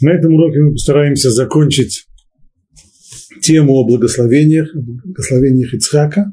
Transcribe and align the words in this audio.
На 0.00 0.10
этом 0.10 0.34
уроке 0.34 0.60
мы 0.60 0.72
постараемся 0.72 1.30
закончить 1.30 2.06
тему 3.42 3.74
о 3.74 3.86
благословениях, 3.86 4.74
о 4.74 4.80
благословениях 4.80 5.74
Ицхака, 5.74 6.32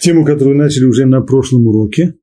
тему, 0.00 0.24
которую 0.24 0.56
начали 0.56 0.84
уже 0.84 1.06
на 1.06 1.20
прошлом 1.20 1.66
уроке. 1.66 2.14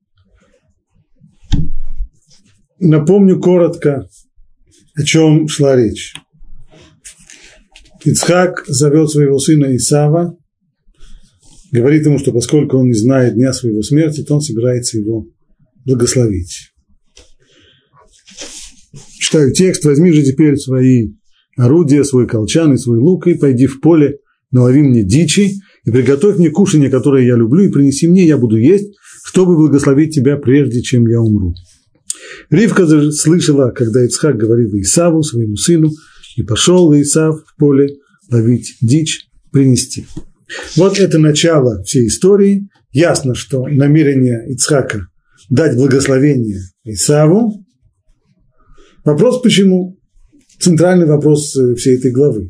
Напомню 2.79 3.39
коротко, 3.39 4.07
о 4.96 5.04
чем 5.04 5.48
шла 5.48 5.76
речь. 5.76 6.14
Ицхак 8.04 8.66
зовет 8.68 9.12
своего 9.12 9.38
сына 9.38 9.76
Исава, 9.76 10.36
говорит 11.72 12.06
ему, 12.06 12.18
что 12.18 12.32
поскольку 12.32 12.78
он 12.78 12.88
не 12.88 12.94
знает 12.94 13.36
дня 13.36 13.54
своего 13.54 13.84
смерти, 13.84 14.24
то 14.24 14.36
он 14.36 14.42
собирается 14.42 14.98
его 14.98 15.28
благословить. 15.86 16.71
Читаю 19.22 19.54
текст, 19.54 19.86
возьми 19.86 20.12
же 20.12 20.24
теперь 20.24 20.58
свои 20.58 21.11
орудия, 21.56 22.04
свой 22.04 22.28
колчан 22.28 22.74
и 22.74 22.78
свой 22.78 22.98
лук, 22.98 23.28
и 23.28 23.36
пойди 23.36 23.68
в 23.68 23.79
поле, 23.79 24.18
налови 24.50 24.82
мне 24.82 25.04
дичи, 25.04 25.60
и 25.86 25.92
приготовь 25.92 26.39
мне 26.39 26.50
кушанье, 26.50 26.89
которое 26.89 27.24
я 27.24 27.36
люблю, 27.36 27.64
и 27.64 27.71
принеси 27.71 28.07
мне, 28.07 28.26
я 28.26 28.39
буду 28.39 28.57
есть, 28.57 28.96
чтобы 29.24 29.57
благословить 29.57 30.15
тебя, 30.15 30.38
прежде 30.38 30.82
чем 30.82 31.06
я 31.06 31.21
умру. 31.21 31.54
Ривка 32.50 32.88
слышала, 33.12 33.70
когда 33.70 34.03
Ицхак 34.03 34.38
говорил 34.38 34.72
Исаву, 34.81 35.22
своему 35.22 35.56
сыну, 35.56 35.92
и 36.36 36.42
пошел 36.42 36.92
Исав 37.00 37.44
в 37.45 37.56
поле 37.59 37.90
ловить 38.31 38.76
дичь, 38.81 39.28
принести. 39.52 40.08
Вот 40.76 41.00
это 41.00 41.20
начало 41.20 41.84
всей 41.84 42.08
истории. 42.08 42.70
Ясно, 42.92 43.36
что 43.36 43.67
намерение 43.67 44.52
Ицхака 44.52 45.09
дать 45.52 45.78
благословение 45.78 46.62
Исаву. 46.86 47.64
Вопрос 49.03 49.41
почему? 49.41 49.97
Центральный 50.59 51.08
вопрос 51.08 51.55
э, 51.55 51.75
всей 51.75 51.97
этой 51.97 52.11
главы. 52.11 52.50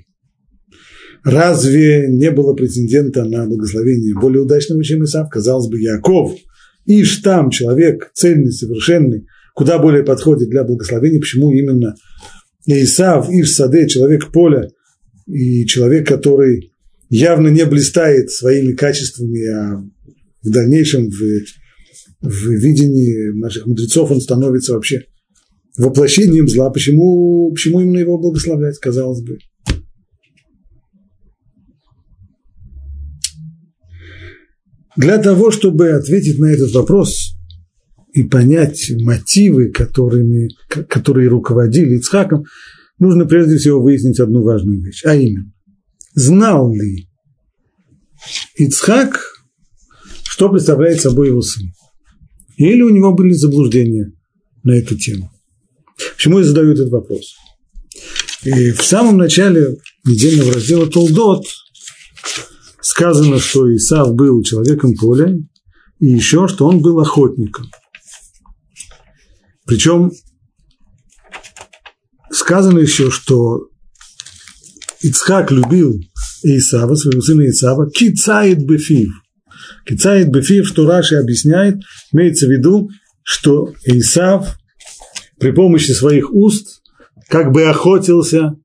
Разве 1.24 2.08
не 2.10 2.32
было 2.32 2.54
претендента 2.54 3.24
на 3.24 3.46
благословение 3.46 4.14
более 4.20 4.42
удачного, 4.42 4.84
чем 4.84 5.04
Исав? 5.04 5.30
Казалось 5.30 5.70
бы, 5.70 5.80
Яков, 5.80 6.34
Иш 6.86 7.18
там, 7.18 7.52
человек 7.52 8.12
цельный, 8.14 8.52
совершенный, 8.52 9.28
куда 9.54 9.78
более 9.78 10.04
подходит 10.04 10.50
для 10.50 10.64
благословения. 10.64 11.20
Почему 11.20 11.52
именно 11.52 11.96
Исав, 12.66 13.30
Иш 13.30 13.52
Саде, 13.52 13.88
человек 13.88 14.32
поля 14.32 14.70
и 15.28 15.66
человек, 15.66 16.08
который 16.08 16.74
явно 17.10 17.50
не 17.50 17.66
блистает 17.66 18.32
своими 18.32 18.74
качествами, 18.74 19.46
а 19.48 19.84
в 20.42 20.50
дальнейшем 20.50 21.10
в, 21.10 21.22
в 22.22 22.50
видении 22.50 23.32
наших 23.40 23.68
мудрецов 23.68 24.12
он 24.12 24.20
становится 24.20 24.74
вообще 24.74 25.04
воплощением 25.78 26.48
зла. 26.48 26.70
Почему, 26.70 27.52
почему 27.52 27.82
именно 27.82 27.98
его 27.98 28.18
благословлять, 28.18 28.78
казалось 28.80 29.22
бы? 29.22 29.38
Для 34.98 35.18
того, 35.18 35.52
чтобы 35.52 35.92
ответить 35.92 36.38
на 36.40 36.48
этот 36.48 36.74
вопрос 36.74 37.34
и 38.14 38.24
понять 38.24 38.92
мотивы, 39.00 39.72
которыми, 39.72 40.50
которые 40.68 41.30
руководили 41.30 41.98
Ицхаком, 41.98 42.44
нужно 43.00 43.26
прежде 43.26 43.58
всего 43.58 43.82
выяснить 43.82 44.20
одну 44.20 44.44
важную 44.44 44.84
вещь, 44.84 45.04
а 45.06 45.16
именно, 45.16 45.52
знал 46.14 46.74
ли 46.74 47.08
Ицхак, 48.58 49.20
что 50.24 50.50
представляет 50.50 51.02
собой 51.02 51.28
его 51.28 51.42
сын? 51.42 51.72
Или 52.58 52.82
у 52.82 52.90
него 52.90 53.14
были 53.14 53.32
заблуждения 53.32 54.12
на 54.64 54.72
эту 54.72 54.98
тему? 54.98 55.32
Почему 56.22 56.38
я 56.38 56.46
задаю 56.46 56.74
этот 56.74 56.90
вопрос? 56.90 57.34
И 58.44 58.70
в 58.74 58.84
самом 58.84 59.18
начале 59.18 59.78
недельного 60.06 60.54
раздела 60.54 60.86
Толдот 60.86 61.48
сказано, 62.80 63.40
что 63.40 63.76
Исав 63.76 64.14
был 64.14 64.44
человеком 64.44 64.94
поля, 64.94 65.34
и 65.98 66.06
еще, 66.06 66.48
что 66.48 66.68
он 66.68 66.80
был 66.80 67.00
охотником. 67.00 67.72
Причем 69.66 70.12
сказано 72.30 72.78
еще, 72.78 73.10
что 73.10 73.70
Ицхак 75.02 75.50
любил 75.50 76.00
Исава, 76.44 76.94
своего 76.94 77.22
сына 77.24 77.50
Исава, 77.50 77.90
кицает 77.90 78.64
бефив. 78.64 79.10
Кицает 79.88 80.30
бефив, 80.30 80.68
что 80.68 80.86
Раши 80.86 81.16
объясняет, 81.16 81.78
имеется 82.14 82.46
в 82.46 82.52
виду, 82.52 82.92
что 83.24 83.74
Исав 83.86 84.61
при 85.42 85.52
помощи 85.52 85.92
своих 85.92 86.32
уст 86.32 86.82
как 87.28 87.52
бы 87.52 87.64
охотился, 87.64 88.56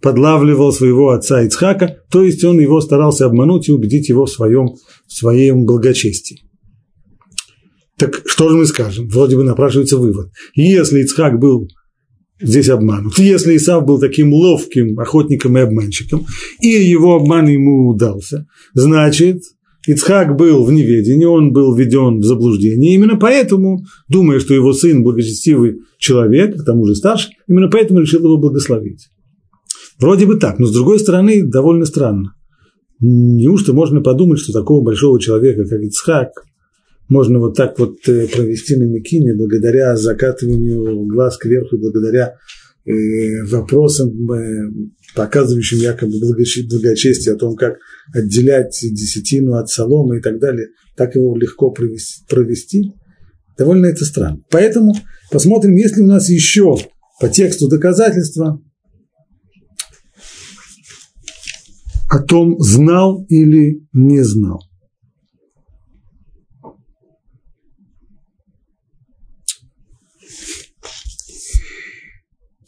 подлавливал 0.00 0.72
своего 0.72 1.10
отца 1.10 1.42
Ицхака, 1.42 1.98
то 2.10 2.24
есть 2.24 2.42
он 2.42 2.58
его 2.58 2.80
старался 2.80 3.26
обмануть 3.26 3.68
и 3.68 3.72
убедить 3.72 4.08
его 4.08 4.24
в 4.24 4.30
своем, 4.30 4.68
в 5.06 5.12
своем 5.12 5.64
благочестии. 5.66 6.40
Так 7.98 8.22
что 8.24 8.48
же 8.48 8.56
мы 8.56 8.66
скажем? 8.66 9.08
Вроде 9.08 9.36
бы 9.36 9.44
напрашивается 9.44 9.98
вывод. 9.98 10.30
Если 10.54 11.02
Ицхак 11.02 11.38
был 11.38 11.68
здесь 12.40 12.70
обманут, 12.70 13.18
если 13.18 13.56
Исав 13.56 13.84
был 13.84 14.00
таким 14.00 14.32
ловким 14.32 14.98
охотником 14.98 15.58
и 15.58 15.60
обманщиком, 15.60 16.26
и 16.62 16.68
его 16.68 17.16
обман 17.16 17.46
ему 17.46 17.88
удался, 17.88 18.46
значит, 18.72 19.42
Ицхак 19.86 20.36
был 20.36 20.64
в 20.64 20.72
неведении, 20.72 21.24
он 21.24 21.52
был 21.52 21.74
введен 21.74 22.20
в 22.20 22.24
заблуждение. 22.24 22.92
И 22.92 22.94
именно 22.94 23.16
поэтому, 23.16 23.84
думая, 24.08 24.38
что 24.38 24.54
его 24.54 24.72
сын 24.72 25.02
благочестивый 25.02 25.80
человек, 25.98 26.56
к 26.56 26.64
тому 26.64 26.86
же 26.86 26.94
старший, 26.94 27.32
именно 27.48 27.68
поэтому 27.68 28.00
решил 28.00 28.20
его 28.20 28.36
благословить. 28.36 29.08
Вроде 29.98 30.26
бы 30.26 30.36
так, 30.36 30.58
но 30.58 30.66
с 30.66 30.72
другой 30.72 30.98
стороны, 30.98 31.44
довольно 31.44 31.84
странно. 31.84 32.34
Неужто 33.00 33.72
можно 33.72 34.00
подумать, 34.00 34.38
что 34.38 34.52
такого 34.52 34.82
большого 34.82 35.20
человека, 35.20 35.64
как 35.64 35.80
Ицхак, 35.80 36.30
можно 37.08 37.40
вот 37.40 37.56
так 37.56 37.78
вот 37.78 37.96
э, 38.06 38.28
провести 38.28 38.76
на 38.76 38.84
Микине 38.84 39.34
благодаря 39.34 39.96
закатыванию 39.96 41.04
глаз 41.06 41.36
кверху, 41.36 41.76
благодаря 41.76 42.36
э, 42.84 43.44
вопросам, 43.44 44.10
э, 44.30 44.70
показывающим 45.14 45.78
якобы 45.78 46.18
благочестие 46.20 47.34
о 47.34 47.38
том, 47.38 47.56
как 47.56 47.78
отделять 48.14 48.78
десятину 48.82 49.54
от 49.54 49.68
соломы 49.68 50.18
и 50.18 50.20
так 50.20 50.38
далее, 50.38 50.68
так 50.96 51.14
его 51.14 51.36
легко 51.36 51.70
провести 51.70 52.92
довольно 53.56 53.86
это 53.86 54.04
странно. 54.04 54.40
Поэтому 54.50 54.94
посмотрим, 55.30 55.76
есть 55.76 55.96
ли 55.96 56.02
у 56.02 56.06
нас 56.06 56.28
еще 56.28 56.76
по 57.20 57.28
тексту 57.28 57.68
доказательства 57.68 58.60
о 62.10 62.18
том, 62.18 62.58
знал 62.60 63.24
или 63.28 63.86
не 63.92 64.22
знал. 64.22 64.60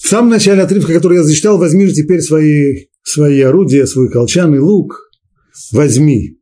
В 0.05 0.09
самом 0.09 0.29
начале 0.29 0.61
отрывка, 0.61 0.93
который 0.93 1.17
я 1.17 1.25
зачитал, 1.25 1.57
возьми 1.57 1.87
же 1.87 1.95
теперь 1.95 2.21
свои, 2.21 2.89
свои 3.03 3.41
орудия, 3.41 3.87
свой 3.87 4.11
колчан 4.11 4.55
и 4.55 4.59
лук, 4.59 5.01
возьми. 5.73 6.37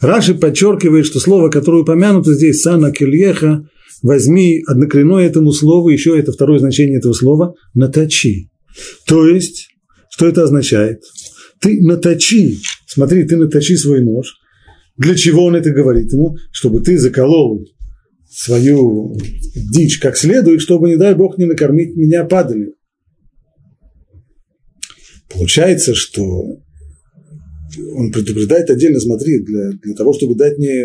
Раши 0.00 0.34
подчеркивает, 0.34 1.06
что 1.06 1.20
слово, 1.20 1.50
которое 1.50 1.82
упомянуто 1.82 2.34
здесь, 2.34 2.62
сана 2.62 2.90
кельеха, 2.90 3.64
возьми 4.02 4.60
однокоренное 4.66 5.24
этому 5.24 5.52
слову, 5.52 5.90
еще 5.90 6.18
это 6.18 6.32
второе 6.32 6.58
значение 6.58 6.98
этого 6.98 7.12
слова, 7.12 7.54
наточи. 7.74 8.50
То 9.06 9.24
есть, 9.24 9.68
что 10.10 10.26
это 10.26 10.42
означает? 10.42 11.00
Ты 11.60 11.80
наточи, 11.80 12.58
смотри, 12.88 13.22
ты 13.22 13.36
наточи 13.36 13.76
свой 13.76 14.00
нож. 14.00 14.34
Для 14.96 15.14
чего 15.14 15.44
он 15.44 15.54
это 15.54 15.70
говорит 15.70 16.12
ему? 16.12 16.38
Чтобы 16.50 16.80
ты 16.80 16.98
заколол 16.98 17.64
свою 18.34 19.16
дичь 19.54 19.98
как 19.98 20.16
следует, 20.16 20.60
чтобы, 20.60 20.88
не 20.88 20.96
дай 20.96 21.14
Бог, 21.14 21.38
не 21.38 21.44
накормить 21.44 21.94
меня 21.94 22.24
падали. 22.24 22.74
Получается, 25.32 25.94
что 25.94 26.58
он 27.94 28.12
предупреждает 28.12 28.70
отдельно, 28.70 29.00
смотри, 29.00 29.38
для, 29.44 29.70
для 29.82 29.94
того, 29.94 30.12
чтобы 30.12 30.34
дать 30.34 30.58
мне, 30.58 30.84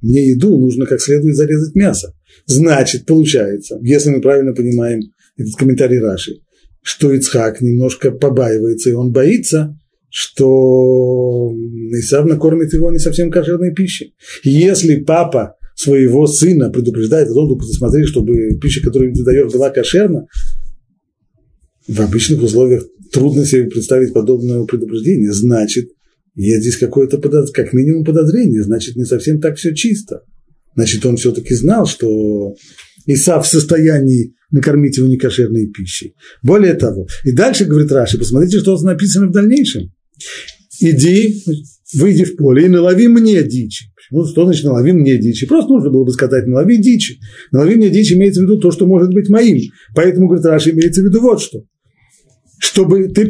мне 0.00 0.28
еду, 0.30 0.58
нужно 0.58 0.86
как 0.86 1.00
следует 1.00 1.36
зарезать 1.36 1.74
мясо. 1.74 2.14
Значит, 2.46 3.06
получается, 3.06 3.78
если 3.82 4.10
мы 4.10 4.20
правильно 4.20 4.52
понимаем 4.54 5.00
этот 5.36 5.54
комментарий 5.56 5.98
Раши, 5.98 6.40
что 6.82 7.12
Ицхак 7.12 7.60
немножко 7.60 8.10
побаивается, 8.10 8.90
и 8.90 8.94
он 8.94 9.12
боится, 9.12 9.78
что 10.10 11.52
Исав 11.92 12.26
накормит 12.26 12.72
его 12.72 12.90
не 12.90 12.98
совсем 12.98 13.30
кошерной 13.30 13.74
пищей. 13.74 14.14
Если 14.44 14.96
папа 14.96 15.56
своего 15.74 16.26
сына 16.26 16.70
предупреждает 16.70 17.28
о 17.28 17.34
том, 17.34 17.46
чтобы 17.46 17.60
посмотреть, 17.60 18.08
чтобы 18.08 18.58
пища, 18.60 18.80
которую 18.80 19.12
ты 19.12 19.24
даешь, 19.24 19.52
была 19.52 19.70
кошерна, 19.70 20.26
в 21.86 22.00
обычных 22.00 22.42
условиях 22.42 22.84
трудно 23.12 23.44
себе 23.44 23.64
представить 23.64 24.12
подобное 24.12 24.64
предупреждение. 24.64 25.32
Значит, 25.32 25.90
есть 26.34 26.62
здесь 26.62 26.76
какое-то, 26.76 27.18
подоз... 27.18 27.50
как 27.50 27.72
минимум, 27.72 28.04
подозрение, 28.04 28.62
значит, 28.62 28.96
не 28.96 29.04
совсем 29.04 29.40
так 29.40 29.56
все 29.56 29.74
чисто. 29.74 30.22
Значит, 30.74 31.04
он 31.06 31.16
все-таки 31.16 31.54
знал, 31.54 31.86
что 31.86 32.54
Исав 33.06 33.46
в 33.46 33.50
состоянии 33.50 34.34
накормить 34.50 34.96
его 34.96 35.06
некошерной 35.06 35.66
пищей. 35.66 36.14
Более 36.42 36.74
того, 36.74 37.06
и 37.24 37.32
дальше 37.32 37.64
говорит 37.64 37.92
Раши, 37.92 38.18
посмотрите, 38.18 38.60
что 38.60 38.80
написано 38.80 39.28
в 39.28 39.32
дальнейшем. 39.32 39.92
Иди, 40.80 41.44
выйди 41.94 42.24
в 42.24 42.36
поле 42.36 42.66
и 42.66 42.68
налови 42.68 43.08
мне 43.08 43.42
дичи. 43.42 43.86
Почему? 44.10 44.24
Что 44.24 44.44
значит 44.44 44.64
налови 44.64 44.92
мне 44.92 45.18
дичи? 45.18 45.46
Просто 45.46 45.72
нужно 45.72 45.90
было 45.90 46.04
бы 46.04 46.12
сказать, 46.12 46.46
налови 46.46 46.76
дичи. 46.78 47.18
Налови 47.52 47.76
мне 47.76 47.90
дичи 47.90 48.14
имеется 48.14 48.40
в 48.40 48.44
виду 48.44 48.58
то, 48.58 48.70
что 48.70 48.86
может 48.86 49.12
быть 49.12 49.28
моим. 49.28 49.58
Поэтому, 49.94 50.26
говорит 50.26 50.46
Раши, 50.46 50.70
имеется 50.70 51.02
в 51.02 51.04
виду 51.04 51.20
вот 51.20 51.40
что. 51.40 51.62
Чтобы 52.58 53.08
ты 53.08 53.26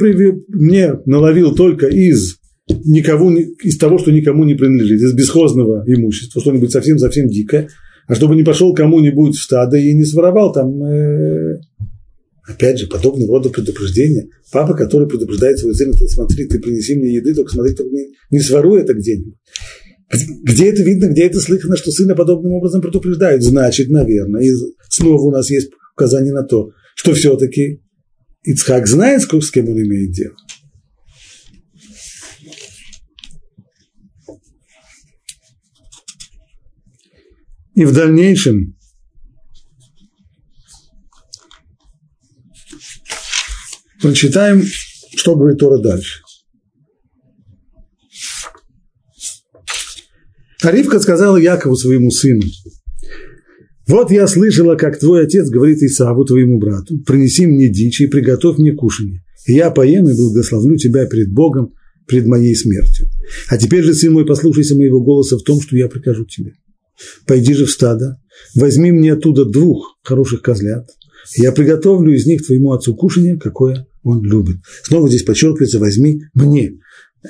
мне 0.49 0.95
наловил 1.07 1.55
только 1.55 1.87
из 1.87 2.37
никого, 2.69 3.33
из 3.33 3.77
того, 3.79 3.99
что 3.99 4.11
никому 4.11 4.45
не 4.45 4.55
принадлежит, 4.55 5.01
из 5.01 5.13
бесхозного 5.13 5.85
имущества, 5.87 6.41
что-нибудь 6.41 6.71
совсем-совсем 6.71 7.29
дикое, 7.29 7.69
а 8.07 8.15
чтобы 8.15 8.37
не 8.37 8.43
пошел 8.43 8.75
кому-нибудь 8.75 9.37
в 9.37 9.43
стадо 9.43 9.77
и 9.77 9.93
не 9.95 10.05
своровал 10.05 10.53
там, 10.53 10.83
э, 10.83 11.59
опять 12.47 12.79
же, 12.79 12.87
подобного 12.87 13.39
рода 13.39 13.51
предупреждения. 13.51 14.29
Папа, 14.53 14.75
который 14.75 15.09
предупреждает 15.09 15.59
свою 15.59 15.75
сына, 15.75 15.93
смотри, 15.93 16.47
ты 16.47 16.59
принеси 16.59 16.97
мне 16.97 17.15
еды, 17.15 17.35
только 17.35 17.51
смотри, 17.51 17.75
только 17.75 17.95
не, 17.95 18.09
не 18.31 18.41
своруй 18.41 18.81
это 18.81 18.95
где-нибудь. 18.95 19.35
Где 20.11 20.71
это 20.71 20.83
видно, 20.83 21.07
где 21.07 21.27
это 21.27 21.41
слыхано, 21.41 21.77
что 21.77 21.91
сына 21.91 22.15
подобным 22.15 22.53
образом 22.53 22.81
предупреждают? 22.81 23.43
Значит, 23.43 23.89
наверное, 23.91 24.43
и 24.43 24.51
снова 24.89 25.21
у 25.23 25.31
нас 25.31 25.51
есть 25.51 25.71
указание 25.97 26.33
на 26.33 26.43
то, 26.43 26.71
что 26.95 27.15
все-таки 27.15 27.83
Ицхак 28.43 28.87
знает, 28.87 29.23
с 29.23 29.51
кем 29.51 29.69
он 29.69 29.81
имеет 29.81 30.13
дело. 30.13 30.37
И 37.75 37.85
в 37.85 37.93
дальнейшем 37.93 38.77
прочитаем, 44.01 44.63
что 45.17 45.35
говорит 45.35 45.59
Тора 45.59 45.79
дальше. 45.79 46.24
Аривка 50.65 51.01
сказала 51.01 51.37
Якову 51.37 51.77
своему 51.77 52.11
сыну, 52.11 52.43
вот 53.87 54.11
я 54.11 54.27
слышала, 54.27 54.77
как 54.77 54.99
твой 54.99 55.25
отец 55.25 55.51
говорит 55.51 55.83
Исаву, 55.83 56.25
твоему 56.25 56.59
брату, 56.59 56.99
принеси 57.01 57.47
мне 57.47 57.69
дичь 57.69 58.01
и 58.01 58.07
приготовь 58.07 58.57
мне 58.59 58.73
кушанье, 58.73 59.23
и 59.47 59.53
я 59.53 59.71
поем 59.71 60.09
и 60.09 60.17
благословлю 60.17 60.77
тебя 60.77 61.05
перед 61.07 61.31
Богом, 61.31 61.75
перед 62.09 62.27
моей 62.27 62.55
смертью. 62.55 63.09
А 63.49 63.59
теперь 63.59 63.83
же, 63.83 63.93
сын 63.93 64.13
мой, 64.13 64.25
послушайся 64.25 64.75
моего 64.75 65.03
голоса 65.03 65.37
в 65.37 65.43
том, 65.43 65.61
что 65.61 65.77
я 65.77 65.89
прикажу 65.89 66.25
тебе. 66.25 66.55
Пойди 67.27 67.53
же 67.53 67.67
в 67.67 67.71
стадо, 67.71 68.21
возьми 68.55 68.91
мне 68.91 69.13
оттуда 69.13 69.45
двух 69.45 69.99
хороших 70.03 70.41
козлят, 70.41 70.89
и 71.37 71.43
я 71.43 71.53
приготовлю 71.53 72.15
из 72.15 72.27
них 72.27 72.47
твоему 72.47 72.73
отцу 72.73 72.95
кушанье, 72.95 73.37
какое 73.37 73.87
он 74.03 74.23
любит. 74.23 74.57
Снова 74.83 75.09
здесь 75.09 75.25
подчеркивается, 75.25 75.79
возьми 75.79 76.23
мне. 76.35 76.79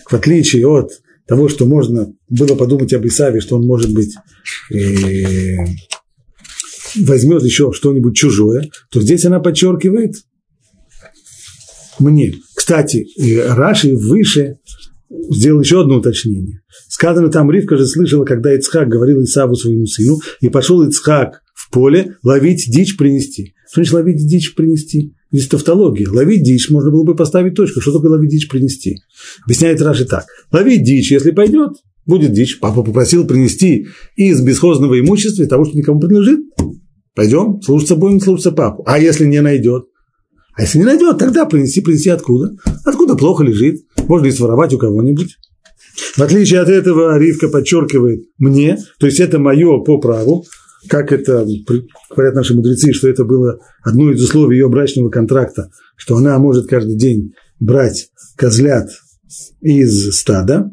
В 0.08 0.12
отличие 0.12 0.66
от 0.66 0.90
того, 1.26 1.48
что 1.48 1.66
можно 1.66 2.12
было 2.28 2.54
подумать 2.54 2.92
об 2.92 3.06
Исаве, 3.06 3.40
что 3.40 3.56
он 3.56 3.66
может 3.66 3.92
быть 3.92 4.14
э, 4.72 4.76
возьмет 6.96 7.42
еще 7.42 7.72
что-нибудь 7.72 8.16
чужое, 8.16 8.68
то 8.90 9.00
здесь 9.00 9.24
она 9.24 9.40
подчеркивает 9.40 10.14
мне. 11.98 12.34
Кстати, 12.54 13.06
Раши 13.48 13.94
выше 13.94 14.58
сделал 15.30 15.60
еще 15.60 15.82
одно 15.82 15.96
уточнение. 15.98 16.60
Сказано 16.88 17.28
там, 17.28 17.50
Ривка 17.50 17.76
же 17.76 17.86
слышала, 17.86 18.24
когда 18.24 18.54
Ицхак 18.54 18.88
говорил 18.88 19.22
Исаву 19.22 19.54
своему 19.54 19.86
сыну, 19.86 20.18
и 20.40 20.48
пошел 20.48 20.82
Ицхак 20.82 21.40
в 21.54 21.70
поле 21.70 22.16
ловить 22.22 22.66
дичь 22.68 22.96
принести. 22.96 23.54
Что 23.70 23.76
значит 23.76 23.94
ловить 23.94 24.28
дичь 24.28 24.54
принести? 24.54 25.14
Здесь 25.34 25.48
тавтология. 25.48 26.08
Ловить 26.08 26.44
дичь 26.44 26.70
можно 26.70 26.92
было 26.92 27.02
бы 27.02 27.16
поставить 27.16 27.56
точку. 27.56 27.80
Что 27.80 27.94
такое 27.94 28.12
ловить 28.12 28.30
дичь 28.30 28.48
принести? 28.48 29.00
Объясняет 29.44 29.82
Раши 29.82 30.04
так. 30.04 30.26
Ловить 30.52 30.84
дичь, 30.84 31.10
если 31.10 31.32
пойдет, 31.32 31.72
будет 32.06 32.32
дичь. 32.32 32.60
Папа 32.60 32.84
попросил 32.84 33.26
принести 33.26 33.88
из 34.14 34.40
бесхозного 34.42 35.00
имущества, 35.00 35.44
того, 35.46 35.64
что 35.64 35.76
никому 35.76 35.98
принадлежит. 35.98 36.38
Пойдем, 37.16 37.60
слушаться 37.62 37.96
будем, 37.96 38.20
слушаться 38.20 38.52
папу. 38.52 38.84
А 38.86 39.00
если 39.00 39.26
не 39.26 39.40
найдет? 39.40 39.86
А 40.56 40.62
если 40.62 40.78
не 40.78 40.84
найдет, 40.84 41.18
тогда 41.18 41.46
принеси, 41.46 41.80
принеси 41.80 42.10
откуда? 42.10 42.54
Откуда 42.84 43.16
плохо 43.16 43.42
лежит? 43.42 43.80
Можно 44.06 44.26
и 44.26 44.30
своровать 44.30 44.72
у 44.72 44.78
кого-нибудь. 44.78 45.36
В 46.16 46.22
отличие 46.22 46.60
от 46.60 46.68
этого 46.68 47.18
Ривка 47.18 47.48
подчеркивает 47.48 48.26
мне, 48.38 48.78
то 49.00 49.06
есть 49.06 49.18
это 49.18 49.40
мое 49.40 49.80
по 49.80 49.98
праву, 49.98 50.44
как 50.88 51.12
это 51.12 51.46
говорят 52.10 52.34
наши 52.34 52.54
мудрецы, 52.54 52.92
что 52.92 53.08
это 53.08 53.24
было 53.24 53.58
одно 53.82 54.10
из 54.10 54.22
условий 54.22 54.58
ее 54.58 54.68
брачного 54.68 55.10
контракта, 55.10 55.70
что 55.96 56.16
она 56.16 56.38
может 56.38 56.66
каждый 56.66 56.96
день 56.96 57.32
брать 57.60 58.08
козлят 58.36 58.88
из 59.60 60.18
стада. 60.18 60.70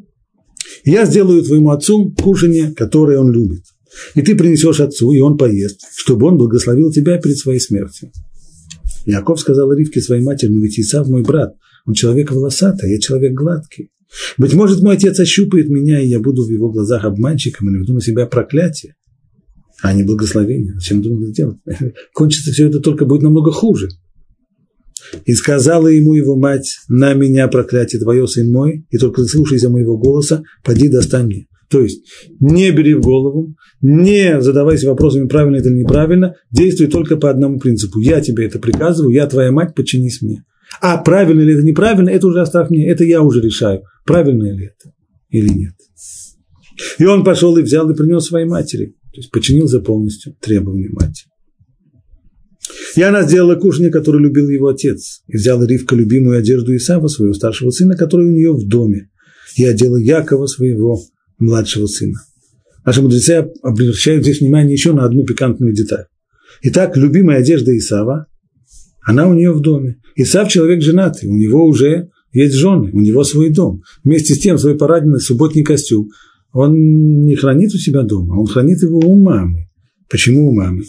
я 0.84 1.06
сделаю 1.06 1.44
твоему 1.44 1.72
отцу 1.72 2.14
кушанье, 2.14 2.74
которое 2.74 3.20
он 3.20 3.32
любит. 3.32 3.64
И 4.16 4.22
ты 4.22 4.36
принесешь 4.36 4.80
отцу, 4.80 5.12
и 5.12 5.20
он 5.20 5.38
поест, 5.38 5.82
чтобы 5.96 6.28
он 6.28 6.38
благословил 6.38 6.92
тебя 6.92 7.18
перед 7.20 7.38
своей 7.38 7.60
смертью. 7.60 8.12
Яков 9.06 9.40
сказал 9.40 9.72
Ривке 9.74 10.02
своей 10.02 10.24
матери, 10.24 10.50
ну 10.50 10.62
ведь 10.62 10.80
Исав 10.80 11.08
мой 11.08 11.24
брат, 11.24 11.56
он 11.86 11.94
человек 11.94 12.32
волосатый, 12.32 12.92
я 12.92 13.00
человек 13.00 13.34
гладкий. 13.34 13.92
Быть 14.38 14.54
может, 14.54 14.82
мой 14.82 14.96
отец 14.96 15.20
ощупает 15.20 15.70
меня, 15.70 16.00
и 16.00 16.08
я 16.08 16.20
буду 16.20 16.46
в 16.46 16.50
его 16.50 16.70
глазах 16.70 17.06
обманщиком 17.06 17.70
и 17.70 17.72
наведу 17.72 17.94
на 17.94 18.02
себя 18.02 18.26
проклятие, 18.26 18.96
а 19.82 19.94
не 19.94 20.04
благословение. 20.04 20.74
Зачем 20.76 21.02
думал 21.02 21.24
это 21.24 21.32
делать? 21.34 21.58
Кончится 22.14 22.52
все 22.52 22.68
это 22.68 22.80
только 22.80 23.06
будет 23.06 23.22
намного 23.22 23.52
хуже. 23.52 23.90
И 25.26 25.34
сказала 25.34 25.88
ему 25.88 26.14
его 26.14 26.36
мать, 26.36 26.78
на 26.88 27.14
меня 27.14 27.48
проклятие 27.48 28.02
твое, 28.02 28.28
сын 28.28 28.52
мой, 28.52 28.86
и 28.90 28.98
только 28.98 29.24
слушайся 29.26 29.70
моего 29.70 29.98
голоса, 29.98 30.44
поди 30.64 30.90
достань 30.90 31.26
мне. 31.26 31.48
То 31.70 31.82
есть 31.82 32.06
не 32.40 32.72
бери 32.72 32.94
в 32.94 33.02
голову, 33.02 33.56
не 33.82 34.42
задавайся 34.42 34.90
вопросами, 34.90 35.28
правильно 35.28 35.58
это 35.58 35.70
или 35.70 35.80
неправильно, 35.80 36.36
действуй 36.52 36.88
только 36.88 37.16
по 37.18 37.30
одному 37.30 37.60
принципу. 37.60 38.00
Я 38.00 38.22
тебе 38.22 38.46
это 38.46 38.60
приказываю, 38.60 39.14
я 39.14 39.26
твоя 39.26 39.52
мать, 39.52 39.74
подчинись 39.74 40.22
мне. 40.22 40.44
А 40.82 40.98
правильно 40.98 41.42
ли 41.42 41.54
это 41.54 41.64
неправильно, 41.64 42.10
это 42.10 42.28
уже 42.28 42.42
оставь 42.42 42.70
мне, 42.70 42.88
это 42.88 43.04
я 43.04 43.22
уже 43.22 43.42
решаю, 43.42 43.84
правильно 44.06 44.44
ли 44.54 44.66
это 44.66 44.94
или 45.30 45.50
нет. 45.50 45.74
И 46.98 47.06
он 47.06 47.24
пошел 47.24 47.58
и 47.58 47.62
взял 47.62 47.90
и 47.90 47.96
принес 47.96 48.26
своей 48.26 48.46
матери, 48.46 48.96
то 49.14 49.20
есть 49.20 49.32
подчинился 49.32 49.80
полностью 49.80 50.36
требованию 50.40 50.94
матери. 50.94 51.28
И 52.96 53.02
она 53.02 53.24
сделала 53.24 53.56
кушанье, 53.56 53.92
которое 53.92 54.20
любил 54.20 54.50
его 54.50 54.68
отец, 54.68 55.24
и 55.28 55.36
взяла 55.36 55.66
Ривка 55.66 55.96
любимую 55.96 56.38
одежду 56.38 56.76
Исава, 56.76 57.08
своего 57.08 57.34
старшего 57.34 57.72
сына, 57.72 57.96
который 57.96 58.28
у 58.28 58.32
нее 58.32 58.54
в 58.54 58.68
доме, 58.68 59.10
и 59.56 59.66
одела 59.66 59.98
Якова, 59.98 60.46
своего 60.48 61.02
младшего 61.40 61.88
сына. 61.88 62.20
Наши 62.86 63.02
мудрецы 63.02 63.50
обращают 63.62 64.24
здесь 64.24 64.40
внимание 64.40 64.74
еще 64.74 64.94
на 64.94 65.06
одну 65.06 65.26
пикантную 65.26 65.74
деталь. 65.74 66.06
Итак, 66.64 66.98
любимая 66.98 67.40
одежда 67.40 67.76
Исава, 67.78 68.28
она 69.02 69.28
у 69.28 69.34
нее 69.34 69.52
в 69.52 69.62
доме. 69.62 69.98
Исав 70.16 70.50
человек 70.50 70.82
женатый, 70.82 71.30
у 71.30 71.36
него 71.36 71.66
уже 71.66 72.10
есть 72.32 72.54
жены, 72.54 72.92
у 72.92 73.00
него 73.00 73.24
свой 73.24 73.50
дом. 73.50 73.82
Вместе 74.04 74.36
с 74.36 74.40
тем 74.40 74.58
свой 74.58 74.78
парадный 74.78 75.20
субботний 75.20 75.64
костюм 75.64 76.10
он 76.54 77.24
не 77.24 77.36
хранит 77.36 77.74
у 77.74 77.78
себя 77.78 78.04
дома, 78.04 78.40
он 78.40 78.48
хранит 78.48 78.82
его 78.82 79.00
у 79.00 79.16
мамы. 79.16 79.68
Почему 80.10 80.50
у 80.50 80.54
мамы? 80.54 80.84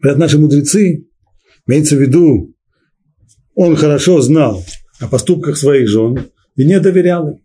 Говорят 0.00 0.18
наши 0.18 0.38
мудрецы, 0.38 1.06
имеется 1.66 1.96
в 1.96 2.00
виду, 2.00 2.54
он 3.54 3.76
хорошо 3.76 4.20
знал 4.20 4.64
о 5.00 5.08
поступках 5.08 5.56
своих 5.56 5.88
жен 5.88 6.26
и 6.56 6.64
не 6.64 6.80
доверял 6.80 7.28
им. 7.28 7.38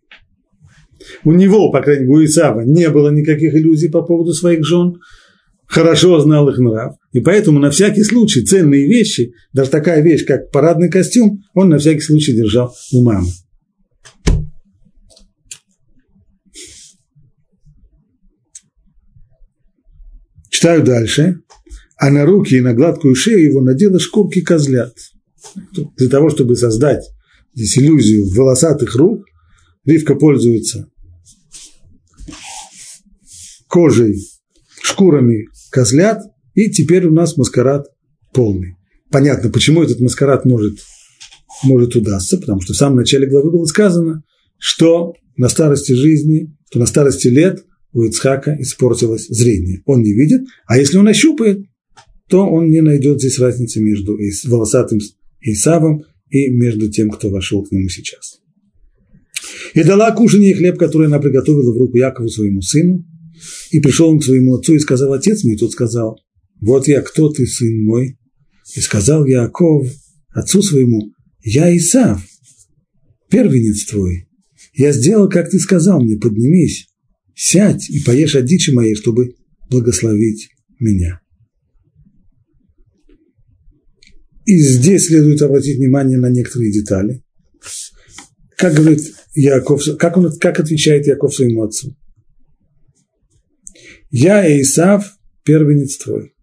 У 1.24 1.32
него, 1.32 1.70
по 1.70 1.80
крайней 1.80 2.06
мере, 2.06 2.20
у 2.20 2.24
Исава 2.24 2.62
не 2.62 2.88
было 2.90 3.10
никаких 3.10 3.54
иллюзий 3.54 3.88
по 3.88 4.02
поводу 4.02 4.32
своих 4.32 4.64
жен, 4.64 4.94
хорошо 5.66 6.18
знал 6.20 6.48
их 6.48 6.58
нрав, 6.58 6.96
и 7.12 7.20
поэтому 7.20 7.60
на 7.60 7.70
всякий 7.70 8.02
случай 8.02 8.44
ценные 8.44 8.86
вещи, 8.86 9.32
даже 9.52 9.70
такая 9.70 10.02
вещь, 10.02 10.24
как 10.24 10.50
парадный 10.50 10.90
костюм, 10.90 11.42
он 11.54 11.68
на 11.68 11.78
всякий 11.78 12.00
случай 12.00 12.32
держал 12.34 12.74
у 12.92 13.04
мамы. 13.04 13.28
Читаю 20.58 20.82
дальше. 20.82 21.40
А 21.98 22.10
на 22.10 22.26
руки 22.26 22.56
и 22.56 22.60
на 22.60 22.74
гладкую 22.74 23.14
шею 23.14 23.44
его 23.44 23.60
надела 23.60 24.00
шкурки 24.00 24.40
козлят. 24.40 24.92
Для 25.96 26.08
того, 26.08 26.30
чтобы 26.30 26.56
создать 26.56 27.04
здесь 27.54 27.78
иллюзию 27.78 28.28
волосатых 28.28 28.96
рук, 28.96 29.24
Ривка 29.84 30.16
пользуется 30.16 30.90
кожей, 33.68 34.16
шкурами 34.82 35.46
козлят, 35.70 36.24
и 36.54 36.68
теперь 36.68 37.06
у 37.06 37.12
нас 37.12 37.36
маскарад 37.36 37.86
полный. 38.34 38.74
Понятно, 39.12 39.50
почему 39.50 39.84
этот 39.84 40.00
маскарад 40.00 40.44
может, 40.44 40.80
может 41.62 41.94
удастся, 41.94 42.36
потому 42.36 42.62
что 42.62 42.72
в 42.72 42.76
самом 42.76 42.96
начале 42.96 43.28
главы 43.28 43.52
было 43.52 43.64
сказано, 43.64 44.24
что 44.58 45.14
на 45.36 45.48
старости 45.48 45.92
жизни, 45.92 46.52
что 46.68 46.80
на 46.80 46.86
старости 46.86 47.28
лет 47.28 47.62
у 47.92 48.02
Ицхака 48.02 48.56
испортилось 48.60 49.26
зрение. 49.28 49.82
Он 49.86 50.02
не 50.02 50.12
видит, 50.12 50.42
а 50.66 50.78
если 50.78 50.98
он 50.98 51.08
ощупает, 51.08 51.64
то 52.28 52.46
он 52.46 52.68
не 52.68 52.82
найдет 52.82 53.20
здесь 53.20 53.38
разницы 53.38 53.80
между 53.80 54.18
волосатым 54.44 54.98
Исавом 55.40 56.04
и 56.30 56.48
между 56.50 56.90
тем, 56.90 57.10
кто 57.10 57.30
вошел 57.30 57.64
к 57.64 57.72
нему 57.72 57.88
сейчас. 57.88 58.40
И 59.74 59.82
дала 59.82 60.10
кушанье 60.12 60.54
хлеб, 60.54 60.78
который 60.78 61.06
она 61.06 61.18
приготовила 61.18 61.72
в 61.72 61.78
руку 61.78 61.96
Якову 61.96 62.28
своему 62.28 62.60
сыну. 62.60 63.04
И 63.70 63.80
пришел 63.80 64.08
он 64.08 64.18
к 64.18 64.24
своему 64.24 64.56
отцу 64.56 64.74
и 64.74 64.78
сказал, 64.80 65.12
отец 65.12 65.44
мой, 65.44 65.54
и 65.54 65.58
тот 65.58 65.72
сказал, 65.72 66.18
вот 66.60 66.88
я, 66.88 67.02
кто 67.02 67.28
ты, 67.28 67.46
сын 67.46 67.84
мой? 67.84 68.18
И 68.74 68.80
сказал 68.80 69.24
Яков 69.24 69.86
отцу 70.30 70.60
своему, 70.62 71.12
я 71.42 71.74
Исав, 71.76 72.20
первенец 73.30 73.84
твой. 73.84 74.28
Я 74.74 74.92
сделал, 74.92 75.28
как 75.28 75.50
ты 75.50 75.58
сказал 75.58 76.02
мне, 76.02 76.16
поднимись, 76.16 76.87
сядь 77.38 77.88
и 77.88 78.00
поешь 78.00 78.34
от 78.34 78.46
дичи 78.46 78.70
моей, 78.70 78.96
чтобы 78.96 79.36
благословить 79.70 80.50
меня. 80.80 81.20
И 84.44 84.58
здесь 84.58 85.06
следует 85.06 85.40
обратить 85.42 85.76
внимание 85.76 86.18
на 86.18 86.30
некоторые 86.30 86.72
детали. 86.72 87.22
Как 88.56 88.74
говорит 88.74 89.14
Яков, 89.34 89.82
как, 89.98 90.16
он, 90.16 90.36
как 90.38 90.58
отвечает 90.58 91.06
Яков 91.06 91.32
своему 91.32 91.62
отцу? 91.62 91.96
Я, 94.10 94.60
Исав, 94.60 95.06
первенец 95.44 95.96
твой. 95.98 96.34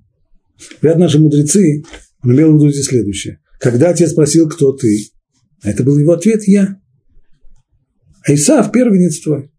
Говорят 0.81 0.99
наши 0.99 1.19
мудрецы, 1.19 1.83
он 2.23 2.35
имел 2.35 2.53
в 2.53 2.55
виду 2.55 2.71
здесь 2.71 2.85
следующее. 2.85 3.41
Когда 3.59 3.89
отец 3.89 4.11
спросил, 4.11 4.47
кто 4.47 4.71
ты, 4.71 5.09
а 5.61 5.71
это 5.71 5.83
был 5.83 5.97
его 5.97 6.13
ответ 6.13 6.47
«я». 6.47 6.79
А 8.23 8.33
Исав– 8.33 8.71
первенец 8.73 9.19
твой. 9.19 9.51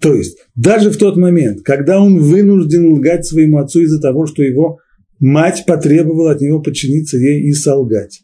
То 0.00 0.14
есть, 0.14 0.38
даже 0.54 0.90
в 0.90 0.96
тот 0.96 1.16
момент, 1.16 1.62
когда 1.62 2.00
он 2.00 2.18
вынужден 2.18 2.92
лгать 2.92 3.26
своему 3.26 3.58
отцу 3.58 3.82
из-за 3.82 4.00
того, 4.00 4.26
что 4.26 4.42
его 4.42 4.78
мать 5.18 5.64
потребовала 5.66 6.32
от 6.32 6.40
него 6.40 6.60
подчиниться 6.60 7.18
ей 7.18 7.42
и 7.42 7.52
солгать, 7.52 8.22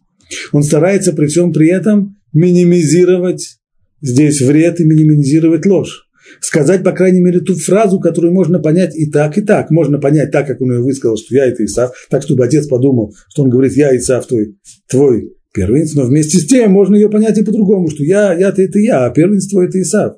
он 0.52 0.62
старается 0.62 1.12
при 1.12 1.26
всем 1.26 1.52
при 1.52 1.68
этом 1.68 2.16
минимизировать 2.32 3.58
здесь 4.00 4.40
вред 4.40 4.80
и 4.80 4.84
минимизировать 4.84 5.66
ложь. 5.66 6.08
Сказать, 6.40 6.82
по 6.82 6.92
крайней 6.92 7.20
мере, 7.20 7.40
ту 7.40 7.54
фразу, 7.54 8.00
которую 8.00 8.32
можно 8.32 8.58
понять 8.58 8.96
и 8.96 9.10
так, 9.10 9.36
и 9.36 9.42
так. 9.42 9.70
Можно 9.70 9.98
понять 9.98 10.30
так, 10.30 10.46
как 10.46 10.60
он 10.60 10.72
ее 10.72 10.80
высказал, 10.80 11.16
что 11.16 11.34
я 11.34 11.46
это 11.46 11.64
Исав, 11.64 11.92
так, 12.10 12.22
чтобы 12.22 12.44
отец 12.44 12.66
подумал, 12.66 13.14
что 13.28 13.42
он 13.42 13.50
говорит, 13.50 13.74
я 13.74 13.94
Исав 13.96 14.26
твой, 14.26 14.56
твой 14.88 15.34
первенец, 15.52 15.94
но 15.94 16.04
вместе 16.04 16.38
с 16.38 16.46
тем 16.46 16.72
можно 16.72 16.94
ее 16.94 17.10
понять 17.10 17.38
и 17.38 17.44
по-другому, 17.44 17.90
что 17.90 18.02
я, 18.02 18.32
я-то 18.34 18.62
это 18.62 18.78
я, 18.78 19.04
а 19.04 19.10
первенец 19.10 19.48
твой 19.48 19.66
это 19.66 19.80
Исав. 19.80 20.14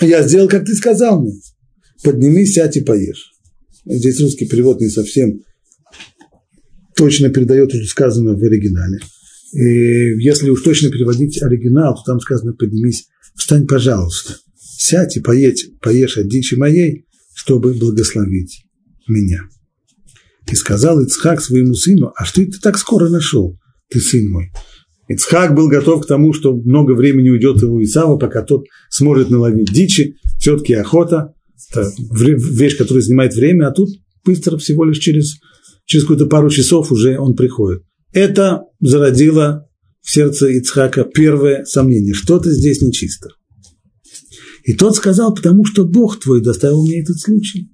Я 0.00 0.26
сделал, 0.26 0.48
как 0.48 0.64
ты 0.64 0.74
сказал 0.74 1.20
мне. 1.20 1.40
Поднимись, 2.02 2.54
сядь 2.54 2.76
и 2.76 2.80
поешь. 2.80 3.32
Здесь 3.84 4.20
русский 4.20 4.46
перевод 4.46 4.80
не 4.80 4.88
совсем 4.88 5.40
точно 6.96 7.30
передает 7.30 7.70
что 7.70 7.84
сказано 7.84 8.36
в 8.36 8.42
оригинале. 8.42 8.98
И 9.52 10.22
если 10.22 10.50
уж 10.50 10.62
точно 10.62 10.90
переводить 10.90 11.42
оригинал, 11.42 11.94
то 11.94 12.02
там 12.04 12.20
сказано 12.20 12.52
«поднимись, 12.52 13.06
встань, 13.34 13.66
пожалуйста, 13.66 14.36
сядь 14.58 15.16
и 15.16 15.20
поедь, 15.20 15.70
поешь 15.80 16.18
от 16.18 16.28
дичи 16.28 16.54
моей, 16.54 17.06
чтобы 17.34 17.72
благословить 17.72 18.64
меня». 19.08 19.40
И 20.50 20.54
сказал 20.54 21.00
Ицхак 21.00 21.40
своему 21.40 21.74
сыну, 21.74 22.12
а 22.16 22.24
что 22.24 22.44
ты 22.44 22.58
так 22.60 22.76
скоро 22.76 23.08
нашел, 23.08 23.58
ты 23.88 24.00
сын 24.00 24.28
мой? 24.28 24.52
Ицхак 25.10 25.56
был 25.56 25.66
готов 25.66 26.04
к 26.04 26.06
тому, 26.06 26.32
что 26.32 26.54
много 26.54 26.92
времени 26.92 27.30
уйдет 27.30 27.60
у 27.64 27.82
Исава, 27.82 28.16
пока 28.16 28.42
тот 28.42 28.66
сможет 28.90 29.28
наловить 29.28 29.72
дичи. 29.72 30.14
Все-таки 30.38 30.74
охота– 30.74 31.34
это 31.70 31.90
вещь, 31.98 32.76
которая 32.78 33.02
занимает 33.02 33.34
время, 33.34 33.66
а 33.66 33.72
тут 33.72 33.88
быстро, 34.24 34.56
всего 34.56 34.84
лишь 34.84 34.98
через, 34.98 35.40
через 35.84 36.04
какую-то 36.04 36.26
пару 36.26 36.48
часов 36.48 36.92
уже 36.92 37.18
он 37.18 37.34
приходит. 37.34 37.82
Это 38.12 38.62
зародило 38.78 39.66
в 40.00 40.12
сердце 40.12 40.46
Ицхака 40.46 41.02
первое 41.02 41.64
сомнение, 41.64 42.14
что-то 42.14 42.52
здесь 42.52 42.80
нечисто. 42.80 43.30
И 44.62 44.74
тот 44.74 44.94
сказал, 44.94 45.34
потому 45.34 45.64
что 45.64 45.84
Бог 45.84 46.20
твой 46.20 46.40
доставил 46.40 46.86
мне 46.86 47.02
этот 47.02 47.18
случай. 47.18 47.68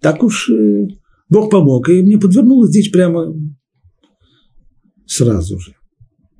Так 0.00 0.24
уж 0.24 0.50
э, 0.50 0.88
Бог 1.28 1.52
помог, 1.52 1.88
и 1.88 2.02
мне 2.02 2.18
подвернулась 2.18 2.72
дичь 2.72 2.90
прямо 2.90 3.32
сразу 5.06 5.60
же. 5.60 5.76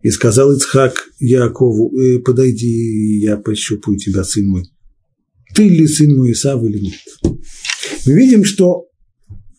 И 0.03 0.11
сказал 0.11 0.53
Ицхак 0.53 0.95
Якову, 1.19 1.95
э, 1.99 2.19
подойди, 2.21 3.19
я 3.19 3.37
пощупаю 3.37 3.99
тебя, 3.99 4.25
сын 4.25 4.47
мой. 4.47 4.65
Ты 5.55 5.69
ли 5.69 5.87
сын 5.87 6.17
мой 6.17 6.33
Исав 6.33 6.63
или 6.65 6.79
нет? 6.79 7.35
Мы 8.07 8.13
видим, 8.15 8.45
что 8.45 8.87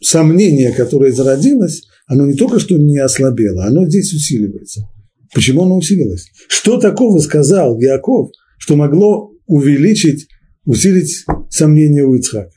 сомнение, 0.02 0.74
которое 0.74 1.12
зародилось, 1.12 1.84
оно 2.08 2.26
не 2.26 2.34
только 2.34 2.60
что 2.60 2.78
не 2.78 2.98
ослабело, 2.98 3.66
оно 3.66 3.88
здесь 3.88 4.14
усиливается. 4.14 4.90
Почему 5.34 5.64
оно 5.64 5.78
усилилось? 5.78 6.26
Что 6.48 6.80
такого 6.80 7.20
сказал 7.20 7.80
Яков, 7.80 8.32
что 8.58 8.76
могло 8.76 9.32
увеличить, 9.46 10.28
усилить 10.66 11.24
сомнение 11.50 12.04
у 12.04 12.16
Ицхака? 12.16 12.52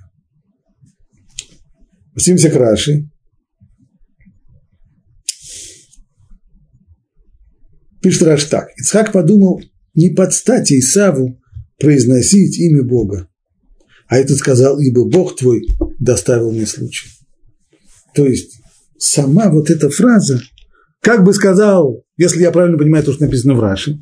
Обратимся 2.12 2.50
к. 2.50 3.13
Пишет 8.04 8.24
Раш 8.24 8.44
так. 8.44 8.68
Ицхак 8.76 9.12
подумал, 9.12 9.62
не 9.94 10.10
под 10.10 10.34
стать 10.34 10.70
Исаву 10.70 11.40
произносить 11.80 12.58
имя 12.58 12.82
Бога. 12.82 13.28
А 14.08 14.18
этот 14.18 14.36
сказал, 14.36 14.78
ибо 14.78 15.08
Бог 15.08 15.36
твой 15.36 15.66
доставил 15.98 16.52
мне 16.52 16.66
случай. 16.66 17.08
То 18.14 18.26
есть 18.26 18.60
сама 18.98 19.48
вот 19.50 19.70
эта 19.70 19.88
фраза, 19.88 20.38
как 21.00 21.24
бы 21.24 21.32
сказал, 21.32 22.04
если 22.18 22.42
я 22.42 22.50
правильно 22.50 22.76
понимаю 22.76 23.04
то, 23.04 23.14
что 23.14 23.24
написано 23.24 23.54
в 23.54 23.60
Раши, 23.60 23.98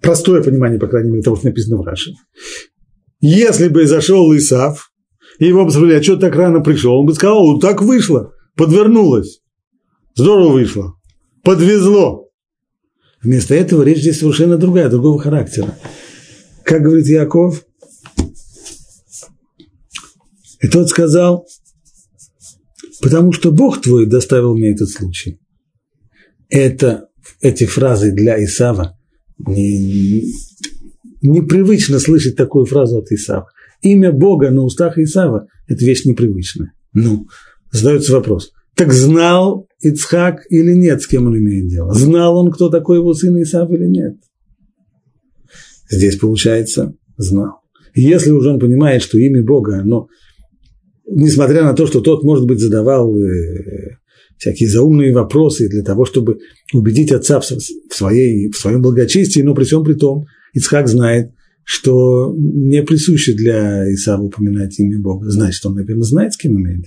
простое 0.00 0.42
понимание, 0.42 0.80
по 0.80 0.88
крайней 0.88 1.10
мере, 1.10 1.22
того, 1.22 1.36
что 1.36 1.44
написано 1.44 1.76
в 1.76 1.84
Раши, 1.84 2.12
если 3.20 3.68
бы 3.68 3.86
зашел 3.86 4.34
Исав, 4.34 4.90
и 5.38 5.44
его 5.44 5.66
бы 5.66 5.70
спросили, 5.70 5.98
а 5.98 6.02
что 6.02 6.16
так 6.16 6.34
рано 6.34 6.60
пришел, 6.60 7.00
он 7.00 7.04
бы 7.04 7.12
сказал, 7.12 7.60
так 7.60 7.82
вышло, 7.82 8.32
подвернулось, 8.56 9.42
здорово 10.14 10.54
вышло, 10.54 10.94
подвезло. 11.44 12.29
Вместо 13.22 13.54
этого 13.54 13.82
речь 13.82 14.00
здесь 14.00 14.18
совершенно 14.18 14.56
другая, 14.56 14.88
другого 14.88 15.18
характера. 15.20 15.76
Как 16.64 16.82
говорит 16.82 17.06
Яков, 17.06 17.64
и 20.60 20.68
тот 20.68 20.88
сказал, 20.88 21.46
потому 23.02 23.32
что 23.32 23.50
Бог 23.50 23.80
твой 23.80 24.06
доставил 24.06 24.56
мне 24.56 24.72
этот 24.72 24.90
случай. 24.90 25.38
Это, 26.48 27.08
эти 27.40 27.64
фразы 27.64 28.12
для 28.12 28.42
Исава 28.42 28.98
не, 29.38 30.32
непривычно 31.22 31.98
слышать 31.98 32.36
такую 32.36 32.66
фразу 32.66 32.98
от 32.98 33.10
Исава. 33.10 33.48
Имя 33.82 34.12
Бога 34.12 34.50
на 34.50 34.62
устах 34.62 34.98
Исава– 34.98 35.46
это 35.66 35.84
вещь 35.84 36.04
непривычная. 36.04 36.72
Ну, 36.92 37.26
задается 37.70 38.12
вопрос. 38.12 38.52
Так 38.74 38.92
знал 38.92 39.68
Ицхак 39.80 40.42
или 40.50 40.72
нет, 40.72 41.02
с 41.02 41.06
кем 41.06 41.26
он 41.26 41.38
имеет 41.38 41.68
дело? 41.68 41.94
Знал 41.94 42.36
он, 42.36 42.50
кто 42.50 42.68
такой 42.68 42.98
его 42.98 43.14
сын 43.14 43.40
Исав 43.42 43.70
или 43.70 43.86
нет? 43.86 44.16
Здесь, 45.90 46.16
получается, 46.16 46.94
знал. 47.16 47.60
Если 47.94 48.30
уже 48.30 48.50
он 48.50 48.60
понимает, 48.60 49.02
что 49.02 49.18
имя 49.18 49.42
Бога, 49.42 49.80
оно 49.80 50.08
несмотря 51.10 51.64
на 51.64 51.74
то, 51.74 51.86
что 51.86 52.00
тот, 52.00 52.22
может 52.22 52.46
быть, 52.46 52.60
задавал 52.60 53.14
э, 53.16 53.96
всякие 54.38 54.68
заумные 54.68 55.12
вопросы 55.12 55.68
для 55.68 55.82
того, 55.82 56.04
чтобы 56.04 56.38
убедить 56.72 57.12
отца 57.12 57.40
в, 57.40 57.44
своей, 57.92 58.50
в 58.50 58.56
своем 58.56 58.80
благочестии, 58.80 59.42
но 59.42 59.54
при 59.54 59.64
всем 59.64 59.84
при 59.84 59.94
том 59.94 60.26
Ицхак 60.54 60.88
знает, 60.88 61.32
что 61.64 62.34
не 62.36 62.82
присуще 62.82 63.32
для 63.34 63.92
Исава 63.92 64.22
упоминать 64.22 64.78
имя 64.78 64.98
Бога. 64.98 65.28
Значит, 65.30 65.64
он, 65.66 65.74
наверное, 65.74 66.02
знает, 66.02 66.32
с 66.32 66.36
кем 66.36 66.56
имеет 66.56 66.86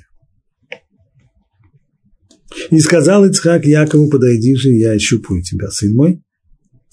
И 2.70 2.80
сказал 2.80 3.26
Ицхак 3.26 3.66
Якову, 3.66 4.10
подойди 4.10 4.56
же, 4.56 4.70
я 4.70 4.92
ощупаю 4.92 5.42
тебя, 5.44 5.70
сын 5.70 5.96
мой. 5.96 6.22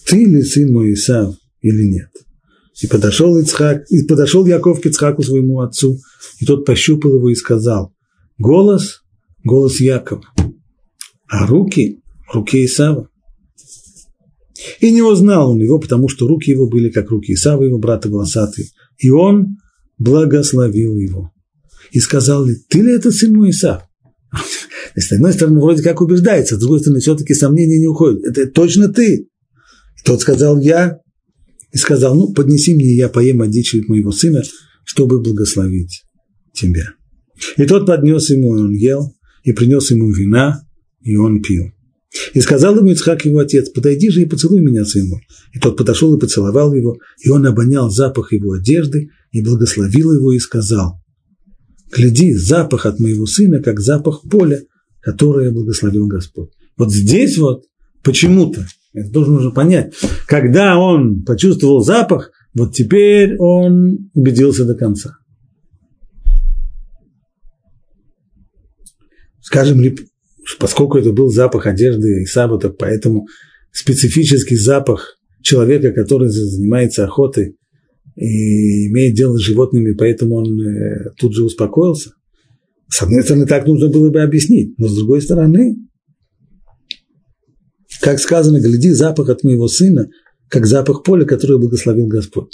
Ты 0.07 0.25
ли 0.25 0.43
сын 0.43 0.73
мой 0.73 0.95
Исав 0.95 1.35
или 1.61 1.85
нет? 1.85 2.11
И 2.81 2.87
подошел 2.87 3.39
Ицхак, 3.39 3.85
и 3.91 4.03
подошел 4.05 4.47
Яков 4.47 4.81
к 4.81 4.87
Ицхаку 4.87 5.23
своему 5.23 5.61
отцу, 5.61 5.99
и 6.39 6.47
тот 6.47 6.65
пощупал 6.65 7.17
его 7.17 7.29
и 7.29 7.35
сказал, 7.35 7.93
голос, 8.39 9.03
голос 9.45 9.81
Якова, 9.81 10.23
а 11.29 11.47
руки, 11.47 12.01
руки 12.33 12.65
Исава. 12.65 13.09
И 14.81 14.91
не 14.91 15.03
узнал 15.03 15.53
он 15.53 15.59
его, 15.59 15.79
потому 15.79 16.09
что 16.09 16.27
руки 16.27 16.51
его 16.51 16.69
были 16.69 16.91
как 16.91 17.11
руки 17.11 17.35
Исава, 17.35 17.65
его 17.65 17.79
брата 17.79 18.09
волосатые. 18.09 18.69
И 18.99 19.11
он 19.11 19.59
благословил 19.99 20.97
его. 20.97 21.33
И 21.93 22.01
сказал, 22.01 22.47
ты 22.69 22.83
ли 22.83 22.93
это 22.93 23.11
сын 23.11 23.35
мой 23.35 23.51
Исав? 23.51 23.83
С 25.01 25.13
одной 25.13 25.33
стороны, 25.33 25.61
вроде 25.61 25.83
как 25.83 26.01
убеждается, 26.01 26.57
с 26.57 26.59
другой 26.59 26.81
стороны, 26.81 27.01
все-таки 27.01 27.35
сомнения 27.35 27.79
не 27.79 27.87
уходят. 27.87 28.25
Это 28.25 28.47
точно 28.47 28.89
ты. 28.89 29.15
И 29.17 30.05
тот 30.05 30.21
сказал, 30.21 30.61
я 30.61 30.99
и 31.73 31.77
сказал, 31.77 32.15
ну, 32.15 32.33
поднеси 32.33 32.75
мне, 32.75 32.95
я 32.97 33.09
поем 33.09 33.43
от 33.43 33.51
дичи 33.51 33.83
моего 33.87 34.13
сына, 34.13 34.43
чтобы 34.85 35.21
благословить 35.21 36.03
тебя. 36.53 36.95
И 37.57 37.65
тот 37.65 37.87
поднес 37.87 38.31
ему, 38.31 38.57
и 38.57 38.61
он 38.61 38.73
ел, 38.73 39.15
и 39.45 39.53
принес 39.53 39.91
ему 39.91 40.11
вина, 40.11 40.63
и 41.03 41.17
он 41.17 41.43
пил. 41.43 41.71
И 42.35 42.41
сказал 42.41 42.77
ему 42.77 42.91
Ицхак 42.91 43.25
его 43.25 43.39
отец, 43.39 43.69
подойди 43.71 44.11
же 44.11 44.23
и 44.23 44.27
поцелуй 44.27 44.61
меня, 44.61 44.85
сын 44.85 45.07
мой. 45.07 45.23
И 45.53 45.61
тот 45.61 45.77
подошел 45.77 46.15
и 46.15 46.19
поцеловал 46.19 46.75
его, 46.75 46.99
и 47.25 47.29
он 47.29 47.47
обонял 47.47 47.89
запах 47.91 48.33
его 48.33 48.53
одежды, 48.53 49.11
и 49.31 49.43
благословил 49.43 50.13
его, 50.13 50.33
и 50.33 50.41
сказал, 50.41 51.01
гляди, 51.93 52.35
запах 52.35 52.87
от 52.87 52.99
моего 52.99 53.27
сына, 53.27 53.63
как 53.63 53.81
запах 53.81 54.23
поля, 54.29 54.61
которое 55.01 55.51
благословил 55.51 56.07
Господь. 56.07 56.51
Вот 56.77 56.93
здесь 56.93 57.39
вот 57.39 57.65
почему-то, 58.03 58.67
это 58.93 59.11
должен 59.11 59.37
уже 59.37 59.51
понять, 59.51 59.95
когда 60.27 60.79
он 60.79 61.23
почувствовал 61.23 61.83
запах, 61.83 62.33
вот 62.55 62.75
теперь 62.75 63.37
он 63.39 64.11
убедился 64.15 64.65
до 64.65 64.75
конца. 64.75 65.17
Скажем 69.41 69.81
ли, 69.81 69.97
поскольку 70.59 70.99
это 70.99 71.13
был 71.13 71.31
запах 71.31 71.67
одежды 71.67 72.25
Исаба, 72.25 72.59
так 72.59 72.77
поэтому 72.77 73.27
специфический 73.73 74.57
запах 74.57 75.19
человека, 75.43 75.93
который 75.93 76.29
занимается 76.29 77.05
охотой 77.05 77.57
и 78.17 78.89
имеет 78.89 79.15
дело 79.15 79.37
с 79.37 79.41
животными, 79.41 79.93
поэтому 79.93 80.37
он 80.37 80.61
э, 80.61 81.11
тут 81.19 81.35
же 81.35 81.45
успокоился. 81.45 82.13
С 82.91 83.03
одной 83.03 83.23
стороны, 83.23 83.47
так 83.47 83.67
нужно 83.67 83.89
было 83.89 84.11
бы 84.11 84.21
объяснить, 84.21 84.77
но 84.79 84.89
с 84.89 84.95
другой 84.95 85.23
стороны, 85.23 85.77
как 88.01 88.19
сказано, 88.19 88.61
гляди, 88.61 88.91
запах 88.91 89.29
от 89.29 89.45
моего 89.45 89.69
сына, 89.69 90.09
как 90.49 90.67
запах 90.67 91.05
поля, 91.05 91.25
которое 91.25 91.59
благословил 91.59 92.09
Господь. 92.09 92.53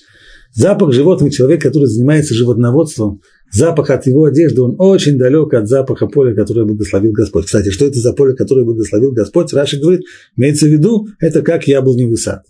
Запах 0.54 0.92
животного 0.92 1.32
человека, 1.32 1.68
который 1.68 1.86
занимается 1.86 2.34
животноводством, 2.34 3.22
запах 3.50 3.90
от 3.90 4.06
его 4.06 4.24
одежды, 4.24 4.60
он 4.60 4.76
очень 4.78 5.18
далек 5.18 5.54
от 5.54 5.68
запаха 5.68 6.06
поля, 6.06 6.34
которое 6.34 6.64
благословил 6.64 7.12
Господь. 7.12 7.46
Кстати, 7.46 7.70
что 7.70 7.86
это 7.86 7.98
за 7.98 8.12
поле, 8.12 8.34
которое 8.34 8.64
благословил 8.64 9.12
Господь? 9.12 9.52
Раши 9.52 9.80
говорит, 9.80 10.02
имеется 10.36 10.66
в 10.66 10.70
виду, 10.70 11.08
это 11.18 11.42
как 11.42 11.66
яблоневый 11.66 12.18
сад. 12.18 12.42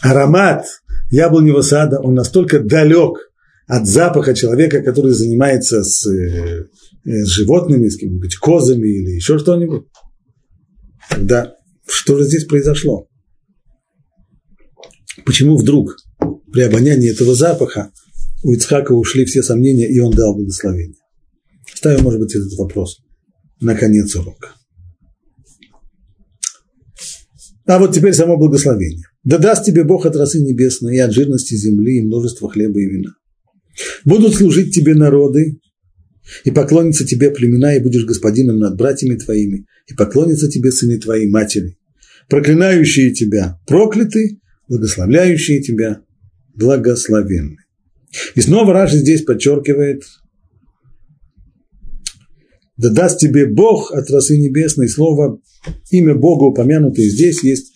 Аромат 0.00 0.64
яблоневого 1.10 1.62
сада, 1.62 2.00
он 2.00 2.14
настолько 2.14 2.58
далек 2.60 3.31
от 3.66 3.86
запаха 3.86 4.34
человека, 4.34 4.82
который 4.82 5.12
занимается 5.12 5.82
с, 5.82 6.06
э, 6.06 6.66
с 7.04 7.28
животными, 7.28 7.88
с 7.88 7.94
какими-нибудь 7.94 8.36
козами 8.36 8.88
или 8.88 9.10
еще 9.16 9.38
что-нибудь. 9.38 9.86
Тогда 11.08 11.54
что 11.86 12.18
же 12.18 12.24
здесь 12.24 12.44
произошло? 12.44 13.08
Почему 15.24 15.56
вдруг 15.56 15.96
при 16.52 16.62
обонянии 16.62 17.10
этого 17.10 17.34
запаха 17.34 17.92
у 18.42 18.52
Ицхака 18.52 18.92
ушли 18.92 19.24
все 19.24 19.42
сомнения, 19.42 19.88
и 19.88 19.98
он 20.00 20.12
дал 20.12 20.34
благословение? 20.34 20.96
Ставим, 21.72 22.04
может 22.04 22.20
быть, 22.20 22.34
этот 22.34 22.52
вопрос 22.58 22.98
на 23.60 23.74
конец 23.74 24.14
урока. 24.16 24.54
А 27.66 27.78
вот 27.78 27.94
теперь 27.94 28.12
само 28.12 28.36
благословение. 28.36 29.04
Да 29.22 29.38
даст 29.38 29.64
тебе 29.64 29.84
Бог 29.84 30.04
от 30.04 30.16
росы 30.16 30.40
небесной, 30.40 30.96
и 30.96 30.98
от 30.98 31.12
жирности 31.12 31.54
земли, 31.54 31.98
и 31.98 32.02
множества 32.02 32.50
хлеба 32.50 32.80
и 32.80 32.86
вина. 32.86 33.14
Будут 34.04 34.34
служить 34.34 34.74
тебе 34.74 34.94
народы, 34.94 35.58
и 36.44 36.50
поклонятся 36.50 37.04
тебе 37.04 37.30
племена, 37.30 37.74
и 37.74 37.80
будешь 37.80 38.04
господином 38.04 38.58
над 38.58 38.76
братьями 38.76 39.16
твоими, 39.16 39.66
и 39.86 39.94
поклонятся 39.94 40.48
тебе 40.48 40.70
сыны 40.70 40.98
твои, 40.98 41.28
матери. 41.28 41.76
Проклинающие 42.28 43.12
тебя 43.12 43.58
прокляты, 43.66 44.40
благословляющие 44.68 45.60
тебя 45.60 46.02
благословенны. 46.54 47.56
И 48.34 48.40
снова 48.40 48.72
Раши 48.72 48.98
здесь 48.98 49.22
подчеркивает, 49.22 50.04
да 52.76 52.90
даст 52.90 53.20
тебе 53.20 53.46
Бог 53.46 53.92
от 53.92 54.10
росы 54.10 54.38
небесной. 54.38 54.88
Слово, 54.88 55.40
имя 55.90 56.14
Бога 56.14 56.44
упомянутое 56.44 57.06
здесь, 57.06 57.42
есть 57.42 57.74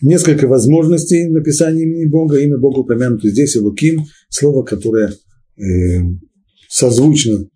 несколько 0.00 0.46
возможностей 0.46 1.26
написания 1.26 1.82
имени 1.82 2.06
Бога. 2.06 2.38
Имя 2.38 2.58
Бога 2.58 2.80
упомянуто 2.80 3.28
здесь, 3.28 3.56
Луким, 3.56 4.06
слово, 4.28 4.64
которое 4.64 5.12
созвучно. 6.68 7.46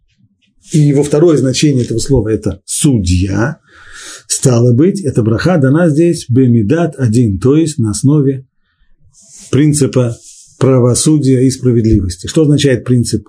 И 0.72 0.78
его 0.78 1.02
второе 1.02 1.36
значение 1.36 1.84
этого 1.84 1.98
слова– 1.98 2.28
это 2.30 2.60
судья. 2.64 3.58
Стало 4.26 4.72
быть, 4.72 5.00
эта 5.02 5.22
браха 5.22 5.58
дана 5.58 5.90
здесь 5.90 6.26
бемидат 6.28 6.94
один, 6.98 7.38
то 7.38 7.56
есть 7.56 7.78
на 7.78 7.90
основе 7.90 8.46
принципа 9.50 10.16
правосудия 10.58 11.46
и 11.46 11.50
справедливости. 11.50 12.26
Что 12.26 12.42
означает 12.42 12.84
принцип 12.84 13.28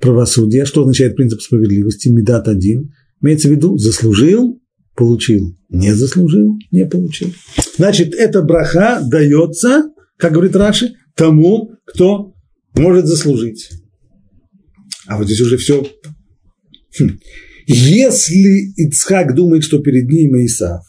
правосудия? 0.00 0.64
Что 0.64 0.82
означает 0.82 1.16
принцип 1.16 1.42
справедливости? 1.42 2.08
Медат 2.08 2.46
один. 2.48 2.92
Имеется 3.20 3.48
в 3.48 3.50
виду, 3.50 3.76
заслужил, 3.78 4.60
получил. 4.94 5.56
Не 5.68 5.94
заслужил, 5.94 6.56
не 6.70 6.86
получил. 6.86 7.32
Значит, 7.76 8.14
эта 8.14 8.42
браха 8.42 9.02
дается, 9.04 9.90
как 10.16 10.32
говорит 10.32 10.54
Раши, 10.54 10.94
тому, 11.14 11.72
кто 11.84 12.34
может 12.74 13.06
заслужить. 13.06 13.70
А 15.06 15.18
вот 15.18 15.26
здесь 15.26 15.40
уже 15.40 15.56
все. 15.56 15.86
Хм. 16.98 17.18
Если 17.66 18.72
Ицхак 18.76 19.34
думает, 19.34 19.64
что 19.64 19.78
перед 19.78 20.08
ним 20.08 20.36
Исав, 20.44 20.82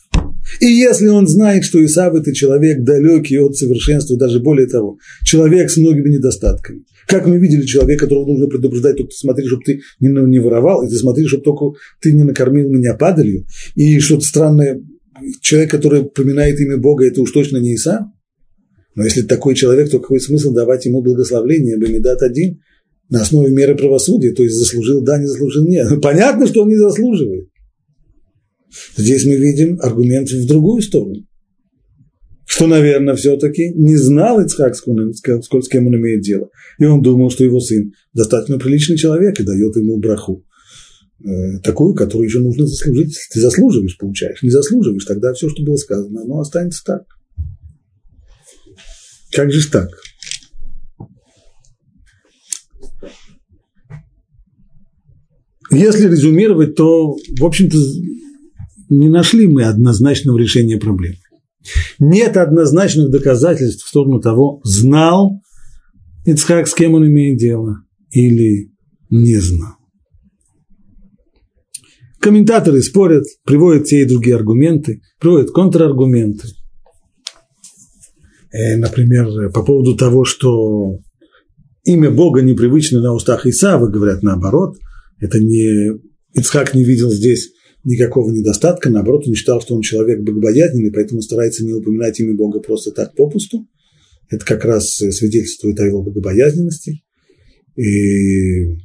и 0.60 0.66
если 0.66 1.08
он 1.08 1.28
знает, 1.28 1.64
что 1.64 1.84
Исав– 1.84 2.14
это 2.16 2.34
человек 2.34 2.84
далекий 2.84 3.40
от 3.40 3.56
совершенства, 3.56 4.18
даже 4.18 4.40
более 4.40 4.68
того, 4.68 4.98
человек 5.24 5.70
с 5.70 5.78
многими 5.78 6.10
недостатками. 6.10 6.84
Как 7.08 7.28
мы 7.28 7.38
видели, 7.38 7.66
человек, 7.66 8.00
которого 8.00 8.28
нужно 8.28 8.48
предупреждать, 8.48 8.98
только 8.98 9.12
смотри, 9.14 9.46
чтобы 9.48 9.64
ты 9.64 9.82
не, 10.00 10.10
не 10.10 10.40
воровал, 10.40 10.84
и 10.84 10.90
ты 10.90 10.96
смотри, 10.96 11.26
чтобы 11.26 11.44
только 11.44 11.80
ты 12.02 12.12
не 12.12 12.24
накормил 12.24 12.70
меня 12.70 12.94
падалью. 12.96 13.46
И 13.76 14.00
что-то 14.00 14.26
странное, 14.26 14.82
человек, 15.42 15.72
который 15.72 16.02
упоминает 16.02 16.60
имя 16.60 16.78
Бога, 16.78 17.06
это 17.06 17.22
уж 17.22 17.32
точно 17.32 17.58
не 17.58 17.76
Исав. 17.76 18.04
Но 18.96 19.04
если 19.04 19.24
такой 19.24 19.56
человек, 19.56 19.90
то 19.90 20.00
какой 20.00 20.20
смысл 20.20 20.54
давать 20.54 20.86
ему 20.86 21.02
благословление, 21.02 21.78
Бамидат 21.78 22.22
один, 22.22 22.62
на 23.14 23.22
основе 23.22 23.52
меры 23.52 23.76
правосудия, 23.76 24.34
то 24.34 24.42
есть 24.42 24.56
заслужил 24.56 25.04
да, 25.04 25.20
не 25.20 25.28
заслужил 25.28 25.64
нет. 25.66 25.88
Понятно, 26.02 26.48
что 26.48 26.64
он 26.64 26.70
не 26.70 26.78
заслуживает. 26.78 27.48
Здесь 28.98 29.24
мы 29.28 29.36
видим 29.36 29.80
аргумент 29.80 30.32
в 30.32 30.48
другую 30.48 30.82
сторону. 30.82 31.24
Что, 32.48 32.66
наверное, 32.66 33.14
все-таки 33.14 33.72
не 33.76 33.98
знал 33.98 34.42
Ицхак, 34.42 34.76
с 34.76 34.82
кем 34.82 35.88
он 35.88 35.96
имеет 35.96 36.22
дело. 36.22 36.50
И 36.80 36.86
он 36.86 37.04
думал, 37.04 37.30
что 37.30 37.44
его 37.44 37.60
сын 37.60 37.92
достаточно 38.14 38.58
приличный 38.58 38.98
человек 38.98 39.40
и 39.40 39.44
дает 39.44 39.76
ему 39.76 40.00
браху. 40.00 40.44
Э, 41.24 41.60
такую, 41.60 41.94
которую 41.94 42.28
еще 42.28 42.40
нужно 42.40 42.66
заслужить. 42.66 43.16
Ты 43.32 43.40
заслуживаешь, 43.40 43.98
получаешь. 44.00 44.42
Не 44.42 44.50
заслуживаешь, 44.50 45.06
тогда 45.06 45.34
все, 45.34 45.50
что 45.50 45.64
было 45.64 45.76
сказано, 45.76 46.24
оно 46.24 46.40
останется 46.40 46.82
так. 46.84 47.04
Как 49.32 49.52
же 49.52 49.70
так? 49.70 49.90
Если 55.74 56.08
резюмировать, 56.08 56.76
то, 56.76 57.14
в 57.14 57.46
общем-то, 57.46 57.78
не 58.90 59.10
нашли 59.10 59.48
мы 59.48 59.64
однозначного 59.64 60.38
решения 60.38 60.78
проблемы. 60.78 61.18
Нет 62.00 62.38
однозначных 62.38 63.10
доказательств 63.10 63.86
в 63.86 63.90
сторону 63.90 64.20
того, 64.20 64.62
знал 64.64 65.42
Ицхак, 66.26 66.68
с 66.68 66.74
кем 66.74 66.94
он 66.94 67.08
имеет 67.08 67.38
дело, 67.38 67.84
или 68.12 68.72
не 69.10 69.38
знал. 69.38 69.76
Комментаторы 72.20 72.82
спорят, 72.82 73.26
приводят 73.44 73.86
те 73.86 74.02
и 74.02 74.06
другие 74.06 74.36
аргументы, 74.36 75.02
приводят 75.20 75.52
контраргументы. 75.52 76.48
Э, 78.52 78.78
например, 78.78 79.52
по 79.52 79.64
поводу 79.64 79.98
того, 79.98 80.24
что 80.24 81.00
имя 81.84 82.12
Бога 82.12 82.42
непривычно 82.42 83.02
на 83.02 83.14
устах 83.14 83.46
Исава, 83.46 83.88
говорят 83.88 84.24
наоборот. 84.24 84.78
Это 85.24 85.40
не 85.40 86.00
Ицхак 86.36 86.74
не 86.74 86.84
видел 86.84 87.10
здесь 87.10 87.52
никакого 87.86 88.32
недостатка, 88.32 88.90
наоборот, 88.90 89.28
он 89.28 89.36
считал, 89.36 89.62
что 89.62 89.76
он 89.76 89.82
человек 89.82 90.22
богобоязненный, 90.22 90.92
поэтому 90.92 91.22
старается 91.22 91.66
не 91.66 91.74
упоминать 91.74 92.20
имя 92.20 92.36
Бога 92.36 92.60
просто 92.60 92.92
так 92.92 93.16
попусту. 93.16 93.68
Это 94.30 94.46
как 94.46 94.66
раз 94.66 94.96
свидетельствует 94.96 95.80
о 95.80 95.86
его 95.86 96.02
богобоязненности. 96.02 97.04
И 97.76 98.78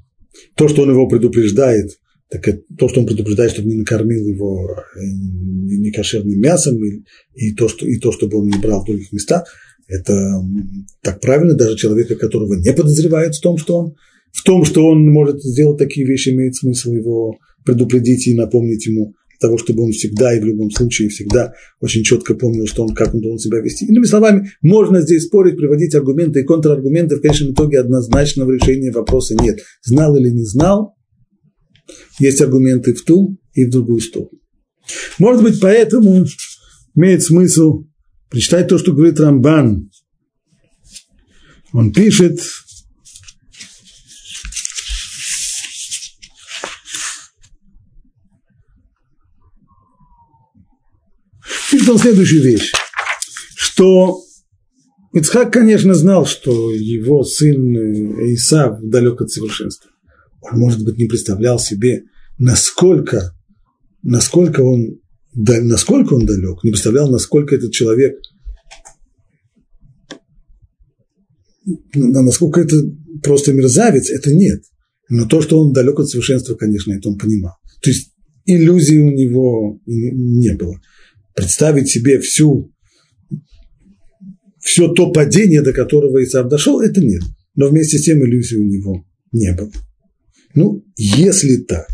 то, 0.57 0.69
что 0.69 0.83
он 0.83 0.91
его 0.91 1.09
предупреждает, 1.09 1.99
так 2.29 2.47
это 2.47 2.63
то, 2.77 2.89
что 2.89 3.01
он 3.01 3.07
предупреждает, 3.07 3.53
чтобы 3.53 3.69
не 3.69 3.77
накормил 3.77 4.27
его 4.27 4.69
э, 4.69 5.01
некошерным 5.01 6.39
мясом, 6.39 6.77
и, 6.85 7.05
и, 7.35 7.55
то, 7.55 7.69
что, 7.69 7.87
и 7.87 7.99
то, 7.99 8.13
чтобы 8.13 8.39
он 8.39 8.49
не 8.49 8.59
брал 8.59 8.83
в 8.83 8.87
других 8.87 9.13
местах, 9.13 9.45
это 9.87 10.43
так 11.03 11.21
правильно, 11.21 11.55
даже 11.55 11.77
человека, 11.77 12.17
которого 12.17 12.55
не 12.55 12.73
подозревают 12.73 13.35
в 13.35 13.41
том, 13.41 13.57
что 13.57 13.79
он, 13.79 13.95
в 14.33 14.43
том, 14.43 14.65
что 14.65 14.87
он 14.87 15.11
может 15.11 15.43
сделать 15.43 15.79
такие 15.79 16.07
вещи, 16.07 16.31
имеет 16.31 16.55
смысл 16.55 16.93
его 16.93 17.37
предупредить 17.65 18.27
и 18.27 18.35
напомнить 18.35 18.87
ему 18.87 19.15
для 19.31 19.49
того, 19.49 19.59
чтобы 19.59 19.85
он 19.85 19.93
всегда 19.93 20.37
и 20.37 20.41
в 20.41 20.45
любом 20.45 20.71
случае 20.71 21.09
всегда 21.09 21.53
очень 21.81 22.03
четко 22.03 22.35
помнил, 22.35 22.67
что 22.67 22.85
он, 22.85 22.95
как 22.95 23.15
он 23.15 23.21
должен 23.21 23.39
себя 23.39 23.61
вести. 23.61 23.87
Иными 23.87 24.05
словами, 24.05 24.51
можно 24.63 25.01
здесь 25.01 25.25
спорить, 25.25 25.57
приводить 25.57 25.95
аргументы 25.95 26.41
и 26.41 26.45
контраргументы, 26.45 27.17
в 27.17 27.21
конечном 27.21 27.53
итоге 27.53 27.81
однозначного 27.81 28.51
решения 28.53 28.91
вопроса 28.91 29.35
нет. 29.35 29.61
Знал 29.83 30.17
или 30.17 30.31
не 30.31 30.45
знал, 30.45 30.95
Есть 32.19 32.41
аргументы 32.41 32.95
в 32.95 33.03
ту 33.03 33.39
и 33.55 33.65
в 33.65 33.71
другую 33.71 34.01
сторону. 34.01 34.31
Может 35.19 35.43
быть, 35.43 35.61
поэтому 35.61 36.25
имеет 36.95 37.23
смысл 37.23 37.85
прочитать 38.31 38.69
то, 38.69 38.79
что 38.79 38.93
говорит 38.93 39.21
Рамбан. 39.21 39.91
Он 41.73 41.93
пишет, 41.93 42.41
он 51.89 51.99
следующую 51.99 52.43
вещь, 52.43 52.73
что 53.57 54.23
Ицхак, 55.13 55.53
конечно, 55.53 55.95
знал, 55.95 56.27
что 56.27 56.73
его 56.73 57.25
сын 57.25 57.75
Исав 58.35 58.81
далек 58.83 59.21
от 59.21 59.31
совершенства. 59.31 59.91
Он, 60.41 60.59
может 60.59 60.85
быть, 60.85 60.99
не 60.99 61.07
представлял 61.07 61.59
себе, 61.59 62.05
насколько, 62.39 63.33
насколько 64.03 64.61
он, 64.61 65.01
насколько 65.35 66.15
он 66.15 66.27
далек, 66.27 66.63
не 66.63 66.71
представлял, 66.71 67.11
насколько 67.11 67.55
этот 67.55 67.73
человек, 67.73 68.19
насколько 71.95 72.61
это 72.61 72.77
просто 73.23 73.53
мерзавец, 73.53 74.11
это 74.11 74.33
нет. 74.33 74.63
Но 75.09 75.27
то, 75.27 75.41
что 75.41 75.59
он 75.59 75.73
далек 75.73 75.99
от 75.99 76.09
совершенства, 76.09 76.55
конечно, 76.55 76.93
это 76.93 77.09
он 77.09 77.19
понимал. 77.19 77.55
То 77.83 77.91
есть 77.91 78.13
иллюзий 78.45 78.99
у 78.99 79.11
него 79.11 79.81
не 79.87 80.55
было. 80.55 80.79
Представить 81.39 81.89
себе 81.89 82.19
всю 82.19 82.73
все 84.59 84.89
то 84.89 85.13
падение, 85.13 85.63
до 85.63 85.73
которого 85.73 86.21
Исав 86.25 86.49
дошел, 86.49 86.81
это 86.81 87.01
нет. 87.01 87.23
Но 87.55 87.69
вместе 87.69 87.97
с 87.97 88.03
тем 88.03 88.25
иллюзий 88.25 88.57
у 88.57 88.65
него 88.65 89.05
не 89.31 89.53
было. 89.53 89.71
Ну, 90.57 90.85
если 90.97 91.59
так, 91.59 91.87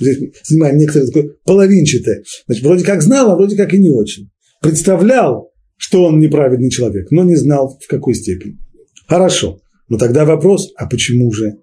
здесь 0.00 0.18
снимаем 0.42 0.76
некоторое 0.76 1.06
такое 1.06 1.36
половинчатое, 1.44 2.24
значит, 2.46 2.64
вроде 2.64 2.84
как 2.84 3.00
знал, 3.00 3.30
а 3.30 3.36
вроде 3.36 3.56
как 3.56 3.72
и 3.72 3.78
не 3.78 3.90
очень. 3.90 4.28
Представлял, 4.60 5.52
что 5.76 6.02
он 6.06 6.18
неправедный 6.18 6.70
человек, 6.70 7.12
но 7.12 7.22
не 7.22 7.36
знал 7.36 7.78
в 7.80 7.86
какой 7.86 8.16
степени. 8.16 8.58
Хорошо, 9.06 9.60
но 9.88 9.98
тогда 9.98 10.24
вопрос, 10.24 10.72
а 10.74 10.88
почему 10.88 11.32
же, 11.32 11.58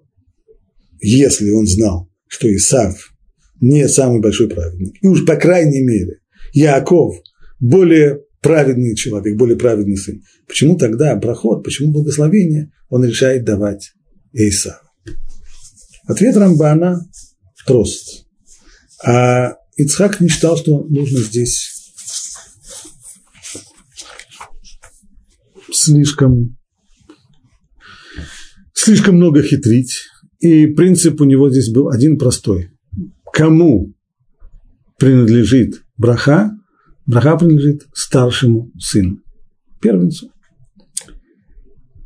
если 1.02 1.50
он 1.50 1.66
знал, 1.66 2.08
что 2.26 2.50
Исав 2.56 3.12
не 3.60 3.86
самый 3.86 4.22
большой 4.22 4.48
праведник, 4.48 4.94
и 5.02 5.06
уж 5.06 5.26
по 5.26 5.36
крайней 5.36 5.82
мере 5.82 6.20
Яков 6.54 7.16
более 7.58 8.20
праведный 8.40 8.94
человек, 8.94 9.36
более 9.36 9.56
праведный 9.56 9.96
сын. 9.96 10.22
Почему 10.46 10.76
тогда 10.76 11.16
проход, 11.16 11.64
почему 11.64 11.92
благословение 11.92 12.70
он 12.88 13.04
решает 13.04 13.44
давать 13.44 13.92
Эйсаву? 14.32 14.78
Ответ 16.06 16.36
Рамбана 16.36 17.00
прост. 17.66 18.26
А 19.04 19.56
Ицхак 19.76 20.20
не 20.20 20.28
считал, 20.28 20.56
что 20.56 20.84
нужно 20.84 21.20
здесь 21.20 21.92
слишком, 25.72 26.56
слишком 28.72 29.16
много 29.16 29.42
хитрить. 29.42 30.02
И 30.38 30.66
принцип 30.66 31.20
у 31.20 31.24
него 31.24 31.50
здесь 31.50 31.72
был 31.72 31.88
один 31.88 32.18
простой. 32.18 32.70
Кому 33.32 33.94
принадлежит 34.98 35.83
браха, 35.96 36.52
Браха 37.06 37.36
принадлежит 37.36 37.86
старшему 37.92 38.70
сыну, 38.78 39.18
первенцу. 39.80 40.30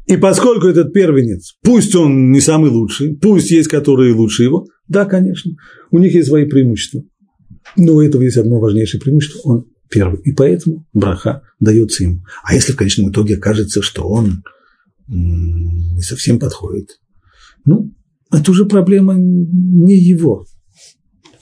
И 0.07 0.16
поскольку 0.16 0.66
этот 0.66 0.92
первенец, 0.92 1.55
пусть 1.62 1.94
он 1.94 2.33
не 2.33 2.40
самый 2.40 2.70
лучший, 2.70 3.14
пусть 3.16 3.51
есть 3.51 3.68
которые 3.68 4.14
лучше 4.14 4.42
его, 4.42 4.66
да, 4.88 5.05
конечно, 5.05 5.53
у 5.90 5.98
них 5.98 6.14
есть 6.14 6.29
свои 6.29 6.46
преимущества. 6.46 7.03
Но 7.77 7.94
у 7.94 8.01
этого 8.01 8.22
есть 8.22 8.38
одно 8.38 8.59
важнейшее 8.59 9.01
преимущество– 9.01 9.40
он 9.44 9.66
первый. 9.90 10.20
И 10.22 10.33
поэтому 10.33 10.87
браха 10.94 11.42
дается 11.61 12.05
ему. 12.05 12.22
А 12.42 12.55
если 12.55 12.72
в 12.72 12.77
конечном 12.77 13.11
итоге 13.11 13.37
окажется, 13.37 13.83
что 13.83 14.09
он 14.09 14.42
не 15.07 16.01
совсем 16.01 16.38
подходит, 16.38 16.88
ну, 17.66 17.92
это 18.33 18.51
уже 18.51 18.64
проблема 18.64 19.14
не 19.16 19.98
его, 19.98 20.46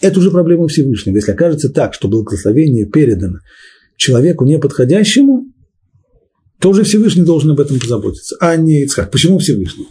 это 0.00 0.18
уже 0.18 0.30
проблема 0.30 0.68
Всевышнего. 0.68 1.16
Если 1.16 1.32
окажется 1.32 1.70
так, 1.70 1.94
что 1.94 2.08
благословение 2.08 2.86
передано 2.86 3.38
человеку 3.96 4.44
неподходящему, 4.44 5.46
то 6.60 6.70
уже 6.70 6.84
Всевышний 6.84 7.24
должен 7.24 7.50
об 7.50 7.60
этом 7.60 7.78
позаботиться, 7.78 8.36
а 8.40 8.56
не 8.56 8.82
Ицхак. 8.82 9.10
Почему 9.10 9.38
Всевышний? 9.38 9.86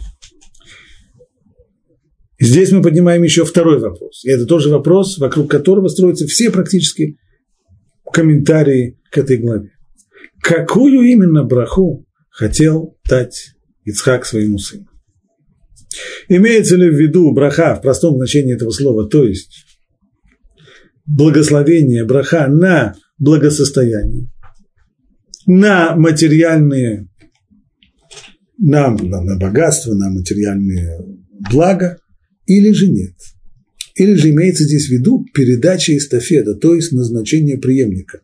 Здесь 2.38 2.70
мы 2.70 2.82
поднимаем 2.82 3.22
еще 3.22 3.44
второй 3.44 3.78
вопрос. 3.78 4.24
И 4.24 4.30
это 4.30 4.46
тоже 4.46 4.68
вопрос, 4.68 5.18
вокруг 5.18 5.50
которого 5.50 5.88
строятся 5.88 6.26
все 6.26 6.50
практически 6.50 7.16
комментарии 8.12 8.98
к 9.10 9.18
этой 9.18 9.38
главе. 9.38 9.70
Какую 10.42 11.00
именно 11.02 11.44
браху 11.44 12.04
хотел 12.30 12.96
дать 13.08 13.52
Ицхак 13.84 14.26
своему 14.26 14.58
сыну? 14.58 14.86
Имеется 16.28 16.76
ли 16.76 16.90
в 16.90 16.94
виду 16.94 17.32
браха 17.32 17.74
в 17.74 17.82
простом 17.82 18.16
значении 18.16 18.54
этого 18.54 18.70
слова, 18.70 19.08
то 19.08 19.24
есть 19.24 19.65
благословение, 21.06 22.04
браха 22.04 22.48
на 22.48 22.94
благосостояние, 23.18 24.30
на 25.46 25.96
материальные, 25.96 27.08
на, 28.58 28.90
на, 28.90 29.22
на 29.22 29.36
богатство, 29.36 29.94
на 29.94 30.10
материальные 30.10 30.98
блага, 31.50 31.98
или 32.46 32.72
же 32.72 32.88
нет. 32.88 33.14
Или 33.96 34.14
же 34.14 34.30
имеется 34.30 34.64
здесь 34.64 34.88
в 34.88 34.90
виду 34.90 35.24
передача 35.32 35.96
эстафета, 35.96 36.54
то 36.54 36.74
есть 36.74 36.92
назначение 36.92 37.58
преемника. 37.58 38.20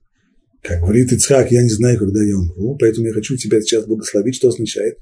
Как 0.62 0.80
говорит 0.80 1.12
Ицхак, 1.12 1.50
я 1.50 1.62
не 1.62 1.70
знаю, 1.70 1.98
когда 1.98 2.22
я 2.22 2.36
умру, 2.36 2.76
поэтому 2.78 3.06
я 3.06 3.12
хочу 3.12 3.36
тебя 3.36 3.60
сейчас 3.60 3.86
благословить, 3.86 4.36
что 4.36 4.48
означает, 4.48 4.98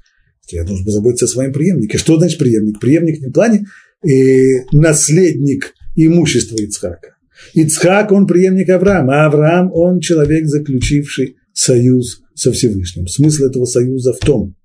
что 0.47 0.55
я 0.55 0.63
должен 0.63 0.85
позаботиться 0.85 1.25
о 1.25 1.27
своем 1.27 1.53
преемнике. 1.53 1.97
Что 1.97 2.17
значит 2.17 2.39
преемник? 2.39 2.79
Преемник 2.79 3.21
не 3.21 3.27
в 3.27 3.31
плане 3.31 3.67
э, 4.03 4.65
наследник 4.71 5.73
имущества 5.95 6.55
Ицхака, 6.55 7.15
Ицхак, 7.53 8.11
он 8.11 8.27
преемник 8.27 8.69
Авраама, 8.69 9.23
а 9.23 9.25
Авраам, 9.27 9.71
он 9.73 9.99
человек, 9.99 10.45
заключивший 10.47 11.35
союз 11.53 12.21
со 12.33 12.51
Всевышним. 12.51 13.07
Смысл 13.07 13.45
этого 13.45 13.65
союза 13.65 14.13
в 14.13 14.19
том, 14.19 14.55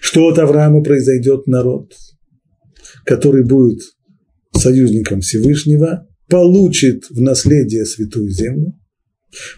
что 0.00 0.28
от 0.28 0.38
Авраама 0.38 0.82
произойдет 0.82 1.46
народ, 1.46 1.92
который 3.04 3.44
будет 3.44 3.80
союзником 4.54 5.20
Всевышнего, 5.20 6.06
получит 6.28 7.08
в 7.10 7.20
наследие 7.20 7.84
святую 7.84 8.30
землю, 8.30 8.74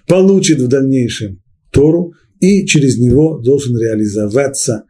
получит 0.06 0.60
в 0.60 0.68
дальнейшем 0.68 1.42
Тору, 1.72 2.12
и 2.40 2.66
через 2.66 2.98
него 2.98 3.38
должен 3.38 3.78
реализоваться 3.78 4.84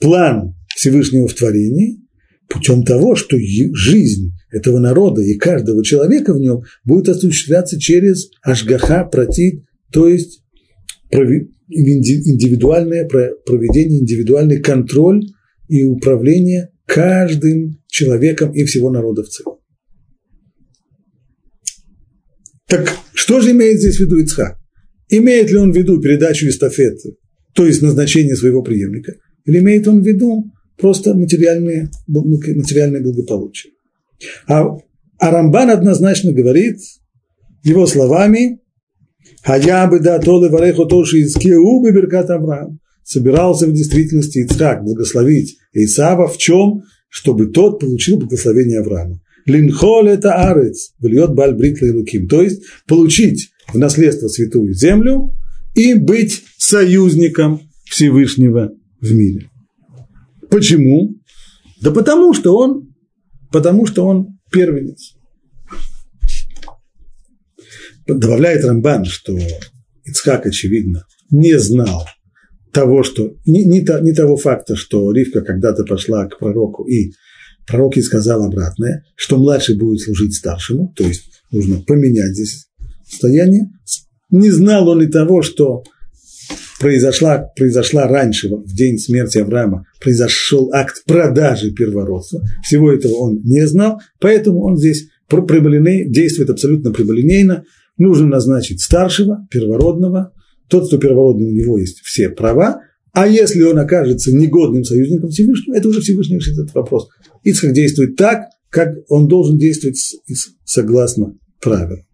план 0.00 0.54
Всевышнего 0.74 1.28
в 1.28 1.34
творении 1.34 2.00
путем 2.48 2.84
того, 2.84 3.16
что 3.16 3.36
жизнь 3.38 4.32
этого 4.54 4.78
народа 4.78 5.22
и 5.22 5.34
каждого 5.34 5.84
человека 5.84 6.32
в 6.32 6.38
нем 6.38 6.62
будет 6.84 7.08
осуществляться 7.08 7.78
через 7.78 8.30
ашгаха 8.42 9.04
протит, 9.04 9.64
то 9.92 10.08
есть 10.08 10.42
индивидуальное 11.10 13.06
проведение, 13.06 14.00
индивидуальный 14.00 14.60
контроль 14.60 15.22
и 15.68 15.84
управление 15.84 16.70
каждым 16.86 17.80
человеком 17.88 18.52
и 18.52 18.64
всего 18.64 18.90
народа 18.90 19.22
в 19.22 19.28
целом. 19.28 19.58
Так 22.66 22.90
что 23.12 23.40
же 23.40 23.52
имеет 23.52 23.78
здесь 23.80 23.96
в 23.96 24.00
виду 24.00 24.18
Ицхак? 24.18 24.58
Имеет 25.08 25.50
ли 25.50 25.56
он 25.56 25.72
в 25.72 25.76
виду 25.76 26.00
передачу 26.00 26.46
эстафеты, 26.48 27.16
то 27.54 27.66
есть 27.66 27.82
назначение 27.82 28.36
своего 28.36 28.62
преемника, 28.62 29.14
или 29.44 29.58
имеет 29.58 29.86
он 29.86 30.02
в 30.02 30.06
виду 30.06 30.50
просто 30.76 31.14
материальное, 31.14 31.90
материальное 32.08 33.00
благополучие? 33.00 33.72
А, 34.46 34.64
а 35.18 35.30
Рамбан 35.30 35.70
однозначно 35.70 36.32
говорит 36.32 36.78
его 37.62 37.86
словами 37.86 38.60
«Хая 39.42 39.86
бы 39.88 40.00
да 40.00 40.18
то 40.18 40.42
леварехо 40.42 40.84
то 40.84 41.04
шиискеу 41.04 41.80
бы 41.80 41.90
беркат 41.90 42.30
Авраам» 42.30 42.80
собирался 43.04 43.66
в 43.66 43.72
действительности 43.72 44.38
Ицхак 44.38 44.82
благословить 44.82 45.58
Исава 45.72 46.26
в 46.26 46.38
чем? 46.38 46.82
Чтобы 47.08 47.46
тот 47.46 47.78
получил 47.78 48.18
благословение 48.18 48.80
Авраама. 48.80 49.20
Линхол 49.46 50.06
это 50.06 50.34
арец, 50.34 50.94
вльет 50.98 51.34
бальбрит 51.34 51.80
луким. 51.80 52.26
То 52.26 52.42
есть 52.42 52.62
получить 52.88 53.50
в 53.72 53.78
наследство 53.78 54.26
святую 54.26 54.74
землю 54.74 55.32
и 55.76 55.94
быть 55.94 56.42
союзником 56.58 57.60
Всевышнего 57.84 58.72
в 59.00 59.12
мире. 59.12 59.48
Почему? 60.50 61.14
Да 61.80 61.90
потому 61.90 62.32
что 62.34 62.56
он 62.56 62.93
потому 63.54 63.86
что 63.86 64.04
он 64.04 64.40
первенец. 64.50 65.14
Добавляет 68.04 68.64
Рамбан, 68.64 69.04
что 69.04 69.38
Ицхак, 70.04 70.46
очевидно, 70.46 71.06
не 71.30 71.56
знал 71.60 72.04
того, 72.72 73.04
что 73.04 73.36
не, 73.46 73.64
не, 73.64 73.86
не 74.02 74.12
того 74.12 74.36
факта, 74.36 74.74
что 74.74 75.12
Ривка 75.12 75.42
когда-то 75.42 75.84
пошла 75.84 76.26
к 76.26 76.40
пророку 76.40 76.82
и 76.82 77.12
пророк 77.64 77.96
и 77.96 78.02
сказал 78.02 78.42
обратное, 78.42 79.04
что 79.14 79.38
младший 79.38 79.76
будет 79.76 80.00
служить 80.00 80.34
старшему, 80.34 80.92
то 80.96 81.04
есть 81.04 81.30
нужно 81.52 81.80
поменять 81.80 82.34
здесь 82.34 82.66
состояние. 83.08 83.70
Не 84.30 84.50
знал 84.50 84.88
он 84.88 85.00
и 85.00 85.06
того, 85.06 85.42
что 85.42 85.84
произошла, 86.80 87.38
произошла 87.56 88.06
раньше, 88.06 88.48
в 88.48 88.74
день 88.74 88.98
смерти 88.98 89.38
Авраама, 89.38 89.86
произошел 90.00 90.70
акт 90.72 91.04
продажи 91.06 91.70
первородства. 91.70 92.42
Всего 92.62 92.92
этого 92.92 93.14
он 93.14 93.40
не 93.44 93.66
знал, 93.66 94.00
поэтому 94.20 94.62
он 94.62 94.76
здесь 94.76 95.08
действует 95.30 96.50
абсолютно 96.50 96.92
прямолинейно. 96.92 97.64
Нужно 97.96 98.26
назначить 98.26 98.82
старшего, 98.82 99.46
первородного. 99.50 100.32
Тот, 100.68 100.88
кто 100.88 100.98
первородный, 100.98 101.46
у 101.46 101.52
него 101.52 101.78
есть 101.78 102.00
все 102.00 102.28
права, 102.28 102.82
а 103.12 103.28
если 103.28 103.62
он 103.62 103.78
окажется 103.78 104.34
негодным 104.34 104.82
союзником 104.82 105.30
Всевышнего, 105.30 105.76
это 105.76 105.88
уже 105.88 106.00
Всевышний 106.00 106.36
решит 106.36 106.58
этот 106.58 106.74
вопрос. 106.74 107.08
Ицхак 107.44 107.72
действует 107.72 108.16
так, 108.16 108.46
как 108.70 108.96
он 109.08 109.28
должен 109.28 109.56
действовать 109.56 109.98
согласно 110.64 111.36
правилам. 111.60 112.04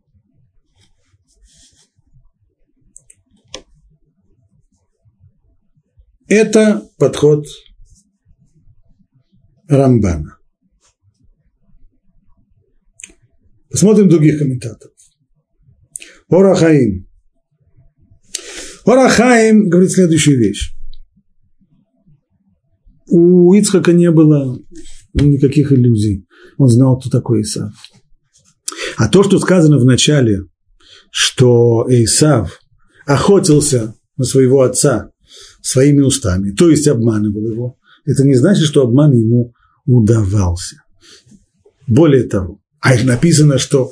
Это 6.31 6.89
подход 6.97 7.45
Рамбана. 9.67 10.39
Посмотрим 13.69 14.09
других 14.09 14.39
комментаторов. 14.39 14.95
Орахаим. 16.29 17.09
Орахаим 18.85 19.69
говорит 19.69 19.91
следующую 19.91 20.39
вещь. 20.39 20.73
У 23.09 23.53
Ицхака 23.55 23.93
не 23.93 24.13
было 24.13 24.57
никаких 25.15 25.73
иллюзий. 25.73 26.29
Он 26.59 26.69
знал, 26.69 27.01
кто 27.01 27.11
такой 27.11 27.43
Исав. 27.43 27.73
А 28.97 29.09
то, 29.09 29.25
что 29.25 29.41
сказано 29.41 29.79
в 29.79 29.85
начале, 29.85 30.45
что 31.11 31.85
Исав 31.89 32.61
охотился 33.05 33.97
на 34.17 34.25
своего 34.25 34.63
отца 34.63 35.11
своими 35.63 36.03
устами, 36.03 36.51
то 36.53 36.71
есть 36.71 36.89
обманывал 36.89 37.51
его, 37.51 37.77
это 38.05 38.25
не 38.25 38.35
значит, 38.35 38.65
что 38.65 38.83
обман 38.83 39.13
ему 39.13 39.53
удавался. 39.87 40.83
Более 41.87 42.25
того, 42.25 42.61
а 42.81 42.95
написано, 43.03 43.59
что 43.59 43.91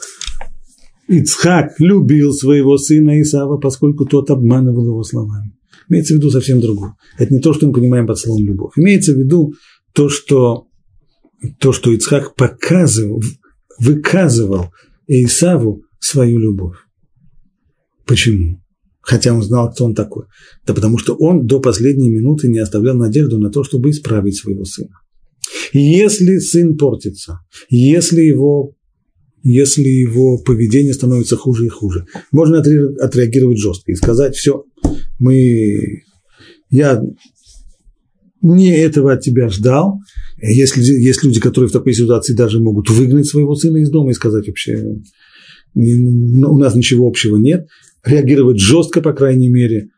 Ицхак 1.08 1.78
любил 1.78 2.32
своего 2.32 2.78
сына 2.78 3.20
Исава, 3.20 3.58
поскольку 3.58 4.06
тот 4.06 4.30
обманывал 4.30 4.86
его 4.86 5.02
словами. 5.02 5.52
Имеется 5.88 6.14
в 6.14 6.18
виду 6.18 6.30
совсем 6.30 6.60
другое. 6.60 6.94
Это 7.16 7.32
не 7.32 7.40
то, 7.40 7.54
что 7.54 7.66
мы 7.66 7.72
понимаем 7.72 8.06
под 8.06 8.18
словом 8.18 8.46
любовь. 8.46 8.72
Имеется 8.76 9.14
в 9.14 9.18
виду 9.18 9.54
то, 9.94 10.08
что, 10.08 10.66
то, 11.58 11.72
что 11.72 11.92
Ицхак 11.92 12.34
показывал, 12.34 13.22
выказывал 13.78 14.70
Исаву 15.06 15.82
свою 15.98 16.38
любовь. 16.38 16.76
Почему? 18.06 18.62
Хотя 19.08 19.32
он 19.32 19.42
знал, 19.42 19.72
кто 19.72 19.86
он 19.86 19.94
такой. 19.94 20.26
Да 20.66 20.74
потому 20.74 20.98
что 20.98 21.14
он 21.14 21.46
до 21.46 21.60
последней 21.60 22.10
минуты 22.10 22.46
не 22.46 22.58
оставлял 22.58 22.94
надежду 22.94 23.38
на 23.38 23.48
то, 23.48 23.64
чтобы 23.64 23.88
исправить 23.88 24.36
своего 24.36 24.66
сына. 24.66 24.90
И 25.72 25.78
если 25.78 26.36
сын 26.36 26.76
портится, 26.76 27.40
если 27.70 28.20
его, 28.20 28.74
если 29.42 29.88
его 29.88 30.36
поведение 30.36 30.92
становится 30.92 31.38
хуже 31.38 31.64
и 31.64 31.70
хуже, 31.70 32.04
можно 32.32 32.58
отреагировать 32.58 33.56
жестко 33.56 33.92
и 33.92 33.94
сказать, 33.94 34.36
все, 34.36 34.64
мы, 35.18 36.02
я 36.68 37.02
не 38.42 38.76
этого 38.76 39.14
от 39.14 39.22
тебя 39.22 39.48
ждал. 39.48 40.00
Если 40.36 40.82
есть 40.82 41.24
люди, 41.24 41.40
которые 41.40 41.70
в 41.70 41.72
такой 41.72 41.94
ситуации 41.94 42.34
даже 42.34 42.60
могут 42.60 42.90
выгнать 42.90 43.26
своего 43.26 43.54
сына 43.54 43.78
из 43.78 43.88
дома 43.88 44.10
и 44.10 44.14
сказать 44.14 44.46
вообще, 44.46 44.84
у 45.74 46.58
нас 46.58 46.74
ничего 46.74 47.08
общего 47.08 47.38
нет, 47.38 47.68
реагировать 48.08 48.58
жестко, 48.58 49.00
по 49.00 49.12
крайней 49.12 49.48
мере. 49.48 49.88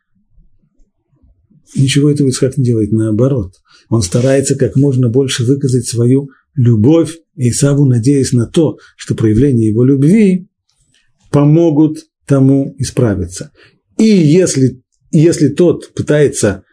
Ничего 1.77 2.11
этого 2.11 2.29
Исхак 2.29 2.57
не 2.57 2.65
делает, 2.65 2.91
наоборот. 2.91 3.55
Он 3.89 4.03
старается 4.03 4.57
как 4.57 4.77
можно 4.77 5.09
больше 5.09 5.45
выказать 5.45 5.87
свою 5.87 6.31
любовь 6.55 7.17
Исаву, 7.37 7.87
надеясь 7.87 8.33
на 8.33 8.47
то, 8.47 8.79
что 8.97 9.15
проявление 9.15 9.69
его 9.69 9.85
любви 9.85 10.49
помогут 11.31 11.99
тому 12.27 12.75
исправиться. 12.79 13.53
И 13.99 14.05
если 14.05 14.83
если 15.13 15.49
тот 15.49 15.93
пытается 15.95 16.65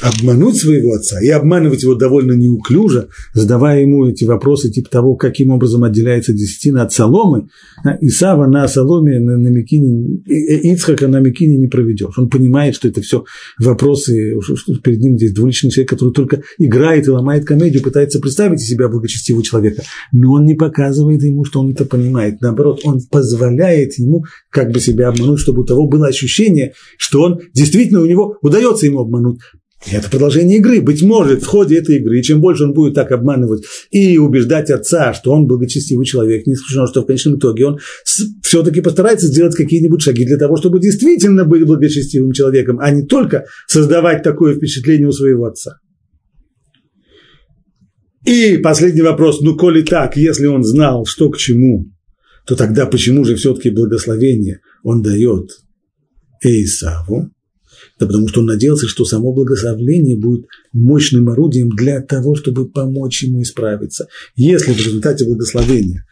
обмануть 0.00 0.56
своего 0.56 0.94
отца 0.94 1.20
и 1.20 1.28
обманывать 1.28 1.82
его 1.82 1.94
довольно 1.94 2.32
неуклюже, 2.32 3.08
задавая 3.34 3.80
ему 3.80 4.06
эти 4.06 4.24
вопросы 4.24 4.70
типа 4.70 4.88
того, 4.90 5.16
каким 5.16 5.50
образом 5.50 5.84
отделяется 5.84 6.32
десятина 6.32 6.82
от 6.82 6.92
соломы, 6.92 7.48
Исава 8.00 8.46
на 8.46 8.68
соломе, 8.68 9.18
на, 9.18 9.36
на 9.36 9.48
Микине, 9.48 10.22
Ицхака 10.26 11.08
на 11.08 11.20
Микине 11.20 11.58
не 11.58 11.66
проведешь. 11.66 12.16
Он 12.18 12.28
понимает, 12.28 12.76
что 12.76 12.88
это 12.88 13.00
все 13.00 13.24
вопросы, 13.58 14.40
что 14.40 14.76
перед 14.76 15.00
ним 15.00 15.16
здесь 15.16 15.32
двуличный 15.32 15.70
человек, 15.70 15.90
который 15.90 16.12
только 16.12 16.42
играет 16.58 17.06
и 17.06 17.10
ломает 17.10 17.44
комедию, 17.44 17.82
пытается 17.82 18.20
представить 18.20 18.60
из 18.60 18.68
себя 18.68 18.88
благочестивого 18.88 19.42
человека, 19.42 19.82
но 20.12 20.34
он 20.34 20.44
не 20.44 20.54
показывает 20.54 21.22
ему, 21.22 21.44
что 21.44 21.60
он 21.60 21.72
это 21.72 21.84
понимает. 21.84 22.40
Наоборот, 22.40 22.80
он 22.84 23.00
позволяет 23.10 23.98
ему 23.98 24.24
как 24.50 24.70
бы 24.70 24.80
себя 24.80 25.08
обмануть, 25.08 25.40
чтобы 25.40 25.62
у 25.62 25.64
того 25.64 25.88
было 25.88 26.06
ощущение, 26.06 26.74
что 26.96 27.22
он 27.22 27.40
действительно 27.54 28.02
у 28.02 28.06
него 28.06 28.38
удается 28.42 28.86
ему 28.86 29.00
обмануть. 29.00 29.31
И 29.86 29.96
это 29.96 30.08
продолжение 30.08 30.58
игры. 30.58 30.80
Быть 30.80 31.02
может, 31.02 31.42
в 31.42 31.46
ходе 31.46 31.78
этой 31.78 31.96
игры, 31.96 32.22
чем 32.22 32.40
больше 32.40 32.64
он 32.64 32.72
будет 32.72 32.94
так 32.94 33.10
обманывать 33.10 33.64
и 33.90 34.16
убеждать 34.16 34.70
отца, 34.70 35.12
что 35.12 35.32
он 35.32 35.46
благочестивый 35.46 36.06
человек, 36.06 36.46
не 36.46 36.54
исключено, 36.54 36.86
что 36.86 37.02
в 37.02 37.06
конечном 37.06 37.38
итоге 37.38 37.66
он 37.66 37.78
все-таки 38.42 38.80
постарается 38.80 39.26
сделать 39.26 39.56
какие-нибудь 39.56 40.00
шаги 40.00 40.24
для 40.24 40.36
того, 40.36 40.56
чтобы 40.56 40.78
действительно 40.78 41.44
быть 41.44 41.66
благочестивым 41.66 42.32
человеком, 42.32 42.78
а 42.80 42.90
не 42.90 43.04
только 43.04 43.46
создавать 43.66 44.22
такое 44.22 44.54
впечатление 44.54 45.08
у 45.08 45.12
своего 45.12 45.46
отца. 45.46 45.78
И 48.24 48.58
последний 48.58 49.02
вопрос, 49.02 49.40
ну, 49.40 49.56
коли 49.56 49.82
так, 49.82 50.16
если 50.16 50.46
он 50.46 50.62
знал, 50.62 51.04
что 51.06 51.28
к 51.28 51.38
чему, 51.38 51.90
то 52.46 52.54
тогда 52.54 52.86
почему 52.86 53.24
же 53.24 53.34
все-таки 53.34 53.70
благословение 53.70 54.60
он 54.84 55.02
дает 55.02 55.50
Эйсаву? 56.40 57.32
Да 58.02 58.06
потому 58.08 58.26
что 58.26 58.40
он 58.40 58.46
надеялся, 58.46 58.88
что 58.88 59.04
само 59.04 59.32
благословление 59.32 60.16
будет 60.16 60.46
мощным 60.72 61.28
орудием 61.28 61.68
для 61.68 62.00
того, 62.00 62.34
чтобы 62.34 62.68
помочь 62.68 63.22
ему 63.22 63.42
исправиться. 63.42 64.08
Если 64.34 64.72
в 64.72 64.76
результате 64.76 65.24
благословения 65.24 66.04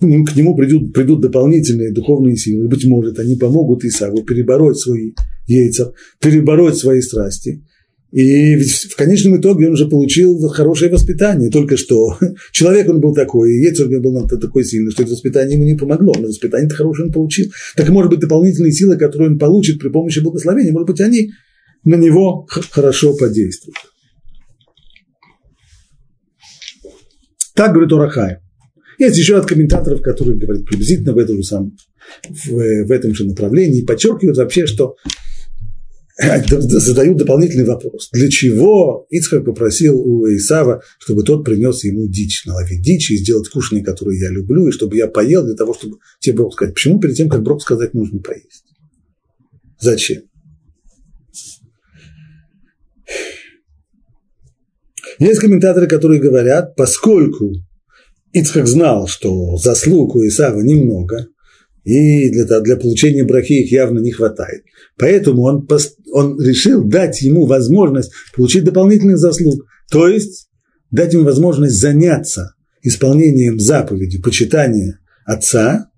к 0.00 0.36
нему 0.36 0.56
придут, 0.56 0.92
придут 0.92 1.20
дополнительные 1.20 1.92
духовные 1.92 2.36
силы, 2.36 2.68
быть 2.68 2.84
может, 2.84 3.18
они 3.18 3.34
помогут 3.34 3.84
Исаву 3.84 4.22
перебороть 4.22 4.78
свои 4.78 5.14
яйца, 5.48 5.92
перебороть 6.20 6.76
свои 6.76 7.00
страсти, 7.00 7.64
и 8.14 8.56
в 8.62 8.94
конечном 8.94 9.40
итоге 9.40 9.68
он 9.68 9.76
же 9.76 9.88
получил 9.88 10.38
хорошее 10.48 10.88
воспитание. 10.88 11.50
Только 11.50 11.76
что 11.76 12.16
человек 12.52 12.88
он 12.88 13.00
был 13.00 13.12
такой, 13.12 13.54
и 13.54 13.60
него 13.60 14.00
был 14.00 14.28
такой 14.28 14.64
сильный, 14.64 14.92
что 14.92 15.02
это 15.02 15.10
воспитание 15.10 15.56
ему 15.56 15.64
не 15.64 15.74
помогло. 15.74 16.14
Но 16.16 16.28
воспитание-то 16.28 16.76
хорошее 16.76 17.08
он 17.08 17.12
получил. 17.12 17.50
Так 17.74 17.88
может 17.88 18.12
быть 18.12 18.20
дополнительные 18.20 18.70
силы, 18.70 18.96
которые 18.96 19.30
он 19.30 19.38
получит 19.40 19.80
при 19.80 19.88
помощи 19.88 20.20
благословения, 20.20 20.72
может 20.72 20.86
быть, 20.86 21.00
они 21.00 21.32
на 21.82 21.96
него 21.96 22.46
хорошо 22.70 23.16
подействуют. 23.16 23.78
Так 27.56 27.72
говорит 27.72 27.92
Урахай. 27.92 28.36
Есть 29.00 29.18
еще 29.18 29.32
ряд 29.32 29.46
комментаторов, 29.46 30.02
которые 30.02 30.38
говорят 30.38 30.64
приблизительно 30.66 31.14
в 31.14 31.18
этом 31.18 31.38
же 31.38 31.42
самом, 31.42 31.76
в, 32.28 32.84
в 32.84 32.92
этом 32.92 33.12
же 33.12 33.26
направлении 33.26 33.80
и 33.80 33.84
подчеркивают 33.84 34.36
вообще, 34.38 34.66
что 34.66 34.94
задают 36.48 37.16
дополнительный 37.16 37.64
вопрос. 37.64 38.08
Для 38.12 38.30
чего 38.30 39.06
Ицхак 39.10 39.44
попросил 39.44 39.98
у 39.98 40.26
Исава, 40.28 40.82
чтобы 40.98 41.24
тот 41.24 41.44
принес 41.44 41.82
ему 41.84 42.08
дичь, 42.08 42.44
наловить 42.46 42.82
дичь 42.82 43.10
и 43.10 43.16
сделать 43.16 43.48
кушание, 43.48 43.84
которое 43.84 44.18
я 44.18 44.30
люблю, 44.30 44.68
и 44.68 44.72
чтобы 44.72 44.96
я 44.96 45.08
поел 45.08 45.44
для 45.44 45.54
того, 45.54 45.74
чтобы 45.74 45.96
тебе 46.20 46.36
Брок 46.36 46.52
сказать. 46.52 46.74
Почему 46.74 47.00
перед 47.00 47.16
тем, 47.16 47.28
как 47.28 47.42
Брок 47.42 47.62
сказать, 47.62 47.94
нужно 47.94 48.20
поесть? 48.20 48.64
Зачем? 49.80 50.22
Есть 55.18 55.40
комментаторы, 55.40 55.86
которые 55.86 56.20
говорят, 56.20 56.76
поскольку 56.76 57.52
Ицхак 58.32 58.66
знал, 58.66 59.08
что 59.08 59.56
заслуг 59.56 60.14
у 60.16 60.26
Исава 60.26 60.60
немного, 60.60 61.28
и 61.84 62.30
для, 62.30 62.60
для 62.60 62.76
получения 62.76 63.24
брахи 63.24 63.62
их 63.62 63.72
явно 63.72 64.00
не 64.00 64.10
хватает. 64.10 64.64
Поэтому 64.98 65.42
он, 65.42 65.68
он 66.12 66.40
решил 66.40 66.82
дать 66.82 67.20
ему 67.22 67.46
возможность 67.46 68.10
получить 68.34 68.64
дополнительных 68.64 69.18
заслуг, 69.18 69.66
то 69.90 70.08
есть 70.08 70.48
дать 70.90 71.12
ему 71.12 71.24
возможность 71.24 71.78
заняться 71.78 72.54
исполнением 72.82 73.58
заповеди, 73.60 74.20
почитания 74.20 74.98
отца, 75.24 75.90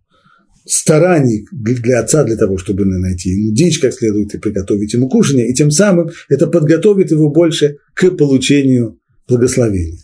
стараний 0.65 1.47
для 1.53 2.01
отца 2.01 2.25
для 2.25 2.37
того, 2.37 2.59
чтобы 2.59 2.85
найти 2.85 3.31
ему 3.31 3.55
дичь 3.55 3.79
как 3.79 3.93
следует 3.93 4.35
и 4.35 4.39
приготовить 4.39 4.93
ему 4.95 5.09
кушание, 5.09 5.49
и 5.49 5.55
тем 5.55 5.71
самым 5.71 6.11
это 6.29 6.49
подготовит 6.49 7.13
его 7.13 7.31
больше 7.31 7.77
к 7.95 8.11
получению 8.11 8.99
благословения. 9.29 10.01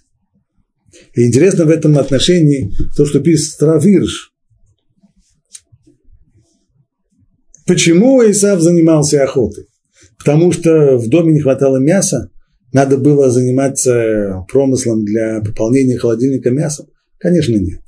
И 1.14 1.26
интересно 1.26 1.64
в 1.64 1.70
этом 1.70 1.98
отношении 1.98 2.70
то, 2.96 3.06
что 3.06 3.20
пишет 3.20 3.52
Стравирш. 3.52 4.31
Почему 7.66 8.22
Исав 8.22 8.60
занимался 8.60 9.22
охотой? 9.22 9.66
Потому 10.18 10.52
что 10.52 10.96
в 10.96 11.08
доме 11.08 11.32
не 11.32 11.40
хватало 11.40 11.78
мяса, 11.78 12.30
надо 12.72 12.96
было 12.96 13.30
заниматься 13.30 14.44
промыслом 14.50 15.04
для 15.04 15.40
пополнения 15.40 15.98
холодильника 15.98 16.50
мясом? 16.50 16.86
Конечно, 17.18 17.56
нет. 17.56 17.80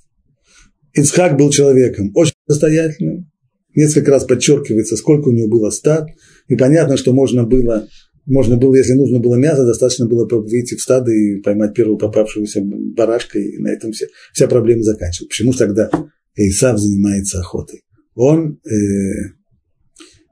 Ицхак 0.92 1.36
был 1.36 1.50
человеком 1.50 2.12
очень 2.14 2.34
состоятельным, 2.48 3.30
несколько 3.74 4.10
раз 4.10 4.24
подчеркивается, 4.24 4.96
сколько 4.96 5.28
у 5.28 5.32
него 5.32 5.48
было 5.48 5.70
стад, 5.70 6.08
и 6.48 6.54
понятно, 6.54 6.96
что 6.96 7.12
можно 7.12 7.44
было, 7.44 7.88
можно 8.26 8.56
было, 8.56 8.76
если 8.76 8.92
нужно 8.92 9.18
было 9.18 9.34
мясо, 9.34 9.64
достаточно 9.64 10.06
было 10.06 10.26
выйти 10.28 10.76
в 10.76 10.80
стадо 10.80 11.10
и 11.10 11.40
поймать 11.40 11.74
первую 11.74 11.98
попавшуюся 11.98 12.60
барашка, 12.62 13.38
и 13.38 13.58
на 13.58 13.68
этом 13.68 13.92
вся, 13.92 14.06
вся 14.32 14.46
проблема 14.46 14.82
заканчивается. 14.82 15.26
Почему 15.28 15.52
тогда 15.52 15.90
Исав 16.36 16.78
занимается 16.78 17.40
охотой? 17.40 17.82
Он, 18.14 18.60
э, 18.64 19.32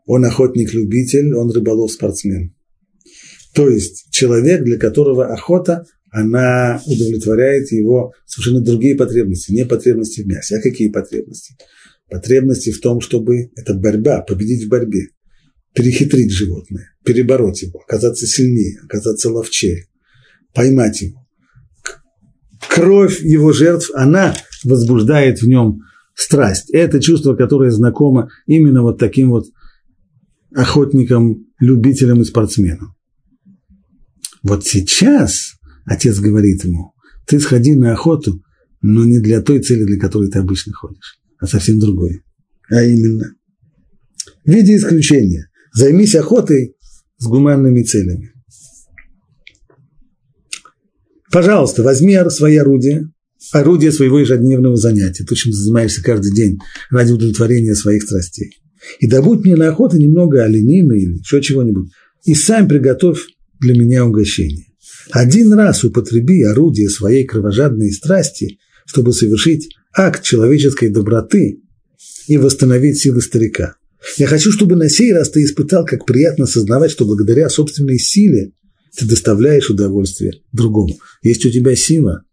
он 0.07 0.25
охотник-любитель, 0.25 1.35
он 1.35 1.51
рыболов-спортсмен. 1.51 2.55
То 3.55 3.69
есть 3.69 4.09
человек, 4.11 4.65
для 4.65 4.79
которого 4.79 5.27
охота, 5.27 5.85
она 6.11 6.81
удовлетворяет 6.87 7.71
его 7.73 8.13
совершенно 8.27 8.61
другие 8.61 8.97
потребности, 8.97 9.53
не 9.53 9.65
потребности 9.65 10.23
в 10.23 10.27
мясе. 10.27 10.57
А 10.57 10.61
какие 10.61 10.89
потребности? 10.89 11.57
Потребности 12.11 12.71
в 12.71 12.81
том, 12.81 13.01
чтобы 13.01 13.51
это 13.57 13.75
борьба, 13.75 14.21
победить 14.21 14.67
в 14.67 14.69
борьбе, 14.69 15.09
перехитрить 15.75 16.31
животное, 16.31 16.95
перебороть 17.05 17.63
его, 17.63 17.81
оказаться 17.81 18.27
сильнее, 18.27 18.79
оказаться 18.85 19.31
ловчее, 19.31 19.87
поймать 20.55 21.01
его. 21.01 21.27
Кровь 22.69 23.23
его 23.23 23.53
жертв, 23.53 23.91
она 23.95 24.35
возбуждает 24.65 25.41
в 25.41 25.47
нем 25.47 25.81
страсть. 26.15 26.71
Это 26.71 27.01
чувство, 27.01 27.35
которое 27.35 27.71
знакомо 27.71 28.29
именно 28.47 28.83
вот 28.83 28.99
таким 28.99 29.31
вот 29.31 29.47
охотникам, 30.55 31.47
любителям 31.59 32.21
и 32.21 32.25
спортсменам. 32.25 32.95
Вот 34.43 34.67
сейчас 34.67 35.55
отец 35.85 36.19
говорит 36.19 36.65
ему, 36.65 36.93
ты 37.27 37.39
сходи 37.39 37.75
на 37.75 37.93
охоту, 37.93 38.43
но 38.81 39.05
не 39.05 39.21
для 39.21 39.41
той 39.41 39.61
цели, 39.61 39.85
для 39.85 39.99
которой 39.99 40.31
ты 40.31 40.39
обычно 40.39 40.73
ходишь, 40.73 41.21
а 41.39 41.47
совсем 41.47 41.79
другой. 41.79 42.23
А 42.69 42.83
именно, 42.83 43.35
в 44.45 44.51
виде 44.51 44.77
исключения, 44.77 45.49
займись 45.73 46.15
охотой 46.17 46.77
с 47.19 47.27
гуманными 47.27 47.83
целями. 47.83 48.33
Пожалуйста, 51.31 51.83
возьми 51.83 52.19
свои 52.29 52.57
орудия, 52.57 53.09
орудие 53.53 53.93
своего 53.93 54.19
ежедневного 54.19 54.77
занятия, 54.77 55.25
то, 55.25 55.35
чем 55.35 55.53
занимаешься 55.53 56.03
каждый 56.03 56.35
день 56.35 56.59
ради 56.91 57.13
удовлетворения 57.13 57.75
своих 57.75 58.03
страстей. 58.03 58.63
И 59.01 59.07
добудь 59.07 59.45
мне 59.45 59.57
на 59.57 59.69
охоту 59.69 59.97
немного 59.97 60.43
оленины 60.43 60.99
или 60.99 61.19
еще 61.19 61.41
чего-нибудь, 61.41 61.91
и 62.25 62.35
сам 62.35 62.69
приготовь 62.69 63.27
для 63.61 63.75
меня 63.75 64.05
угощение. 64.05 64.67
Один 65.11 65.53
раз 65.53 65.85
употреби 65.85 66.43
орудие 66.43 66.89
своей 66.89 67.25
кровожадной 67.25 67.93
страсти, 67.93 68.59
чтобы 68.87 69.13
совершить 69.13 69.75
акт 69.97 70.23
человеческой 70.23 70.91
доброты 70.91 71.61
и 72.27 72.37
восстановить 72.37 72.99
силы 72.99 73.21
старика. 73.21 73.77
Я 74.17 74.27
хочу, 74.27 74.51
чтобы 74.51 74.77
на 74.77 74.89
сей 74.89 75.13
раз 75.13 75.31
ты 75.31 75.45
испытал, 75.45 75.85
как 75.85 76.07
приятно 76.07 76.47
сознавать, 76.47 76.91
что 76.91 77.05
благодаря 77.05 77.49
собственной 77.49 77.99
силе 77.99 78.53
ты 78.97 79.07
доставляешь 79.07 79.71
удовольствие 79.71 80.41
другому. 80.53 80.99
Есть 81.23 81.47
у 81.47 81.51
тебя 81.51 81.77
сила, 81.77 82.25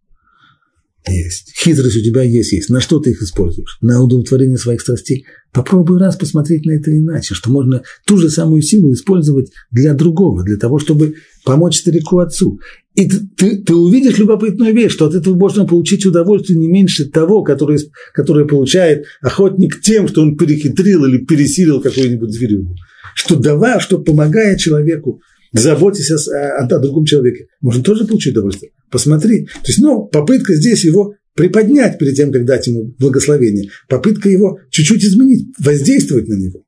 есть. 1.08 1.54
Хитрость 1.58 1.98
у 1.98 2.04
тебя 2.04 2.24
есть, 2.24 2.52
есть. 2.52 2.70
На 2.70 2.82
что 2.82 3.00
ты 3.00 3.12
их 3.12 3.22
используешь? 3.22 3.78
На 3.82 4.02
удовлетворение 4.02 4.58
своих 4.58 4.82
страстей. 4.82 5.26
Попробуй 5.52 6.00
раз 6.00 6.16
посмотреть 6.16 6.66
на 6.66 6.72
это 6.72 6.92
иначе, 6.92 7.34
что 7.34 7.50
можно 7.50 7.82
ту 8.06 8.18
же 8.18 8.30
самую 8.30 8.62
силу 8.62 8.94
использовать 8.94 9.52
для 9.72 9.94
другого, 9.94 10.44
для 10.44 10.58
того, 10.58 10.78
чтобы 10.78 11.16
помочь 11.44 11.80
старику 11.80 12.20
отцу. 12.20 12.60
И 12.94 13.10
ты, 13.10 13.58
ты, 13.58 13.74
увидишь 13.74 14.18
любопытную 14.18 14.76
вещь, 14.76 14.92
что 14.92 15.06
от 15.06 15.16
этого 15.16 15.36
можно 15.36 15.66
получить 15.66 16.06
удовольствие 16.06 16.60
не 16.60 16.68
меньше 16.68 17.10
того, 17.10 17.44
которое, 17.44 17.80
которое 18.14 18.46
получает 18.46 19.06
охотник 19.22 19.82
тем, 19.82 20.08
что 20.08 20.22
он 20.22 20.38
перехитрил 20.38 21.06
или 21.06 21.18
пересилил 21.18 21.82
какую-нибудь 21.82 22.32
зверюгу. 22.32 22.76
Что 23.16 23.36
давая, 23.36 23.80
что 23.80 24.00
помогая 24.00 24.58
человеку, 24.58 25.22
заботясь 25.54 26.12
о, 26.12 26.16
о, 26.16 26.66
о 26.66 26.80
другом 26.80 27.06
человеке, 27.06 27.48
можно 27.62 27.84
тоже 27.84 28.06
получить 28.06 28.34
удовольствие. 28.34 28.72
Посмотри. 28.92 29.46
То 29.46 29.68
есть, 29.68 29.80
ну, 29.80 30.06
попытка 30.06 30.56
здесь 30.56 30.84
его 30.84 31.16
приподнять 31.36 31.98
перед 31.98 32.16
тем, 32.16 32.32
как 32.32 32.46
дать 32.46 32.68
ему 32.68 32.94
благословение. 33.00 33.70
Попытка 33.88 34.30
его 34.30 34.60
чуть-чуть 34.72 35.04
изменить, 35.04 35.48
воздействовать 35.60 36.28
на 36.28 36.34
него. 36.34 36.64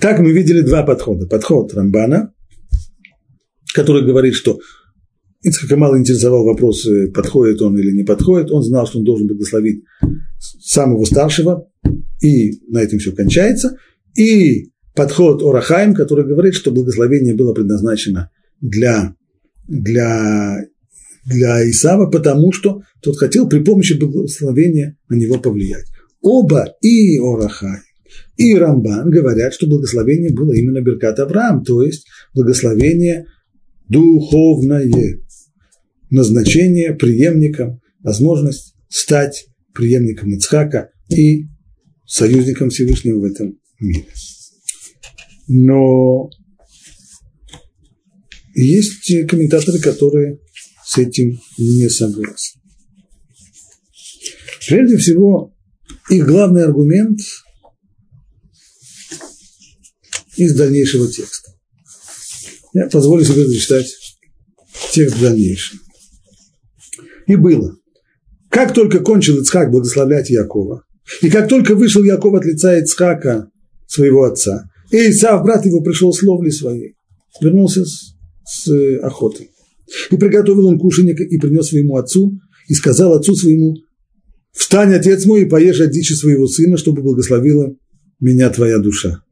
Так 0.00 0.20
мы 0.20 0.32
видели 0.32 0.60
два 0.60 0.82
подхода. 0.82 1.26
Подход 1.26 1.72
Рамбана, 1.74 2.32
который 3.74 4.04
говорит, 4.04 4.34
что 4.34 4.60
Ицхака 5.42 5.76
мало 5.76 5.98
интересовал 5.98 6.44
вопрос, 6.44 6.86
подходит 7.14 7.62
он 7.62 7.78
или 7.78 7.90
не 7.92 8.04
подходит. 8.04 8.50
Он 8.50 8.62
знал, 8.62 8.86
что 8.86 8.98
он 8.98 9.04
должен 9.04 9.26
благословить 9.26 9.84
самого 10.38 11.04
старшего, 11.04 11.68
и 12.22 12.60
на 12.68 12.82
этом 12.82 12.98
все 12.98 13.12
кончается. 13.12 13.76
И 14.16 14.70
подход 14.94 15.42
Орахаим, 15.42 15.94
который 15.94 16.26
говорит, 16.26 16.54
что 16.54 16.70
благословение 16.72 17.34
было 17.34 17.54
предназначено 17.54 18.30
для, 18.60 19.14
для, 19.66 20.64
для 21.24 21.70
Исава, 21.70 22.10
потому 22.10 22.52
что 22.52 22.82
тот 23.02 23.18
хотел 23.18 23.48
при 23.48 23.60
помощи 23.60 23.94
благословения 23.94 24.96
на 25.08 25.14
него 25.14 25.38
повлиять. 25.38 25.86
Оба 26.22 26.74
и 26.82 27.18
Орахаим, 27.18 27.82
и 28.36 28.54
Рамбан 28.54 29.10
говорят, 29.10 29.54
что 29.54 29.66
благословение 29.66 30.32
было 30.32 30.52
именно 30.52 30.80
Беркат 30.80 31.18
Авраам, 31.18 31.64
то 31.64 31.82
есть 31.82 32.06
благословение 32.34 33.26
духовное, 33.88 34.90
назначение 36.10 36.94
преемником, 36.94 37.80
возможность 38.00 38.74
стать 38.88 39.46
преемником 39.74 40.32
Ицхака 40.34 40.90
и 41.08 41.46
союзником 42.06 42.70
Всевышнего 42.70 43.20
в 43.20 43.24
этом 43.24 43.58
мире. 43.78 44.06
Но 45.48 46.30
есть 48.54 49.28
комментаторы, 49.28 49.78
которые 49.78 50.38
с 50.84 50.98
этим 50.98 51.38
не 51.58 51.88
согласны. 51.88 52.60
Прежде 54.68 54.96
всего, 54.98 55.54
их 56.10 56.26
главный 56.26 56.64
аргумент 56.64 57.20
из 60.36 60.54
дальнейшего 60.54 61.10
текста. 61.10 61.52
Я 62.72 62.88
позволю 62.88 63.24
себе 63.24 63.46
зачитать 63.46 63.94
текст 64.92 65.16
в 65.16 65.20
дальнейшем. 65.20 65.80
И 67.26 67.36
было. 67.36 67.76
Как 68.48 68.74
только 68.74 69.00
кончил 69.00 69.40
Ицхак 69.40 69.70
благословлять 69.70 70.30
Якова, 70.30 70.84
и 71.22 71.30
как 71.30 71.48
только 71.48 71.74
вышел 71.74 72.02
Яков 72.02 72.34
от 72.34 72.44
лица 72.44 72.78
Ицхака, 72.78 73.50
своего 73.86 74.24
отца, 74.24 74.68
и 74.90 75.10
Исав, 75.10 75.42
брат 75.42 75.64
его, 75.66 75.80
пришел 75.82 76.12
с 76.12 76.22
ловли 76.22 76.50
своей, 76.50 76.96
вернулся 77.40 77.84
с 78.44 78.68
э, 78.68 78.98
охоты. 78.98 79.50
И 80.10 80.16
приготовил 80.16 80.66
он 80.66 80.78
кушанье 80.78 81.14
и 81.14 81.38
принес 81.38 81.68
своему 81.68 81.96
отцу, 81.96 82.38
и 82.68 82.74
сказал 82.74 83.14
отцу 83.14 83.34
своему, 83.34 83.76
«Встань, 84.52 84.94
отец 84.94 85.26
мой, 85.26 85.42
и 85.42 85.48
поешь 85.48 85.80
от 85.80 85.90
дичи 85.90 86.12
своего 86.12 86.46
сына, 86.46 86.76
чтобы 86.76 87.02
благословила 87.02 87.74
меня 88.20 88.50
твоя 88.50 88.78
душа». 88.78 89.22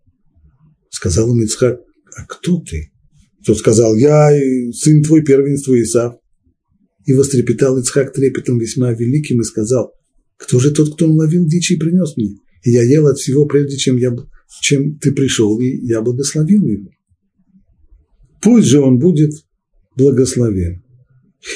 Сказал 0.90 1.28
ему 1.28 1.42
Ицхак, 1.42 1.80
«А 2.16 2.24
кто 2.26 2.60
ты?» 2.60 2.90
Тот 3.44 3.58
сказал, 3.58 3.94
«Я 3.94 4.30
сын 4.72 5.02
твой, 5.02 5.22
первенство 5.22 5.80
Исав». 5.80 6.16
И 7.04 7.12
вострепетал 7.12 7.78
Ицхак 7.78 8.12
трепетом 8.12 8.58
весьма 8.58 8.92
великим 8.92 9.40
и 9.40 9.44
сказал, 9.44 9.92
«Кто 10.36 10.58
же 10.58 10.72
тот, 10.72 10.94
кто 10.94 11.10
ловил 11.10 11.46
дичи 11.46 11.74
и 11.74 11.78
принес 11.78 12.16
мне? 12.16 12.36
И 12.64 12.70
я 12.70 12.82
ел 12.82 13.06
от 13.06 13.18
всего, 13.18 13.46
прежде 13.46 13.76
чем 13.76 13.96
я 13.96 14.14
чем 14.60 14.98
ты 14.98 15.12
пришел, 15.12 15.58
и 15.60 15.66
я 15.86 16.00
благословил 16.00 16.64
его. 16.66 16.90
Пусть 18.40 18.68
же 18.68 18.80
он 18.80 18.98
будет 18.98 19.32
благословен. 19.96 20.82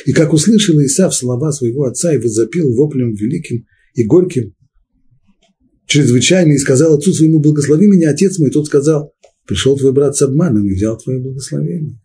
И 0.06 0.12
как 0.12 0.32
услышал 0.32 0.80
Исав 0.80 1.14
слова 1.14 1.52
своего 1.52 1.84
отца 1.84 2.14
и 2.14 2.18
возопил 2.18 2.74
воплем 2.74 3.14
великим 3.14 3.66
и 3.94 4.04
горьким, 4.04 4.54
чрезвычайно, 5.86 6.52
и 6.52 6.58
сказал 6.58 6.94
отцу 6.94 7.12
своему, 7.12 7.40
благослови 7.40 7.86
меня, 7.86 8.10
отец 8.10 8.38
мой, 8.38 8.50
тот 8.50 8.66
сказал, 8.66 9.12
пришел 9.46 9.76
твой 9.76 9.92
брат 9.92 10.16
с 10.16 10.22
обманом 10.22 10.66
и 10.66 10.74
взял 10.74 10.96
твое 10.96 11.18
благословение. 11.18 11.98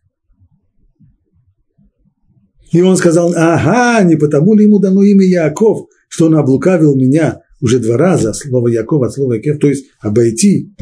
И 2.72 2.82
он 2.82 2.98
сказал, 2.98 3.34
ага, 3.36 4.04
не 4.04 4.18
потому 4.18 4.54
ли 4.54 4.66
ему 4.66 4.80
дано 4.80 5.04
имя 5.04 5.26
Яков, 5.26 5.88
что 6.10 6.26
он 6.26 6.36
облукавил 6.36 6.96
меня 6.96 7.42
уже 7.62 7.80
два 7.80 7.98
раза, 7.98 8.34
слово 8.34 8.68
Яков 8.68 9.04
от 9.04 9.14
слова 9.14 9.34
Яков, 9.34 9.60
то 9.60 9.68
есть 9.68 9.86
обойти. 10.02 10.74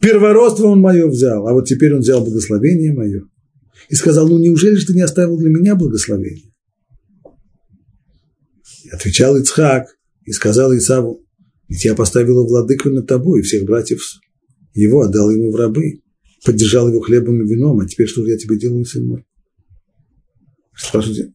Первородство 0.00 0.66
он 0.66 0.80
мое 0.80 1.06
взял, 1.06 1.46
а 1.46 1.52
вот 1.52 1.66
теперь 1.66 1.94
он 1.94 2.00
взял 2.00 2.24
благословение 2.24 2.92
мое. 2.92 3.22
и 3.88 3.94
сказал, 3.94 4.28
ну 4.28 4.38
неужели 4.38 4.74
же 4.74 4.86
ты 4.86 4.94
не 4.94 5.02
оставил 5.02 5.38
для 5.38 5.48
меня 5.48 5.74
благословение? 5.74 6.52
И 8.84 8.90
отвечал 8.90 9.36
Ицхак 9.36 9.86
и 10.24 10.32
сказал 10.32 10.76
Исаву, 10.76 11.24
ведь 11.68 11.84
я 11.84 11.94
поставил 11.94 12.46
владыку 12.46 12.90
над 12.90 13.06
тобой 13.06 13.40
и 13.40 13.42
всех 13.42 13.64
братьев 13.64 14.00
его, 14.74 15.02
отдал 15.02 15.30
ему 15.30 15.50
в 15.50 15.56
рабы, 15.56 16.02
поддержал 16.44 16.88
его 16.88 17.00
хлебом 17.00 17.42
и 17.42 17.48
вином, 17.48 17.80
а 17.80 17.86
теперь 17.86 18.06
что 18.06 18.22
же 18.22 18.30
я 18.30 18.36
тебе 18.36 18.58
делаю, 18.58 18.84
сын 18.84 19.06
мой? 19.06 19.24
Спрашивайте. 20.76 21.32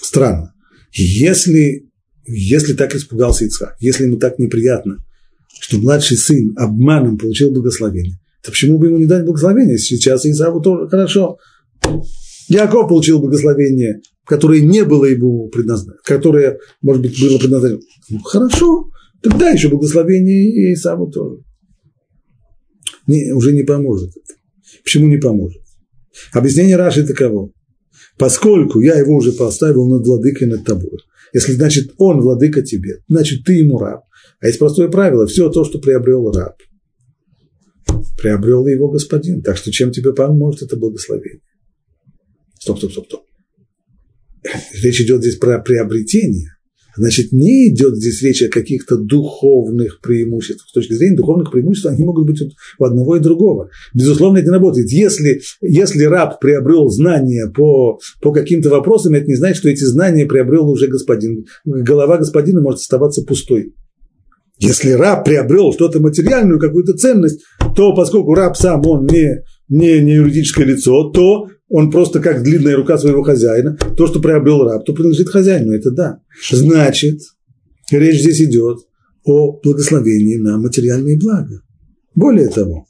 Странно. 0.00 0.54
Если, 0.92 1.88
если 2.26 2.72
так 2.72 2.94
испугался 2.94 3.44
Ицхак, 3.44 3.76
если 3.78 4.04
ему 4.04 4.16
так 4.16 4.38
неприятно, 4.38 5.04
что 5.60 5.78
младший 5.78 6.16
сын 6.16 6.54
обманом 6.56 7.18
получил 7.18 7.50
благословение, 7.50 8.18
то 8.42 8.50
почему 8.50 8.78
бы 8.78 8.86
ему 8.86 8.98
не 8.98 9.06
дать 9.06 9.24
благословение? 9.24 9.78
Сейчас 9.78 10.24
Исаву 10.26 10.60
тоже 10.60 10.88
хорошо. 10.88 11.38
Яков 12.48 12.88
получил 12.88 13.18
благословение, 13.18 14.00
которое 14.24 14.60
не 14.60 14.84
было 14.84 15.04
ему 15.04 15.48
предназначено, 15.48 16.00
которое, 16.04 16.58
может 16.80 17.02
быть, 17.02 17.20
было 17.20 17.38
предназначено. 17.38 17.80
Ну, 18.10 18.20
хорошо, 18.20 18.90
тогда 19.22 19.50
еще 19.50 19.68
благословение 19.68 20.72
Исаву 20.72 21.10
тоже. 21.10 21.42
Не, 23.06 23.32
уже 23.32 23.52
не 23.52 23.62
поможет. 23.62 24.12
Почему 24.82 25.06
не 25.08 25.18
поможет? 25.18 25.62
Объяснение 26.32 26.76
Раши 26.76 27.06
таково. 27.06 27.50
Поскольку 28.18 28.80
я 28.80 28.98
его 28.98 29.14
уже 29.14 29.32
поставил 29.32 29.86
над 29.86 30.06
владыкой 30.06 30.48
над 30.48 30.64
тобой, 30.64 30.98
если 31.32 31.52
значит 31.52 31.92
он 31.98 32.20
владыка 32.20 32.62
тебе, 32.62 33.00
значит 33.08 33.44
ты 33.44 33.54
ему 33.54 33.78
раб. 33.78 34.02
А 34.40 34.46
есть 34.46 34.58
простое 34.58 34.88
правило, 34.88 35.26
все 35.26 35.50
то, 35.50 35.64
что 35.64 35.78
приобрел 35.78 36.30
раб, 36.30 36.56
приобрел 38.20 38.66
его 38.66 38.88
господин. 38.88 39.42
Так 39.42 39.56
что 39.56 39.72
чем 39.72 39.90
тебе 39.90 40.12
поможет 40.12 40.62
это 40.62 40.76
благословение? 40.76 41.40
Стоп, 42.58 42.78
стоп, 42.78 42.92
стоп, 42.92 43.06
стоп. 43.06 43.22
Речь 44.82 45.00
идет 45.00 45.22
здесь 45.22 45.36
про 45.36 45.58
приобретение. 45.58 46.50
Значит, 46.96 47.30
не 47.30 47.68
идет 47.68 47.96
здесь 47.96 48.22
речь 48.22 48.42
о 48.42 48.48
каких-то 48.48 48.96
духовных 48.96 50.00
преимуществах. 50.00 50.68
С 50.68 50.72
точки 50.72 50.94
зрения 50.94 51.16
духовных 51.16 51.52
преимуществ 51.52 51.86
они 51.86 52.02
могут 52.02 52.26
быть 52.26 52.42
у 52.78 52.84
одного 52.84 53.16
и 53.16 53.20
другого. 53.20 53.70
Безусловно, 53.94 54.38
это 54.38 54.48
не 54.48 54.54
работает. 54.54 54.90
Если, 54.90 55.40
если 55.60 56.02
раб 56.04 56.40
приобрел 56.40 56.88
знания 56.88 57.52
по, 57.54 58.00
по 58.20 58.32
каким-то 58.32 58.70
вопросам, 58.70 59.14
это 59.14 59.26
не 59.26 59.36
значит, 59.36 59.58
что 59.58 59.68
эти 59.68 59.84
знания 59.84 60.26
приобрел 60.26 60.68
уже 60.68 60.88
господин. 60.88 61.46
Голова 61.64 62.18
господина 62.18 62.60
может 62.60 62.80
оставаться 62.80 63.22
пустой. 63.22 63.74
Если 64.58 64.90
раб 64.90 65.24
приобрел 65.24 65.72
что-то 65.72 66.00
материальную, 66.00 66.58
какую-то 66.58 66.94
ценность, 66.94 67.42
то 67.76 67.94
поскольку 67.94 68.34
раб 68.34 68.56
сам, 68.56 68.84
он 68.86 69.06
не, 69.06 69.42
не, 69.68 70.00
не 70.00 70.14
юридическое 70.14 70.66
лицо, 70.66 71.10
то 71.10 71.48
он 71.68 71.90
просто 71.90 72.20
как 72.20 72.42
длинная 72.42 72.76
рука 72.76 72.98
своего 72.98 73.22
хозяина. 73.22 73.76
То, 73.96 74.06
что 74.08 74.20
приобрел 74.20 74.64
раб, 74.64 74.84
то 74.84 74.92
принадлежит 74.92 75.28
хозяину, 75.28 75.72
это 75.72 75.92
да. 75.92 76.20
Значит, 76.50 77.20
речь 77.92 78.20
здесь 78.20 78.40
идет 78.40 78.78
о 79.24 79.60
благословении 79.62 80.38
на 80.38 80.58
материальные 80.58 81.18
блага. 81.18 81.60
Более 82.14 82.48
того, 82.48 82.86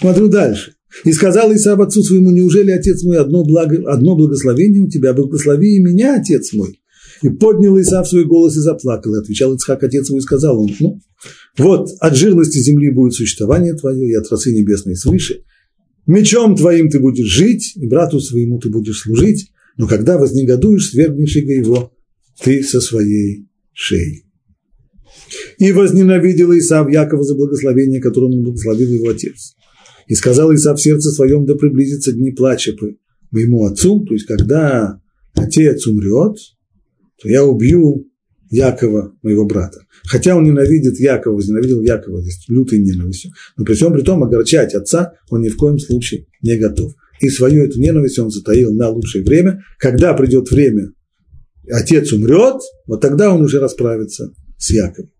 смотрю 0.00 0.28
дальше. 0.28 0.74
И 1.04 1.12
сказал 1.12 1.52
Исаав 1.54 1.80
отцу 1.80 2.02
своему, 2.02 2.30
неужели, 2.30 2.70
отец 2.70 3.02
мой, 3.02 3.18
одно, 3.18 3.44
благо, 3.44 3.90
одно 3.90 4.14
благословение 4.14 4.82
у 4.82 4.88
тебя, 4.88 5.14
благослови 5.14 5.76
и 5.76 5.82
меня, 5.82 6.20
отец 6.20 6.52
мой. 6.52 6.81
И 7.22 7.30
поднял 7.30 7.80
Исаав 7.80 8.08
свой 8.08 8.24
голос 8.24 8.56
и 8.56 8.60
заплакал. 8.60 9.14
И 9.14 9.20
отвечал 9.20 9.54
Ицхак 9.54 9.82
отец 9.84 10.08
его 10.08 10.18
и 10.18 10.22
сказал 10.22 10.64
ему, 10.66 10.74
ну, 10.80 11.00
вот 11.56 11.88
от 12.00 12.16
жирности 12.16 12.58
земли 12.58 12.90
будет 12.90 13.14
существование 13.14 13.74
твое, 13.74 14.10
и 14.10 14.14
от 14.14 14.28
росы 14.28 14.52
небесной 14.52 14.96
свыше. 14.96 15.42
Мечом 16.06 16.56
твоим 16.56 16.88
ты 16.90 16.98
будешь 16.98 17.26
жить, 17.26 17.74
и 17.76 17.86
брату 17.86 18.20
своему 18.20 18.58
ты 18.58 18.70
будешь 18.70 19.02
служить, 19.02 19.52
но 19.76 19.86
когда 19.86 20.18
вознегодуешь, 20.18 20.90
свергнешь 20.90 21.36
иго 21.36 21.52
его, 21.52 21.92
ты 22.42 22.62
со 22.64 22.80
своей 22.80 23.48
шеей. 23.72 24.24
И 25.58 25.70
возненавидел 25.70 26.52
Исав 26.58 26.90
Якова 26.90 27.22
за 27.22 27.36
благословение, 27.36 28.00
которым 28.00 28.32
он 28.32 28.42
благословил 28.42 28.90
его 28.92 29.10
отец. 29.10 29.54
И 30.08 30.14
сказал 30.14 30.52
Исав 30.52 30.78
в 30.78 30.82
сердце 30.82 31.12
своем, 31.12 31.46
да 31.46 31.54
приблизится 31.54 32.12
дни 32.12 32.32
плача 32.32 32.72
по 32.72 32.88
моему 33.30 33.64
отцу, 33.64 34.04
то 34.04 34.14
есть 34.14 34.26
когда 34.26 35.00
отец 35.34 35.86
умрет, 35.86 36.36
то 37.22 37.28
я 37.28 37.44
убью 37.44 38.08
Якова, 38.50 39.16
моего 39.22 39.46
брата. 39.46 39.78
Хотя 40.04 40.36
он 40.36 40.44
ненавидит 40.44 41.00
Якова, 41.00 41.36
возненавидел 41.36 41.80
Якова 41.80 42.20
здесь 42.20 42.44
лютой 42.48 42.80
ненавистью. 42.80 43.30
Но 43.56 43.64
при 43.64 43.74
всем 43.74 43.92
при 43.94 44.02
том 44.02 44.22
огорчать 44.22 44.74
отца 44.74 45.14
он 45.30 45.40
ни 45.40 45.48
в 45.48 45.56
коем 45.56 45.78
случае 45.78 46.26
не 46.42 46.58
готов. 46.58 46.92
И 47.20 47.30
свою 47.30 47.64
эту 47.64 47.80
ненависть 47.80 48.18
он 48.18 48.30
затаил 48.30 48.74
на 48.74 48.90
лучшее 48.90 49.24
время. 49.24 49.62
Когда 49.78 50.12
придет 50.12 50.50
время, 50.50 50.92
отец 51.70 52.12
умрет, 52.12 52.60
вот 52.86 53.00
тогда 53.00 53.32
он 53.32 53.40
уже 53.40 53.58
расправится 53.58 54.34
с 54.58 54.70
Яковом. 54.70 55.10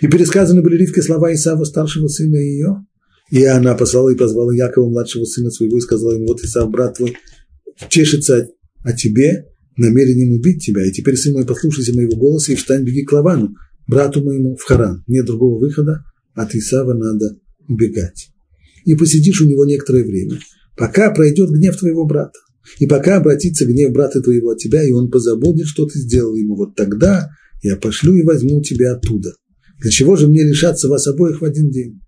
И 0.00 0.06
пересказаны 0.06 0.62
были 0.62 0.76
Ривке 0.76 1.02
слова 1.02 1.32
Исава, 1.32 1.64
старшего 1.64 2.06
сына 2.06 2.36
ее. 2.36 2.86
И 3.30 3.44
она 3.44 3.74
послала 3.74 4.10
и 4.10 4.16
позвала 4.16 4.54
Якова, 4.54 4.88
младшего 4.88 5.24
сына 5.24 5.50
своего, 5.50 5.78
и 5.78 5.80
сказала 5.80 6.12
ему, 6.12 6.28
вот 6.28 6.40
Исав, 6.40 6.70
брат 6.70 6.98
твой, 6.98 7.16
чешется 7.88 8.48
о 8.84 8.92
тебе, 8.92 9.46
намерением 9.76 10.32
убить 10.32 10.64
тебя, 10.64 10.86
и 10.86 10.92
теперь, 10.92 11.16
сын 11.16 11.32
мой, 11.32 11.46
послушайся 11.46 11.94
моего 11.94 12.16
голоса 12.16 12.52
и 12.52 12.56
встань, 12.56 12.84
беги 12.84 13.04
к 13.04 13.12
Лавану, 13.12 13.54
брату 13.86 14.22
моему 14.22 14.56
в 14.56 14.62
Харан. 14.62 15.04
Нет 15.06 15.26
другого 15.26 15.58
выхода, 15.58 16.04
от 16.34 16.54
Исава 16.54 16.94
надо 16.94 17.38
убегать. 17.68 18.30
И 18.84 18.94
посидишь 18.94 19.40
у 19.40 19.46
него 19.46 19.64
некоторое 19.64 20.04
время, 20.04 20.38
пока 20.76 21.10
пройдет 21.10 21.50
гнев 21.50 21.76
твоего 21.76 22.04
брата, 22.06 22.38
и 22.78 22.86
пока 22.86 23.16
обратится 23.16 23.66
гнев 23.66 23.92
брата 23.92 24.20
твоего 24.20 24.50
от 24.50 24.58
тебя, 24.58 24.82
и 24.82 24.92
он 24.92 25.10
позабудет, 25.10 25.66
что 25.66 25.86
ты 25.86 25.98
сделал 25.98 26.34
ему, 26.34 26.56
вот 26.56 26.74
тогда 26.74 27.28
я 27.62 27.76
пошлю 27.76 28.14
и 28.14 28.22
возьму 28.22 28.62
тебя 28.62 28.92
оттуда. 28.92 29.32
Для 29.80 29.90
чего 29.90 30.16
же 30.16 30.26
мне 30.28 30.42
лишаться 30.42 30.88
вас 30.88 31.06
обоих 31.06 31.40
в 31.40 31.44
один 31.44 31.70
день? 31.70 32.00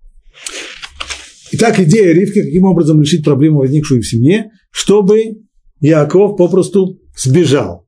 Итак, 1.52 1.80
идея 1.80 2.12
Ривки, 2.12 2.42
каким 2.42 2.64
образом 2.64 3.00
решить 3.00 3.24
проблему, 3.24 3.58
возникшую 3.58 4.02
в 4.02 4.06
семье, 4.06 4.50
чтобы 4.70 5.38
Яков 5.80 6.36
попросту 6.36 7.00
сбежал. 7.18 7.86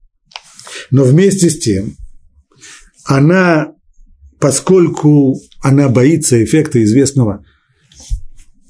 Но 0.91 1.05
вместе 1.05 1.51
с 1.51 1.59
тем, 1.59 1.97
она, 3.05 3.72
поскольку 4.39 5.41
она 5.62 5.89
боится 5.89 6.43
эффекта 6.43 6.83
известного, 6.83 7.45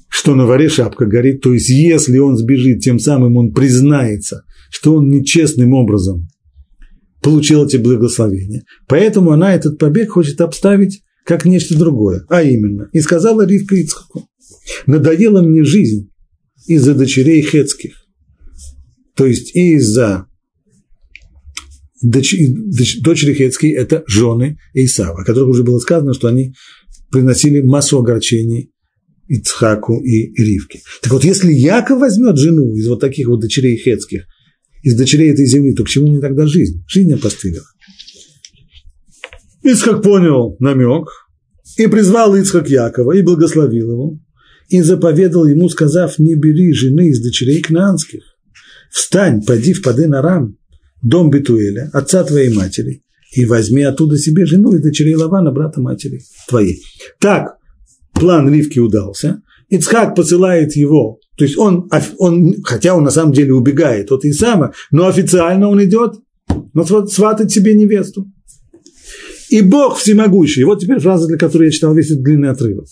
что 0.09 0.35
на 0.35 0.45
варе 0.45 0.69
шапка 0.69 1.05
горит, 1.05 1.41
то 1.41 1.53
есть 1.53 1.69
если 1.69 2.17
он 2.17 2.37
сбежит, 2.37 2.81
тем 2.81 2.99
самым 2.99 3.37
он 3.37 3.53
признается, 3.53 4.43
что 4.69 4.95
он 4.95 5.09
нечестным 5.09 5.73
образом 5.73 6.27
получил 7.21 7.65
эти 7.65 7.77
благословения. 7.77 8.63
Поэтому 8.87 9.31
она 9.31 9.53
этот 9.55 9.77
побег 9.77 10.11
хочет 10.11 10.41
обставить 10.41 11.01
как 11.25 11.45
нечто 11.45 11.77
другое, 11.77 12.25
а 12.29 12.41
именно, 12.41 12.89
и 12.93 12.99
сказала 12.99 13.45
Ривка 13.45 13.75
Ицхаку, 13.75 14.27
надоела 14.85 15.41
мне 15.41 15.63
жизнь 15.63 16.09
из-за 16.67 16.95
дочерей 16.95 17.41
хетских, 17.41 17.93
то 19.15 19.25
есть 19.25 19.55
и 19.55 19.75
из-за 19.75 20.25
дочери 22.01 23.33
Хецкие– 23.33 23.75
это 23.77 24.03
жены 24.07 24.57
Исава, 24.73 25.21
о 25.21 25.25
которых 25.25 25.49
уже 25.49 25.63
было 25.63 25.79
сказано, 25.79 26.13
что 26.13 26.27
они 26.27 26.53
приносили 27.11 27.61
массу 27.61 27.99
огорчений 27.99 28.71
Ицхаку 29.27 30.01
и 30.01 30.33
Ривке. 30.41 30.81
Так 31.01 31.13
вот, 31.13 31.23
если 31.23 31.51
Яков 31.53 31.99
возьмет 31.99 32.37
жену 32.37 32.75
из 32.75 32.87
вот 32.87 32.99
таких 32.99 33.27
вот 33.27 33.39
дочерей 33.39 33.77
Хецких, 33.77 34.25
из 34.83 34.95
дочерей 34.95 35.31
этой 35.31 35.45
земли, 35.45 35.73
то 35.73 35.83
к 35.83 35.89
чему 35.89 36.07
мне 36.07 36.19
тогда 36.19 36.47
жизнь? 36.47 36.83
Жизнь 36.87 37.13
опостылила. 37.13 37.65
Ицхак 39.63 40.01
понял 40.01 40.55
намек 40.59 41.07
и 41.77 41.87
призвал 41.87 42.35
Ицхак 42.35 42.69
Якова 42.69 43.11
и 43.13 43.21
благословил 43.21 43.91
его, 43.91 44.19
и 44.69 44.81
заповедал 44.81 45.45
ему, 45.45 45.69
сказав, 45.69 46.17
не 46.17 46.35
бери 46.35 46.73
жены 46.73 47.09
из 47.09 47.21
дочерей 47.21 47.61
кнанских, 47.61 48.23
встань, 48.89 49.43
пойди 49.43 49.73
в 49.73 49.81
Паден 49.81 50.13
Арам, 50.15 50.57
дом 51.01 51.29
Бетуэля, 51.29 51.89
отца 51.93 52.23
твоей 52.23 52.53
матери, 52.53 53.03
и 53.33 53.45
возьми 53.45 53.83
оттуда 53.83 54.17
себе 54.17 54.45
жену 54.45 54.73
и 54.73 54.81
дочерей 54.81 55.15
Лавана, 55.15 55.51
брата 55.51 55.81
матери 55.81 56.21
твоей. 56.47 56.81
Так 57.19 57.55
план 58.13 58.53
Ривки 58.53 58.79
удался. 58.79 59.41
Ицхак 59.69 60.15
посылает 60.15 60.75
его, 60.75 61.19
то 61.37 61.45
есть 61.45 61.57
он, 61.57 61.89
он, 62.17 62.61
хотя 62.63 62.93
он 62.93 63.03
на 63.03 63.09
самом 63.09 63.31
деле 63.31 63.53
убегает 63.53 64.11
от 64.11 64.25
Исама, 64.25 64.73
но 64.91 65.07
официально 65.07 65.69
он 65.69 65.81
идет 65.81 66.15
но 66.73 66.83
сватать 67.07 67.51
себе 67.51 67.73
невесту. 67.73 68.31
И 69.49 69.61
Бог 69.61 69.97
всемогущий, 69.97 70.63
вот 70.63 70.79
теперь 70.79 70.99
фраза, 70.99 71.27
для 71.27 71.37
которой 71.37 71.65
я 71.65 71.71
читал 71.71 71.93
весь 71.93 72.09
этот 72.11 72.23
длинный 72.23 72.49
отрывок. 72.49 72.85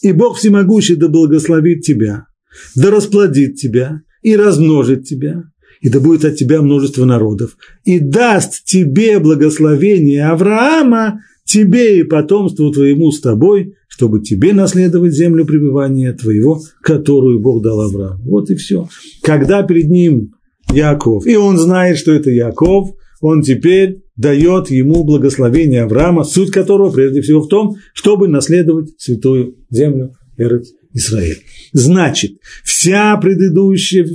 И 0.00 0.12
Бог 0.12 0.38
всемогущий 0.38 0.96
да 0.96 1.08
благословит 1.08 1.82
тебя, 1.82 2.26
да 2.74 2.90
расплодит 2.90 3.56
тебя 3.56 4.00
и 4.22 4.34
размножит 4.34 5.04
тебя, 5.04 5.42
и 5.86 5.88
да 5.88 6.00
будет 6.00 6.24
от 6.24 6.34
тебя 6.34 6.62
множество 6.62 7.04
народов, 7.04 7.56
и 7.84 8.00
даст 8.00 8.64
тебе 8.64 9.20
благословение 9.20 10.26
Авраама, 10.26 11.20
тебе 11.44 12.00
и 12.00 12.02
потомству 12.02 12.72
твоему 12.72 13.12
с 13.12 13.20
тобой, 13.20 13.76
чтобы 13.86 14.20
тебе 14.20 14.52
наследовать 14.52 15.14
землю 15.14 15.44
пребывания 15.44 16.12
твоего, 16.12 16.60
которую 16.82 17.38
Бог 17.38 17.62
дал 17.62 17.82
Аврааму. 17.82 18.20
Вот 18.24 18.50
и 18.50 18.56
все. 18.56 18.88
Когда 19.22 19.62
перед 19.62 19.88
ним 19.88 20.34
Яков, 20.74 21.24
и 21.24 21.36
он 21.36 21.56
знает, 21.56 21.98
что 21.98 22.10
это 22.10 22.30
Яков, 22.30 22.90
он 23.20 23.42
теперь 23.42 24.02
дает 24.16 24.72
ему 24.72 25.04
благословение 25.04 25.84
Авраама, 25.84 26.24
суть 26.24 26.50
которого 26.50 26.90
прежде 26.90 27.20
всего 27.20 27.42
в 27.42 27.48
том, 27.48 27.76
чтобы 27.94 28.26
наследовать 28.26 28.88
святую 28.98 29.54
землю 29.70 30.16
Эрец 30.36 30.72
Израиль. 30.92 31.44
Значит, 31.72 32.38
вся 32.64 33.16
предыдущая, 33.18 34.08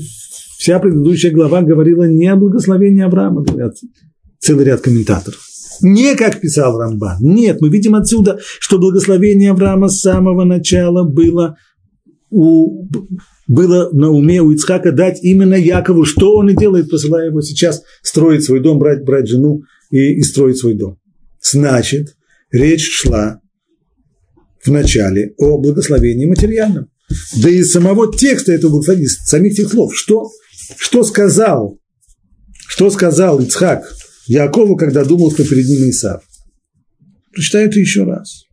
вся 0.62 0.78
предыдущая 0.78 1.32
глава 1.32 1.64
говорила 1.64 2.04
не 2.04 2.28
о 2.28 2.36
благословении 2.36 3.02
Авраама, 3.02 3.42
говорят 3.42 3.78
целый 4.38 4.64
ряд 4.64 4.82
комментаторов. 4.82 5.40
Не 5.82 6.16
как 6.16 6.40
писал 6.40 6.78
Рамбан. 6.78 7.18
Нет, 7.20 7.62
мы 7.62 7.70
видим 7.70 7.96
отсюда, 7.96 8.38
что 8.60 8.78
благословение 8.78 9.52
Авраама 9.52 9.90
с 9.90 10.02
самого 10.02 10.44
начала 10.44 11.04
было, 11.04 11.58
у, 12.30 12.88
было 13.48 13.90
на 13.92 14.12
уме 14.12 14.44
у 14.44 14.52
Ицхака 14.52 14.92
дать 14.92 15.24
именно 15.24 15.56
Якову, 15.56 16.06
что 16.06 16.36
он 16.36 16.52
и 16.52 16.56
делает, 16.56 16.92
посылая 16.92 17.30
его 17.30 17.42
сейчас 17.42 17.82
строить 18.04 18.44
свой 18.44 18.60
дом, 18.60 18.78
брать, 18.78 19.04
брать 19.04 19.28
жену 19.28 19.64
и, 19.90 20.14
и 20.14 20.22
строить 20.22 20.58
свой 20.58 20.76
дом. 20.76 21.00
Значит, 21.42 22.16
речь 22.52 22.88
шла 22.88 23.42
в 24.64 24.70
начале 24.70 25.34
о 25.40 25.58
благословении 25.58 26.28
материальном. 26.28 26.86
Да 27.42 27.50
и 27.50 27.64
самого 27.64 28.16
текста 28.16 28.54
этого 28.54 28.74
благословения, 28.74 29.10
самих 29.10 29.56
тех 29.56 29.72
слов, 29.72 29.96
что, 29.96 30.30
что 30.78 31.04
сказал, 31.04 31.80
что 32.68 32.90
сказал 32.90 33.40
Ицхак 33.40 33.84
Якову, 34.28 34.76
когда 34.76 35.04
думал, 35.04 35.32
что 35.32 35.44
перед 35.44 35.68
ним 35.68 35.90
Исав. 35.90 36.24
Прочитаю 37.34 37.68
это 37.68 37.80
еще 37.80 38.04
раз. 38.04 38.46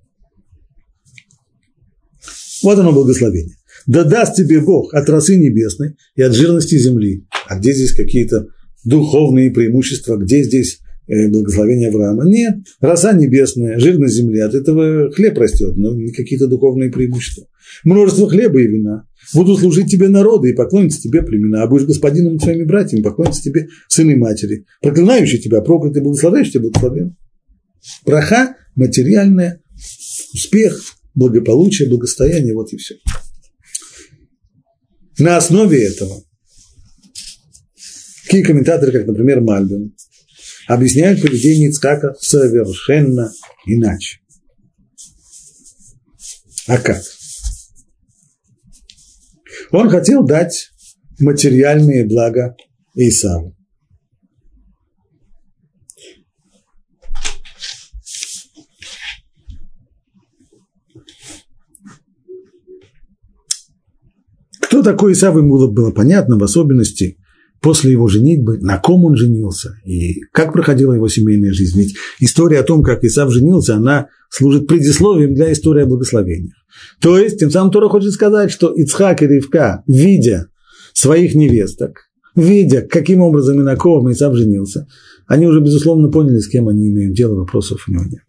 Вот 2.63 2.79
оно 2.79 2.93
благословение. 2.93 3.57
Да 3.87 4.05
даст 4.05 4.35
тебе 4.37 4.61
Бог 4.61 4.93
от 4.93 5.09
росы 5.09 5.37
небесной 5.37 5.97
и 6.15 6.23
от 6.23 6.35
жирности 6.35 6.77
земли. 6.79 7.27
А 7.47 7.59
где 7.59 7.73
здесь 7.73 7.93
какие-то 7.93 8.49
духовные 8.85 9.51
преимущества, 9.51 10.17
где 10.17 10.43
здесь 10.43 10.81
э, 11.09 11.29
благословение 11.29 11.89
Авраама? 11.89 12.25
Нет, 12.25 12.59
роса 12.81 13.13
небесная, 13.13 13.79
жирность 13.79 14.15
земли, 14.15 14.41
от 14.41 14.55
этого 14.55 15.11
хлеб 15.11 15.37
растет, 15.39 15.77
но 15.77 15.97
какие-то 16.17 16.47
духовные 16.47 16.91
преимущества. 16.91 17.47
Множество 17.85 18.29
хлеба 18.29 18.61
и 18.61 18.67
вина, 18.67 19.09
Будут 19.35 19.61
служить 19.61 19.91
тебе 19.91 20.09
народы 20.09 20.51
и 20.51 20.55
поклонятся 20.55 21.01
тебе 21.01 21.23
племена, 21.23 21.63
а 21.63 21.67
будешь 21.67 21.87
господином 21.87 22.41
своими 22.41 22.65
братьями, 22.65 23.03
поклонятся 23.03 23.43
тебе 23.43 23.69
сыны 23.89 24.17
матери. 24.17 24.65
Проклинающий 24.81 25.39
тебя, 25.39 25.61
проклятый, 25.61 26.03
благословляющий 26.03 26.53
тебя, 26.53 26.63
благословен. 26.63 27.17
Браха, 28.07 28.57
материальная, 28.75 29.61
успех, 30.33 30.81
благополучие, 31.15 31.89
благостояние, 31.89 32.55
вот 32.55 32.73
и 32.73 32.79
все. 32.79 32.95
На 35.19 35.37
основе 35.37 35.85
этого 35.85 36.23
такие 38.25 38.45
комментаторы, 38.45 38.93
как, 38.93 39.07
например, 39.07 39.41
Мальбин, 39.41 39.95
объясняют 40.69 41.23
поведение 41.23 41.71
Ицхака 41.71 42.15
совершенно 42.21 43.33
иначе. 43.67 44.21
А 46.67 46.77
как? 46.79 47.03
Он 49.73 49.89
хотел 49.89 50.25
дать 50.25 50.71
материальные 51.19 52.07
блага 52.07 52.55
Исаву. 52.95 53.57
Кто 64.61 64.83
такой 64.83 65.13
Исав, 65.15 65.35
ему 65.35 65.57
было 65.73 65.91
понятно, 65.93 66.37
в 66.37 66.45
особенности 66.45 67.19
после 67.61 67.93
его 67.93 68.09
женитьбы, 68.09 68.59
на 68.59 68.79
ком 68.79 69.05
он 69.05 69.17
женился 69.17 69.75
и 69.85 70.21
как 70.33 70.53
проходила 70.53 70.93
его 70.93 71.09
семейная 71.09 71.53
жизнь. 71.53 71.79
Ведь 71.79 71.97
история 72.21 72.61
о 72.61 72.65
том, 72.65 72.83
как 72.83 73.05
Исав 73.05 73.33
женился, 73.33 73.77
она 73.77 74.09
служит 74.31 74.67
предисловием 74.67 75.35
для 75.35 75.53
истории 75.53 75.83
о 75.83 75.87
благословениях. 75.87 76.55
То 77.01 77.19
есть, 77.19 77.39
тем 77.39 77.51
самым 77.51 77.73
Тора 77.73 77.89
хочет 77.89 78.13
сказать, 78.13 78.51
что 78.51 78.73
Ицхак 78.73 79.23
и 79.23 79.27
Ривка, 79.27 79.83
видя 79.87 80.49
своих 80.93 81.35
невесток, 81.35 82.09
видя, 82.37 82.83
каким 82.83 83.21
образом 83.21 83.61
и 83.61 83.65
на 83.65 83.77
ком 83.77 84.11
Исав 84.13 84.35
женился, 84.37 84.87
они 85.27 85.47
уже, 85.47 85.61
безусловно, 85.61 86.11
поняли, 86.11 86.39
с 86.39 86.49
кем 86.49 86.69
они 86.69 86.89
имеют 86.89 87.15
дело, 87.17 87.35
вопросов 87.35 87.85
у 87.89 87.93
него 87.93 88.05
нет. 88.05 88.23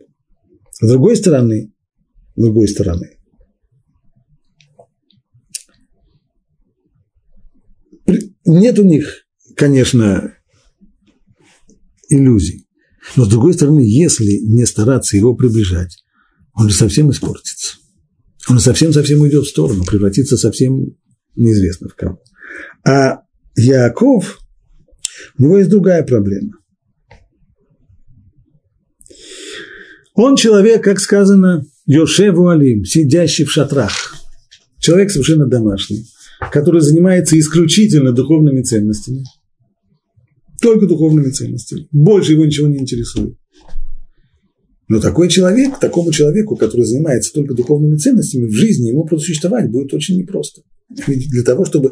С 0.82 0.88
другой 0.88 1.16
стороны, 1.16 1.72
с 2.36 2.42
другой 2.42 2.68
стороны, 2.68 3.19
нет 8.54 8.80
у 8.80 8.84
них, 8.84 9.26
конечно, 9.56 10.34
иллюзий. 12.10 12.68
Но 13.16 13.26
с 13.26 13.30
другой 13.30 13.54
стороны, 13.54 13.82
если 13.82 14.40
не 14.44 14.66
стараться 14.66 15.18
его 15.18 15.36
приближать, 15.36 16.04
он 16.54 16.70
же 16.70 16.76
совсем 16.76 17.12
испортится. 17.12 17.78
Он 18.50 18.60
совсем-совсем 18.60 19.22
уйдет 19.22 19.46
в 19.46 19.50
сторону, 19.50 19.84
превратится 19.84 20.38
совсем 20.38 20.96
неизвестно 21.36 21.90
в 21.90 21.96
кого. 21.96 22.22
А 22.86 23.22
Яков, 23.56 24.40
у 25.38 25.44
него 25.44 25.58
есть 25.58 25.70
другая 25.70 26.04
проблема. 26.04 26.54
Он 30.16 30.36
человек, 30.36 30.84
как 30.84 31.00
сказано, 31.00 31.66
Йошеву 31.86 32.50
Алим, 32.50 32.84
сидящий 32.84 33.46
в 33.46 33.52
шатрах. 33.52 34.16
Человек 34.80 35.12
совершенно 35.12 35.46
домашний, 35.46 36.06
который 36.52 36.82
занимается 36.82 37.38
исключительно 37.38 38.12
духовными 38.12 38.62
ценностями. 38.62 39.24
Только 40.62 40.88
духовными 40.88 41.30
ценностями. 41.30 41.88
Больше 41.92 42.34
его 42.34 42.46
ничего 42.46 42.68
не 42.68 42.78
интересует. 42.78 43.38
Но 44.88 45.00
такой 45.00 45.30
человек, 45.30 45.80
такому 45.80 46.12
человеку, 46.12 46.56
который 46.56 46.86
занимается 46.86 47.32
только 47.32 47.54
духовными 47.54 47.96
ценностями, 47.98 48.48
в 48.48 48.54
жизни 48.54 48.90
ему 48.90 49.06
просуществовать 49.06 49.70
будет 49.70 49.94
очень 49.94 50.18
непросто. 50.18 50.62
Ведь 51.08 51.30
для 51.30 51.44
того, 51.44 51.64
чтобы 51.64 51.92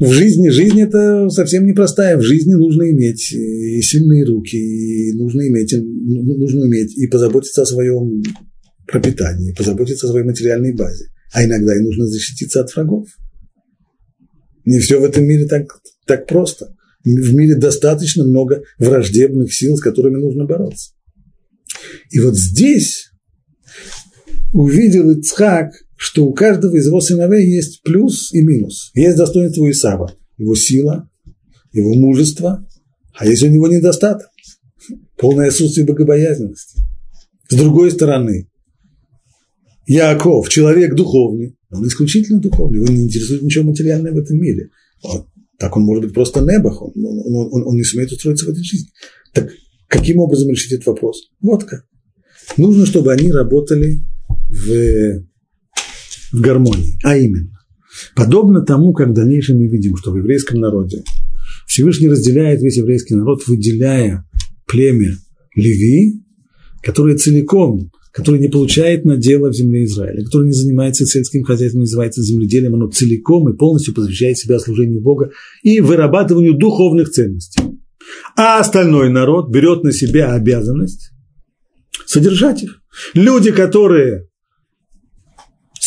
в 0.00 0.12
жизни, 0.12 0.48
жизнь 0.48 0.80
это 0.80 1.28
совсем 1.30 1.64
непростая, 1.64 2.16
в 2.16 2.22
жизни 2.22 2.54
нужно 2.54 2.90
иметь 2.90 3.32
и 3.32 3.80
сильные 3.82 4.24
руки, 4.24 4.56
и 4.56 5.12
нужно 5.12 5.46
иметь, 5.48 5.72
нужно 5.72 6.62
уметь 6.62 6.98
и 6.98 7.06
позаботиться 7.06 7.62
о 7.62 7.66
своем 7.66 8.20
пропитании, 8.88 9.54
позаботиться 9.54 10.08
о 10.08 10.10
своей 10.10 10.26
материальной 10.26 10.74
базе. 10.74 11.06
А 11.32 11.44
иногда 11.44 11.76
и 11.76 11.80
нужно 11.82 12.06
защититься 12.06 12.62
от 12.62 12.74
врагов. 12.74 13.06
Не 14.64 14.78
все 14.78 15.00
в 15.00 15.04
этом 15.04 15.24
мире 15.24 15.46
так, 15.46 15.66
так 16.06 16.26
просто. 16.26 16.74
В 17.04 17.34
мире 17.34 17.56
достаточно 17.56 18.24
много 18.24 18.62
враждебных 18.78 19.52
сил, 19.52 19.76
с 19.76 19.80
которыми 19.80 20.20
нужно 20.20 20.44
бороться. 20.44 20.92
И 22.10 22.20
вот 22.20 22.36
здесь 22.36 23.10
увидел 24.52 25.10
Ицхак, 25.10 25.72
что 25.96 26.26
у 26.26 26.32
каждого 26.32 26.76
из 26.76 26.86
его 26.86 27.00
сыновей 27.00 27.48
есть 27.48 27.82
плюс 27.82 28.32
и 28.32 28.42
минус. 28.42 28.90
Есть 28.94 29.16
достоинство 29.16 29.68
Исава, 29.70 30.14
его 30.36 30.54
сила, 30.54 31.08
его 31.72 31.94
мужество, 31.94 32.66
а 33.14 33.26
есть 33.26 33.42
у 33.42 33.48
него 33.48 33.68
недостаток, 33.68 34.28
полное 35.16 35.48
отсутствие 35.48 35.86
богобоязненности. 35.86 36.80
С 37.48 37.54
другой 37.54 37.90
стороны, 37.90 38.48
Яков, 39.86 40.48
человек 40.48 40.94
духовный, 40.94 41.56
он 41.70 41.86
исключительно 41.86 42.40
духовный, 42.40 42.78
его 42.78 42.86
не 42.86 43.04
интересует 43.04 43.42
ничего 43.42 43.64
материального 43.64 44.14
в 44.14 44.18
этом 44.18 44.38
мире. 44.38 44.70
Вот. 45.02 45.26
Так 45.58 45.76
он 45.76 45.82
может 45.84 46.04
быть 46.04 46.14
просто 46.14 46.40
небах, 46.40 46.82
он, 46.82 46.92
он, 46.96 47.48
он, 47.50 47.66
он 47.66 47.74
не 47.76 47.84
сумеет 47.84 48.12
устроиться 48.12 48.46
в 48.46 48.48
этой 48.48 48.62
жизни. 48.62 48.88
Так 49.32 49.50
Каким 49.92 50.20
образом 50.20 50.48
решить 50.48 50.72
этот 50.72 50.86
вопрос? 50.86 51.28
Вот 51.42 51.64
как. 51.64 51.84
Нужно, 52.56 52.86
чтобы 52.86 53.12
они 53.12 53.30
работали 53.30 54.00
в, 54.48 55.22
в 56.32 56.40
гармонии. 56.40 56.98
А 57.04 57.14
именно, 57.14 57.60
подобно 58.16 58.62
тому, 58.62 58.94
как 58.94 59.10
в 59.10 59.12
дальнейшем 59.12 59.58
мы 59.58 59.66
видим, 59.66 59.98
что 59.98 60.10
в 60.10 60.16
еврейском 60.16 60.60
народе 60.60 61.04
Всевышний 61.66 62.08
разделяет 62.08 62.62
весь 62.62 62.78
еврейский 62.78 63.16
народ, 63.16 63.46
выделяя 63.46 64.26
племя 64.66 65.14
Леви, 65.54 66.22
которое 66.82 67.18
целиком, 67.18 67.90
которое 68.12 68.38
не 68.38 68.48
получает 68.48 69.04
на 69.04 69.16
дело 69.16 69.50
в 69.50 69.54
земле 69.54 69.84
Израиля, 69.84 70.24
которое 70.24 70.46
не 70.46 70.52
занимается 70.52 71.06
сельским 71.06 71.44
хозяйством, 71.44 71.80
не 71.80 71.84
называется 71.84 72.22
земледелием, 72.22 72.74
оно 72.74 72.88
целиком 72.88 73.48
и 73.48 73.56
полностью 73.56 73.94
посвящает 73.94 74.38
себя 74.38 74.58
служению 74.58 75.00
Бога 75.00 75.30
и 75.62 75.80
вырабатыванию 75.80 76.54
духовных 76.54 77.10
ценностей 77.10 77.62
а 78.36 78.60
остальной 78.60 79.10
народ 79.10 79.50
берет 79.50 79.84
на 79.84 79.92
себя 79.92 80.32
обязанность 80.32 81.12
содержать 82.06 82.62
их. 82.62 82.80
Люди, 83.14 83.52
которые 83.52 84.28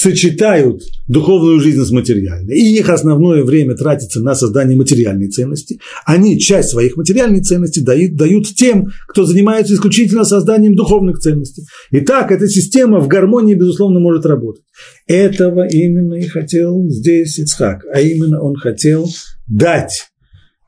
сочетают 0.06 0.84
духовную 1.08 1.60
жизнь 1.60 1.84
с 1.84 1.89
материальной, 1.89 2.56
и 2.56 2.78
их 2.78 2.89
основное 2.89 3.43
время 3.43 3.76
тратится 3.76 4.22
на 4.22 4.36
создание 4.36 4.78
материальной 4.78 5.30
ценности, 5.30 5.80
они 6.06 6.39
часть 6.39 6.70
своих 6.70 6.95
материальных 6.95 7.41
ценностей 7.41 7.82
дают, 7.82 8.16
дают 8.16 8.45
тем, 8.56 8.89
кто 9.08 9.26
занимается 9.26 9.74
исключительно 9.74 10.24
созданием 10.24 10.76
духовных 10.76 11.18
ценностей. 11.18 11.64
И 11.89 12.01
так 12.01 12.32
эта 12.32 12.47
система 12.47 12.99
в 12.99 13.08
гармонии, 13.08 13.56
безусловно, 13.56 13.99
может 13.99 14.28
работать. 14.28 14.64
Этого 15.08 15.68
именно 15.68 16.14
и 16.14 16.28
хотел 16.28 16.88
здесь 16.89 17.39
Ицхак, 17.39 17.84
а 17.91 17.99
именно 17.99 18.43
он 18.43 18.56
хотел 18.58 19.08
дать 19.47 20.12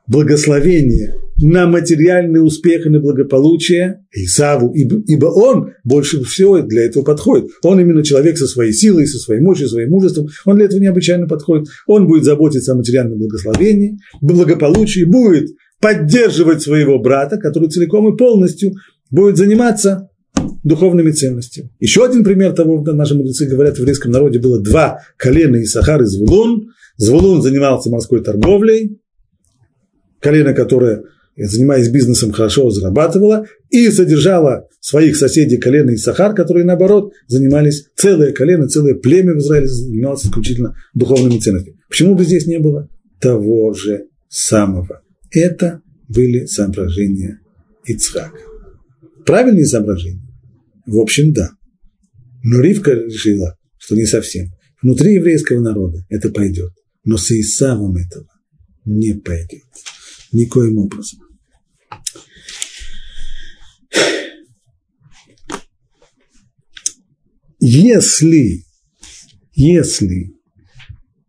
благословение 0.07 1.13
на 1.39 1.67
материальный 1.67 2.43
успех 2.43 2.85
и 2.85 2.89
на 2.89 2.99
благополучие 2.99 4.05
Исаву, 4.11 4.73
ибо, 4.73 5.25
он 5.25 5.71
больше 5.83 6.23
всего 6.23 6.59
для 6.59 6.85
этого 6.85 7.03
подходит. 7.03 7.49
Он 7.63 7.79
именно 7.79 8.03
человек 8.03 8.37
со 8.37 8.47
своей 8.47 8.73
силой, 8.73 9.07
со 9.07 9.19
своей 9.19 9.41
мощью, 9.41 9.67
своим 9.67 9.89
мужеством, 9.89 10.27
он 10.45 10.55
для 10.55 10.65
этого 10.65 10.79
необычайно 10.79 11.27
подходит. 11.27 11.67
Он 11.85 12.07
будет 12.07 12.23
заботиться 12.23 12.73
о 12.73 12.75
материальном 12.75 13.19
благословении, 13.19 13.97
благополучии, 14.21 15.03
будет 15.03 15.49
поддерживать 15.79 16.61
своего 16.61 16.99
брата, 16.99 17.37
который 17.37 17.69
целиком 17.69 18.13
и 18.13 18.17
полностью 18.17 18.73
будет 19.11 19.37
заниматься 19.37 20.09
духовными 20.63 21.11
ценностями. 21.11 21.69
Еще 21.79 22.03
один 22.03 22.23
пример 22.23 22.53
того, 22.53 22.81
наши 22.81 23.15
мудрецы 23.15 23.45
говорят, 23.45 23.75
в 23.75 23.79
еврейском 23.79 24.11
народе 24.11 24.39
было 24.39 24.61
два 24.61 24.99
колена 25.17 25.61
Исахар 25.63 26.01
и 26.01 26.05
Звулун. 26.05 26.69
Звулун 26.97 27.41
занимался 27.41 27.89
морской 27.89 28.23
торговлей, 28.23 28.99
колено, 30.19 30.53
которое, 30.53 31.03
занимаясь 31.45 31.89
бизнесом, 31.89 32.31
хорошо 32.31 32.69
зарабатывало, 32.71 33.45
и 33.69 33.89
содержало 33.91 34.67
своих 34.79 35.15
соседей 35.15 35.57
колено 35.57 35.91
и 35.91 35.97
Сахар, 35.97 36.33
которые, 36.33 36.65
наоборот, 36.65 37.13
занимались 37.27 37.87
целое 37.95 38.31
колено, 38.31 38.67
целое 38.67 38.95
племя 38.95 39.33
в 39.33 39.39
Израиле 39.39 39.67
занималось 39.67 40.25
исключительно 40.25 40.75
духовными 40.93 41.39
ценностями. 41.39 41.77
Почему 41.89 42.15
бы 42.15 42.23
здесь 42.23 42.47
не 42.47 42.59
было 42.59 42.89
того 43.19 43.73
же 43.73 44.05
самого? 44.29 45.01
Это 45.31 45.81
были 46.07 46.45
соображения 46.45 47.39
Ицхака. 47.85 48.39
Правильные 49.25 49.65
соображения? 49.65 50.25
В 50.85 50.99
общем, 50.99 51.33
да. 51.33 51.51
Но 52.43 52.61
Ривка 52.61 52.93
решила, 52.93 53.57
что 53.77 53.95
не 53.95 54.05
совсем. 54.05 54.47
Внутри 54.81 55.15
еврейского 55.15 55.59
народа 55.59 56.05
это 56.09 56.29
пойдет, 56.29 56.71
но 57.03 57.17
с 57.17 57.31
Исавом 57.31 57.97
этого 57.97 58.27
не 58.85 59.13
пойдет 59.13 59.65
никоим 60.31 60.77
образом. 60.77 61.19
Если, 67.59 68.63
если 69.53 70.33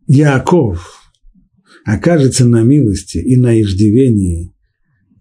Яков 0.07 1.11
окажется 1.85 2.45
на 2.45 2.61
милости 2.61 3.17
и 3.17 3.35
на 3.35 3.59
иждивении 3.61 4.53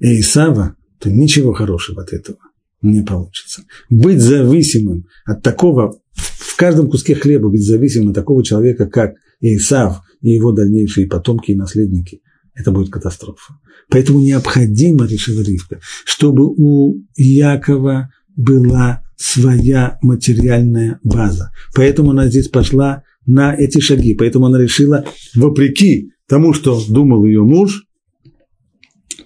Исава, 0.01 0.77
то 0.99 1.11
ничего 1.11 1.53
хорошего 1.53 2.03
от 2.03 2.13
этого 2.13 2.39
не 2.83 3.03
получится. 3.03 3.65
Быть 3.89 4.21
зависимым 4.21 5.07
от 5.25 5.43
такого, 5.43 6.01
в 6.15 6.57
каждом 6.57 6.91
куске 6.91 7.15
хлеба 7.15 7.49
быть 7.49 7.67
зависимым 7.67 8.11
от 8.11 8.15
такого 8.15 8.45
человека, 8.45 8.87
как 8.87 9.15
Исав 9.41 10.03
и 10.21 10.31
его 10.31 10.53
дальнейшие 10.53 11.07
потомки 11.07 11.53
и 11.53 11.57
наследники, 11.57 12.21
это 12.59 12.71
будет 12.73 12.91
катастрофа. 12.91 13.55
Поэтому 13.89 14.21
необходимо, 14.21 15.07
решила 15.07 15.43
Ривка, 15.43 15.81
чтобы 16.05 16.47
у 16.47 16.97
Якова 17.17 18.11
была 18.37 19.03
своя 19.17 19.99
материальная 20.03 21.01
база. 21.03 21.51
Поэтому 21.75 22.11
она 22.11 22.29
здесь 22.29 22.49
пошла 22.49 23.03
на 23.27 23.55
эти 23.55 23.81
шаги. 23.81 24.15
Поэтому 24.15 24.47
она 24.47 24.61
решила, 24.61 25.05
вопреки 25.35 26.13
тому, 26.29 26.53
что 26.53 26.81
думал 26.89 27.25
ее 27.25 27.43
муж, 27.43 27.85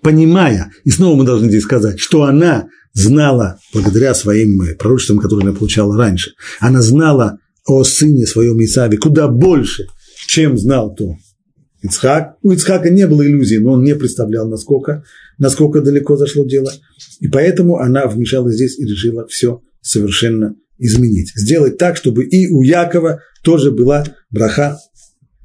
понимая, 0.02 0.70
и 0.84 0.90
снова 0.90 1.16
мы 1.16 1.24
должны 1.24 1.48
здесь 1.48 1.62
сказать, 1.62 1.98
что 2.00 2.24
она 2.24 2.68
знала, 2.92 3.58
благодаря 3.72 4.14
своим 4.14 4.60
пророчествам, 4.78 5.18
которые 5.18 5.48
она 5.48 5.56
получала 5.56 5.96
раньше, 5.96 6.32
она 6.60 6.82
знала 6.82 7.38
о 7.66 7.84
сыне 7.84 8.26
своем 8.26 8.62
Исаве 8.62 8.98
куда 8.98 9.28
больше, 9.28 9.86
чем 10.26 10.58
знал 10.58 10.94
то 10.94 11.16
Ицхак. 11.82 12.36
У 12.42 12.52
Ицхака 12.52 12.90
не 12.90 13.06
было 13.06 13.26
иллюзий, 13.26 13.58
но 13.58 13.72
он 13.72 13.82
не 13.82 13.94
представлял, 13.96 14.48
насколько, 14.48 15.04
насколько 15.38 15.80
далеко 15.80 16.16
зашло 16.16 16.44
дело. 16.44 16.72
И 17.20 17.28
поэтому 17.28 17.78
она 17.78 18.06
вмешалась 18.06 18.54
здесь 18.54 18.78
и 18.78 18.84
решила 18.84 19.26
все 19.26 19.62
совершенно 19.80 20.54
изменить. 20.78 21.32
Сделать 21.34 21.78
так, 21.78 21.96
чтобы 21.96 22.24
и 22.24 22.48
у 22.48 22.62
Якова 22.62 23.20
тоже 23.42 23.72
была 23.72 24.04
браха, 24.30 24.78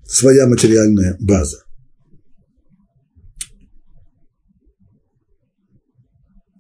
своя 0.06 0.48
материальная 0.48 1.18
база. 1.20 1.64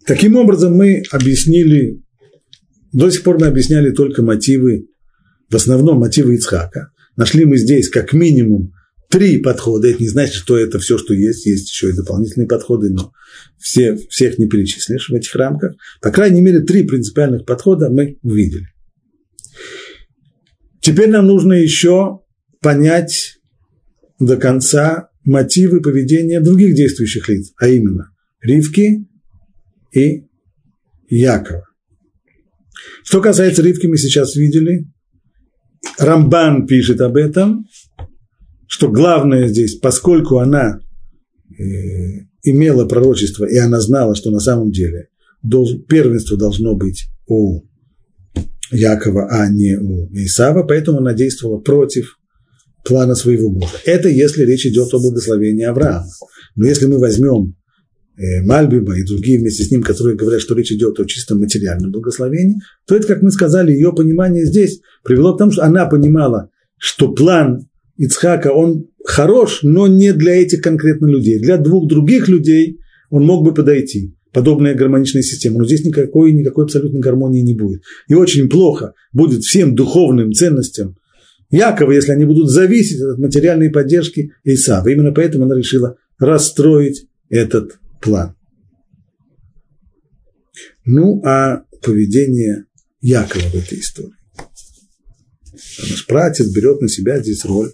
Таким 0.05 0.37
образом, 0.37 0.73
мы 0.73 1.03
объяснили, 1.11 2.01
до 2.93 3.09
сих 3.09 3.23
пор 3.23 3.39
мы 3.39 3.47
объясняли 3.47 3.91
только 3.91 4.23
мотивы, 4.23 4.87
в 5.49 5.55
основном 5.55 5.99
мотивы 5.99 6.35
Ицхака. 6.35 6.91
Нашли 7.15 7.45
мы 7.45 7.57
здесь 7.57 7.89
как 7.89 8.13
минимум 8.13 8.73
три 9.09 9.37
подхода. 9.39 9.87
Это 9.87 10.01
не 10.01 10.09
значит, 10.09 10.35
что 10.35 10.57
это 10.57 10.79
все, 10.79 10.97
что 10.97 11.13
есть. 11.13 11.45
Есть 11.45 11.69
еще 11.69 11.89
и 11.89 11.93
дополнительные 11.93 12.47
подходы, 12.47 12.89
но 12.89 13.13
все, 13.57 13.95
всех 14.09 14.37
не 14.37 14.47
перечислишь 14.47 15.09
в 15.09 15.13
этих 15.13 15.35
рамках. 15.35 15.75
По 16.01 16.11
крайней 16.11 16.41
мере, 16.41 16.61
три 16.61 16.83
принципиальных 16.83 17.45
подхода 17.45 17.89
мы 17.89 18.17
увидели. 18.21 18.67
Теперь 20.81 21.09
нам 21.09 21.27
нужно 21.27 21.53
еще 21.53 22.21
понять 22.61 23.39
до 24.19 24.37
конца 24.37 25.09
мотивы 25.23 25.81
поведения 25.81 26.39
других 26.39 26.73
действующих 26.75 27.27
лиц, 27.27 27.51
а 27.57 27.67
именно 27.67 28.11
Ривки 28.41 29.05
и 29.91 30.25
Якова. 31.09 31.65
Что 33.03 33.21
касается 33.21 33.61
Ривки, 33.61 33.87
мы 33.87 33.97
сейчас 33.97 34.35
видели. 34.35 34.87
Рамбан 35.97 36.67
пишет 36.67 37.01
об 37.01 37.17
этом, 37.17 37.67
что 38.67 38.89
главное 38.89 39.47
здесь, 39.47 39.75
поскольку 39.75 40.39
она 40.39 40.79
э, 41.49 41.63
имела 42.43 42.85
пророчество, 42.85 43.45
и 43.45 43.57
она 43.57 43.79
знала, 43.79 44.15
что 44.15 44.31
на 44.31 44.39
самом 44.39 44.71
деле 44.71 45.07
первенство 45.87 46.37
должно 46.37 46.75
быть 46.75 47.05
у 47.27 47.61
Якова, 48.71 49.27
а 49.29 49.49
не 49.49 49.77
у 49.77 50.09
Исава, 50.13 50.63
поэтому 50.63 50.99
она 50.99 51.13
действовала 51.13 51.59
против 51.59 52.17
плана 52.83 53.15
своего 53.15 53.49
мужа. 53.49 53.77
Это 53.85 54.09
если 54.09 54.43
речь 54.43 54.65
идет 54.65 54.93
о 54.93 54.99
благословении 54.99 55.63
Авраама. 55.63 56.07
Но 56.55 56.67
если 56.67 56.85
мы 56.85 56.99
возьмем 56.99 57.55
э, 58.17 58.41
Мальбима 58.43 58.97
и 58.97 59.03
другие 59.03 59.39
вместе 59.39 59.63
с 59.63 59.71
ним, 59.71 59.83
которые 59.83 60.17
говорят, 60.17 60.41
что 60.41 60.55
речь 60.55 60.71
идет 60.71 60.99
о 60.99 61.05
чистом 61.05 61.39
материальном 61.39 61.91
благословении, 61.91 62.57
то 62.85 62.95
это, 62.95 63.07
как 63.07 63.21
мы 63.21 63.31
сказали, 63.31 63.71
ее 63.71 63.93
понимание 63.93 64.45
здесь 64.45 64.81
привело 65.03 65.35
к 65.35 65.39
тому, 65.39 65.51
что 65.51 65.63
она 65.63 65.85
понимала, 65.85 66.49
что 66.77 67.11
план 67.11 67.66
Ицхака, 67.97 68.53
он 68.53 68.87
хорош, 69.03 69.59
но 69.63 69.87
не 69.87 70.13
для 70.13 70.35
этих 70.35 70.61
конкретно 70.61 71.07
людей. 71.07 71.39
Для 71.39 71.57
двух 71.57 71.87
других 71.87 72.27
людей 72.27 72.79
он 73.09 73.25
мог 73.25 73.43
бы 73.43 73.53
подойти. 73.53 74.13
Подобная 74.31 74.75
гармоничная 74.75 75.23
система. 75.23 75.59
Но 75.59 75.65
здесь 75.65 75.83
никакой, 75.83 76.31
никакой 76.31 76.65
абсолютной 76.65 76.99
гармонии 76.99 77.41
не 77.41 77.55
будет. 77.55 77.81
И 78.07 78.13
очень 78.13 78.49
плохо 78.49 78.93
будет 79.13 79.43
всем 79.43 79.73
духовным 79.73 80.31
ценностям 80.31 80.95
Якова, 81.49 81.91
если 81.91 82.11
они 82.11 82.25
будут 82.25 82.49
зависеть 82.49 83.01
от 83.01 83.17
материальной 83.17 83.71
поддержки 83.71 84.31
Исава. 84.43 84.89
Именно 84.89 85.11
поэтому 85.11 85.45
она 85.45 85.55
решила 85.55 85.95
расстроить 86.19 87.07
этот 87.29 87.79
план. 88.01 88.35
Ну, 90.85 91.21
а 91.25 91.63
поведение 91.81 92.65
Якова 93.01 93.43
в 93.43 93.55
этой 93.55 93.79
истории. 93.79 94.11
Наш 95.89 96.05
пратец 96.05 96.47
берет 96.53 96.81
на 96.81 96.89
себя 96.89 97.19
здесь 97.19 97.45
роль 97.45 97.71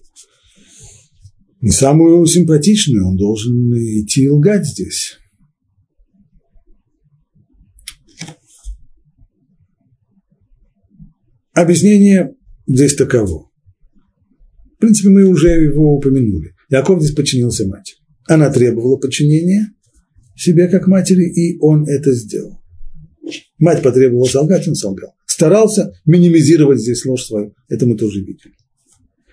не 1.63 1.71
самую 1.71 2.25
симпатичную, 2.25 3.07
он 3.07 3.15
должен 3.15 3.71
идти 3.71 4.29
лгать 4.29 4.65
здесь. 4.65 5.17
Объяснение 11.53 12.35
здесь 12.67 12.95
таково. 12.95 13.49
В 14.75 14.79
принципе, 14.79 15.07
мы 15.07 15.23
уже 15.23 15.51
его 15.51 15.95
упомянули. 15.95 16.53
Яков 16.69 17.01
здесь 17.01 17.15
подчинился 17.15 17.65
матери. 17.65 17.97
Она 18.27 18.51
требовала 18.51 18.97
подчинения 18.97 19.71
себе 20.35 20.67
как 20.67 20.87
матери, 20.87 21.23
и 21.23 21.57
он 21.61 21.87
это 21.87 22.11
сделал. 22.11 22.59
Мать 23.57 23.81
потребовала 23.81 24.25
солгать, 24.25 24.67
он 24.67 24.75
солгал. 24.75 25.13
Старался 25.25 25.93
минимизировать 26.03 26.81
здесь 26.81 27.05
ложь 27.05 27.23
свою. 27.23 27.55
Это 27.69 27.85
мы 27.85 27.95
тоже 27.95 28.19
видели. 28.19 28.53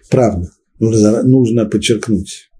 Правда 0.08 0.48
нужно, 0.80 1.66
подчеркнуть, 1.66 2.50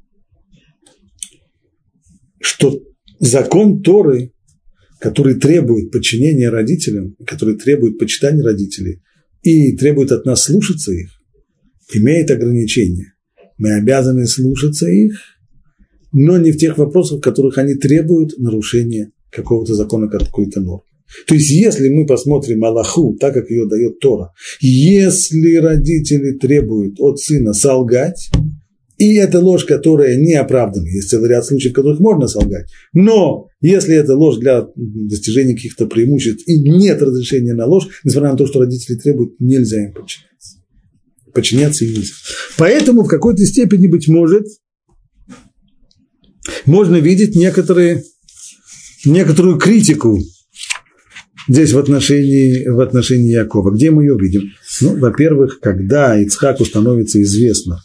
что 2.41 2.81
закон 3.19 3.83
Торы, 3.83 4.33
который 5.01 5.35
требует 5.35 5.91
подчинения 5.91 6.51
родителям, 6.51 7.17
который 7.27 7.57
требует 7.57 7.99
почитания 7.99 8.45
родителей 8.45 9.03
и 9.43 9.77
требует 9.77 10.13
от 10.13 10.27
нас 10.27 10.45
слушаться 10.45 10.93
их, 10.93 11.11
имеет 11.95 12.31
ограничения. 12.31 13.15
Мы 13.57 13.73
обязаны 13.75 14.27
слушаться 14.27 14.89
их, 14.89 15.19
но 16.13 16.39
не 16.39 16.53
в 16.53 16.59
тех 16.59 16.77
вопросах, 16.79 17.19
в 17.19 17.23
которых 17.23 17.59
они 17.59 17.75
требуют 17.75 18.39
нарушения 18.39 19.13
какого-то 19.31 19.75
закона, 19.75 20.09
какой-то 20.09 20.61
нормы. 20.61 20.90
То 21.27 21.35
есть, 21.35 21.51
если 21.51 21.89
мы 21.89 22.07
посмотрим 22.07 22.65
Аллаху, 22.65 23.17
так 23.19 23.35
как 23.35 23.51
ее 23.51 23.67
дает 23.69 23.99
Тора, 24.01 24.33
если 24.61 25.57
родители 25.57 26.33
требуют 26.39 27.01
от 27.01 27.19
сына 27.19 27.53
солгать, 27.53 28.31
и 29.01 29.15
это 29.15 29.41
ложь, 29.41 29.65
которая 29.65 30.17
не 30.17 30.35
оправдана, 30.35 30.87
есть 30.87 31.09
целый 31.09 31.31
ряд 31.31 31.47
случаев, 31.47 31.73
в 31.73 31.75
которых 31.75 32.01
можно 32.01 32.29
солгать, 32.29 32.69
но 32.93 33.49
если 33.63 33.97
это 33.97 34.15
ложь 34.15 34.37
для 34.37 34.67
достижения 34.77 35.55
каких-то 35.55 35.87
преимуществ 35.87 36.47
и 36.47 36.59
нет 36.61 37.01
разрешения 37.01 37.55
на 37.55 37.65
ложь, 37.65 37.89
несмотря 38.05 38.33
на 38.33 38.37
то, 38.37 38.47
что 38.47 38.61
родители 38.61 38.97
требуют, 38.97 39.41
нельзя 39.41 39.85
им 39.85 39.95
подчиняться. 39.95 40.59
Подчиняться 41.33 41.85
им 41.87 41.95
нельзя. 41.95 42.13
Поэтому 42.59 43.05
в 43.05 43.09
какой-то 43.09 43.45
степени, 43.47 43.87
быть 43.87 44.07
может, 44.07 44.47
можно 46.67 46.97
видеть 46.97 47.37
некоторые, 47.37 48.05
некоторую 49.07 49.59
критику 49.59 50.19
здесь 51.51 51.73
в 51.73 51.79
отношении, 51.79 52.69
в 52.69 52.81
отношении 52.81 53.33
Якова. 53.33 53.73
Где 53.73 53.91
мы 53.91 54.05
ее 54.05 54.17
видим? 54.19 54.43
Ну, 54.81 54.97
во-первых, 54.99 55.61
когда 55.61 56.21
Ицхаку 56.21 56.65
становится 56.65 57.21
известно, 57.23 57.81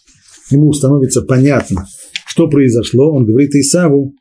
ему 0.51 0.71
становится 0.73 1.21
понятно, 1.21 1.85
что 2.27 2.47
произошло, 2.47 3.11
он 3.13 3.25
говорит 3.25 3.55
Исаву, 3.55 4.13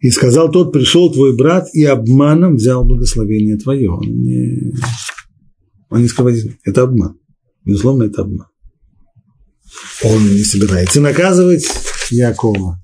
и 0.00 0.10
сказал 0.10 0.50
тот, 0.50 0.72
пришел 0.72 1.10
твой 1.10 1.34
брат 1.34 1.66
и 1.72 1.82
обманом 1.84 2.56
взял 2.56 2.84
благословение 2.84 3.56
твое. 3.56 3.90
Он 3.90 4.06
не, 4.06 4.72
он 5.88 6.02
не 6.02 6.08
скрывает, 6.08 6.44
это 6.62 6.82
обман. 6.82 7.18
Безусловно, 7.64 8.04
это 8.04 8.20
обман. 8.20 8.48
Он 10.02 10.22
не 10.22 10.44
собирается 10.44 11.00
наказывать 11.00 11.66
Якова. 12.10 12.83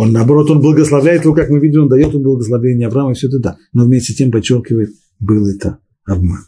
Он, 0.00 0.12
наоборот, 0.12 0.48
он 0.48 0.60
благословляет 0.60 1.24
его, 1.24 1.34
как 1.34 1.50
мы 1.50 1.58
видим, 1.58 1.82
он 1.82 1.88
дает 1.88 2.12
ему 2.12 2.22
благословение 2.22 2.86
Авраама, 2.86 3.14
все 3.14 3.26
это 3.26 3.40
да. 3.40 3.56
Но 3.72 3.84
вместе 3.84 4.12
с 4.12 4.16
тем 4.16 4.30
подчеркивает, 4.30 4.90
был 5.18 5.44
это 5.48 5.78
обман. 6.04 6.44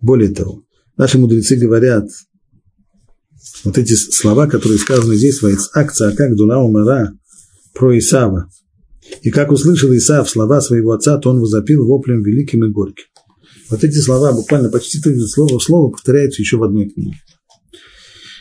Более 0.00 0.30
того, 0.30 0.62
наши 0.96 1.18
мудрецы 1.18 1.56
говорят, 1.56 2.08
вот 3.62 3.76
эти 3.76 3.92
слова, 3.92 4.46
которые 4.46 4.78
сказаны 4.78 5.16
здесь, 5.16 5.38
акция, 5.74 6.16
как 6.16 6.34
Дунау 6.34 6.70
Мара, 6.70 7.12
про 7.74 7.98
Исава. 7.98 8.48
И 9.20 9.30
как 9.30 9.52
услышал 9.52 9.94
Исав 9.94 10.26
слова 10.26 10.62
своего 10.62 10.92
отца, 10.92 11.18
то 11.18 11.28
он 11.28 11.40
возопил 11.40 11.86
воплем 11.86 12.22
великим 12.22 12.64
и 12.64 12.70
горьким. 12.70 13.04
Вот 13.68 13.84
эти 13.84 13.98
слова 13.98 14.32
буквально 14.32 14.70
почти 14.70 14.98
слово 15.26 15.58
в 15.58 15.62
слово 15.62 15.90
повторяются 15.90 16.40
еще 16.40 16.56
в 16.56 16.62
одной 16.62 16.88
книге. 16.88 17.20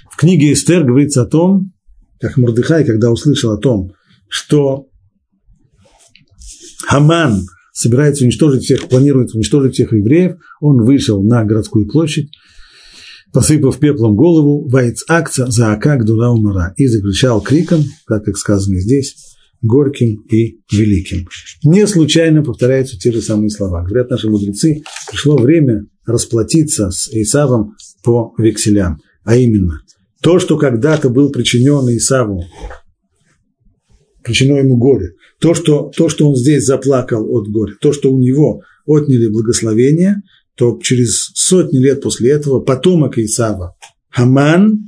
В 0.09 0.15
книге 0.15 0.53
Эстер 0.53 0.85
говорится 0.85 1.23
о 1.23 1.25
том, 1.25 1.73
как 2.21 2.37
Мордыхай, 2.37 2.85
когда 2.85 3.11
услышал 3.11 3.51
о 3.51 3.57
том, 3.57 3.91
что 4.27 4.87
Хаман 6.87 7.45
собирается 7.73 8.23
уничтожить 8.23 8.63
всех, 8.63 8.87
планирует 8.87 9.33
уничтожить 9.33 9.73
всех 9.73 9.93
евреев, 9.93 10.37
он 10.61 10.83
вышел 10.83 11.23
на 11.23 11.43
городскую 11.43 11.87
площадь, 11.87 12.29
посыпав 13.33 13.79
пеплом 13.79 14.15
голову, 14.15 14.69
вайц 14.69 15.03
акца 15.09 15.47
за 15.49 15.73
акак 15.73 16.05
дула 16.05 16.29
умара, 16.29 16.73
и 16.77 16.87
закричал 16.87 17.41
криком, 17.41 17.83
так 18.07 18.23
как 18.23 18.37
сказано 18.37 18.79
здесь, 18.79 19.15
горьким 19.61 20.21
и 20.29 20.59
великим. 20.71 21.27
Не 21.63 21.87
случайно 21.87 22.43
повторяются 22.43 22.97
те 22.97 23.11
же 23.11 23.21
самые 23.21 23.49
слова. 23.49 23.83
Говорят 23.83 24.11
наши 24.11 24.29
мудрецы, 24.29 24.83
пришло 25.09 25.37
время 25.37 25.85
расплатиться 26.05 26.91
с 26.91 27.09
Исавом 27.11 27.75
по 28.03 28.33
векселям, 28.37 28.99
а 29.23 29.35
именно 29.35 29.79
то, 30.21 30.39
что 30.39 30.57
когда-то 30.57 31.09
был 31.09 31.31
причинен 31.31 31.89
Исаву 31.97 32.43
причинено 34.23 34.57
ему 34.57 34.77
горе. 34.77 35.13
То 35.39 35.53
что, 35.53 35.91
то, 35.95 36.09
что 36.09 36.29
он 36.29 36.35
здесь 36.35 36.65
заплакал 36.65 37.29
от 37.35 37.49
горя, 37.49 37.75
то, 37.79 37.93
что 37.93 38.11
у 38.11 38.17
него 38.17 38.61
отняли 38.85 39.27
благословение, 39.27 40.21
то 40.55 40.79
через 40.81 41.31
сотни 41.33 41.77
лет 41.77 42.01
после 42.01 42.31
этого 42.31 42.59
потомок 42.59 43.17
Исава, 43.17 43.75
Хаман, 44.09 44.87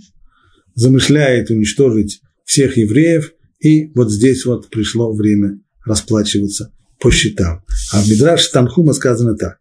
замышляет 0.75 1.49
уничтожить 1.49 2.21
всех 2.43 2.77
евреев, 2.77 3.33
и 3.59 3.91
вот 3.95 4.11
здесь 4.11 4.45
вот 4.45 4.69
пришло 4.69 5.13
время 5.13 5.59
расплачиваться 5.85 6.71
по 6.99 7.11
счетам. 7.11 7.63
А 7.91 8.01
в 8.01 8.09
Мидраш 8.09 8.47
Танхума 8.49 8.93
сказано 8.93 9.35
так. 9.35 9.57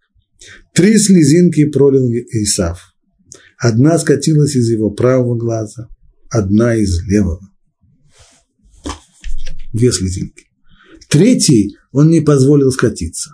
Три 0.75 0.99
слезинки 0.99 1.65
пролил 1.67 2.09
Исав. 2.31 2.95
Одна 3.59 3.99
скатилась 3.99 4.57
из 4.57 4.69
его 4.69 4.91
правого 4.91 5.37
глаза, 5.37 5.89
одна 6.31 6.75
из 6.75 7.03
левого 7.07 7.41
две 9.75 9.93
слезинки. 9.93 10.47
Третий 11.11 11.77
он 11.93 12.09
не 12.09 12.21
позволил 12.21 12.73
скатиться. 12.73 13.33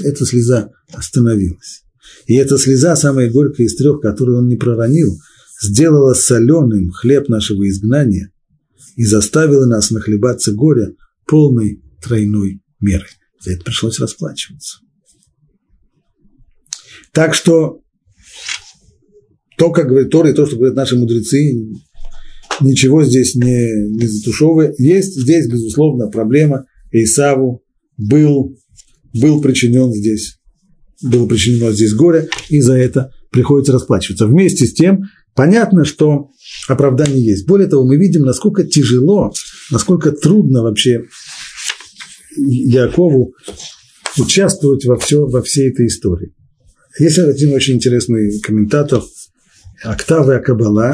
Эта 0.00 0.24
слеза 0.24 0.70
остановилась. 0.92 1.82
И 2.26 2.34
эта 2.34 2.58
слеза, 2.58 2.94
самая 2.94 3.30
горькая 3.30 3.66
из 3.66 3.74
трех, 3.74 4.00
которую 4.00 4.38
он 4.38 4.48
не 4.48 4.56
проронил, 4.56 5.18
сделала 5.60 6.14
соленым 6.14 6.90
хлеб 6.90 7.28
нашего 7.28 7.68
изгнания 7.68 8.30
и 8.94 9.04
заставила 9.04 9.66
нас 9.66 9.90
нахлебаться 9.90 10.52
горя 10.52 10.92
полной 11.26 11.82
тройной 12.02 12.60
мерой. 12.80 13.08
За 13.40 13.52
это 13.52 13.64
пришлось 13.64 13.98
расплачиваться. 13.98 14.78
Так 17.12 17.34
что 17.34 17.80
то, 19.56 19.70
как 19.70 19.88
говорит 19.88 20.10
Тора, 20.10 20.30
и 20.30 20.34
то, 20.34 20.46
что 20.46 20.56
говорят 20.56 20.76
наши 20.76 20.96
мудрецы, 20.96 21.66
ничего 22.60 23.04
здесь 23.04 23.34
не, 23.34 23.90
не 23.96 24.06
затушевывает. 24.06 24.78
Есть 24.78 25.20
здесь, 25.20 25.48
безусловно, 25.48 26.08
проблема. 26.08 26.66
Исаву 26.92 27.62
был, 27.96 28.56
был 29.12 29.40
причинен 29.40 29.92
здесь, 29.92 30.38
было 31.02 31.26
причинено 31.26 31.72
здесь 31.72 31.94
горе, 31.94 32.28
и 32.48 32.60
за 32.60 32.74
это 32.74 33.12
приходится 33.30 33.72
расплачиваться. 33.72 34.26
Вместе 34.26 34.66
с 34.66 34.72
тем, 34.72 35.04
понятно, 35.34 35.84
что 35.84 36.30
оправдание 36.68 37.22
есть. 37.22 37.46
Более 37.46 37.68
того, 37.68 37.86
мы 37.86 37.96
видим, 37.96 38.22
насколько 38.22 38.64
тяжело, 38.64 39.32
насколько 39.70 40.12
трудно 40.12 40.62
вообще 40.62 41.04
Якову 42.36 43.34
участвовать 44.18 44.84
во, 44.84 44.96
все, 44.96 45.26
во 45.26 45.42
всей 45.42 45.70
этой 45.70 45.86
истории. 45.86 46.34
Есть 46.98 47.18
один 47.18 47.52
очень 47.54 47.74
интересный 47.74 48.40
комментатор 48.40 49.02
Октавы 49.82 50.36
Акабала, 50.36 50.92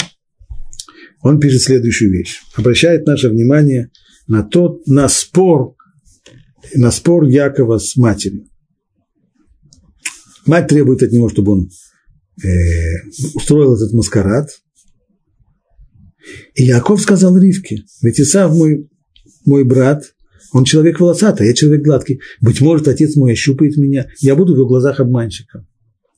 он 1.23 1.39
пишет 1.39 1.63
следующую 1.63 2.13
вещь. 2.13 2.41
Обращает 2.57 3.07
наше 3.07 3.29
внимание 3.29 3.91
на 4.27 4.43
тот, 4.43 4.87
на 4.87 5.09
спор, 5.09 5.77
на 6.75 6.91
спор 6.91 7.25
Якова 7.25 7.79
с 7.79 7.97
матерью. 7.97 8.47
Мать 10.47 10.69
требует 10.69 11.03
от 11.03 11.13
него, 11.13 11.29
чтобы 11.29 11.53
он 11.53 11.71
э, 12.43 12.49
устроил 13.35 13.75
этот 13.75 13.93
маскарад. 13.93 14.51
И 16.55 16.65
Яков 16.65 17.01
сказал 17.01 17.37
Ривке, 17.39 17.85
ведь 18.03 18.21
Исав 18.21 18.55
мой, 18.55 18.89
мой 19.45 19.65
брат, 19.65 20.05
он 20.53 20.65
человек 20.65 21.01
волосатый, 21.01 21.47
я 21.47 21.55
человек 21.55 21.83
гладкий. 21.83 22.21
Быть 22.41 22.61
может, 22.61 22.89
отец 22.89 23.17
мой 23.17 23.33
ощупает 23.33 23.77
меня, 23.77 24.09
я 24.19 24.35
буду 24.35 24.55
в 24.55 24.57
его 24.57 24.67
глазах 24.67 25.01
обманщиком. 25.01 25.67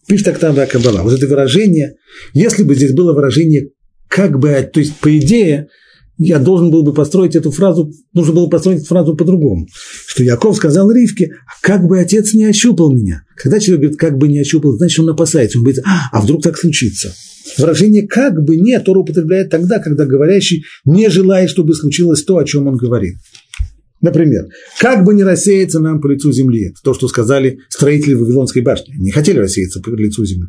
Пишет 0.07 0.29
Октава 0.29 0.67
Кабала. 0.67 1.03
Вот 1.03 1.15
это 1.15 1.27
выражение, 1.27 1.97
если 2.35 2.63
бы 2.63 2.75
здесь 2.75 2.93
было 2.93 3.15
выражение 3.15 3.71
как 4.09 4.39
бы, 4.39 4.69
то 4.73 4.81
есть, 4.81 4.97
по 4.97 5.17
идее, 5.17 5.69
я 6.17 6.39
должен 6.39 6.71
был 6.71 6.83
бы 6.83 6.95
построить 6.95 7.35
эту 7.35 7.51
фразу, 7.51 7.93
нужно 8.13 8.35
было 8.35 8.47
построить 8.47 8.79
эту 8.81 8.87
фразу 8.89 9.17
по-другому. 9.17 9.67
Что 10.07 10.23
Яков 10.23 10.57
сказал 10.57 10.91
Ривке, 10.91 11.33
как 11.61 11.87
бы 11.87 11.99
отец 11.99 12.35
не 12.35 12.45
ощупал 12.45 12.93
меня. 12.93 13.23
Когда 13.37 13.59
человек 13.59 13.81
говорит, 13.81 13.99
как 13.99 14.17
бы 14.17 14.29
не 14.29 14.39
ощупал, 14.39 14.77
значит, 14.77 15.01
он 15.01 15.11
опасается. 15.11 15.59
Он 15.59 15.65
говорит, 15.65 15.83
а, 15.85 16.09
а 16.13 16.21
вдруг 16.21 16.43
так 16.43 16.57
случится. 16.57 17.13
Выражение 17.59 18.07
«как 18.07 18.43
бы 18.43 18.57
не» 18.57 18.79
Тора 18.81 19.01
употребляет 19.01 19.51
тогда, 19.51 19.79
когда 19.79 20.07
говорящий 20.07 20.65
не 20.85 21.09
желает, 21.11 21.51
чтобы 21.51 21.75
случилось 21.75 22.25
то, 22.25 22.39
о 22.39 22.45
чем 22.45 22.67
он 22.67 22.77
говорит. 22.77 23.17
Например, 24.01 24.47
как 24.81 25.05
бы 25.05 25.15
не 25.15 25.23
рассеяться 25.23 25.81
нам 25.81 26.01
по 26.01 26.09
лицу 26.09 26.33
земли, 26.33 26.69
это 26.69 26.77
то, 26.83 26.95
что 26.95 27.09
сказали 27.09 27.61
строители 27.69 28.15
Вавилонской 28.15 28.63
башни, 28.63 28.95
не 28.99 29.11
хотели 29.11 29.39
рассеяться 29.39 29.81
по 29.81 29.91
лицу 29.91 30.25
земли. 30.25 30.49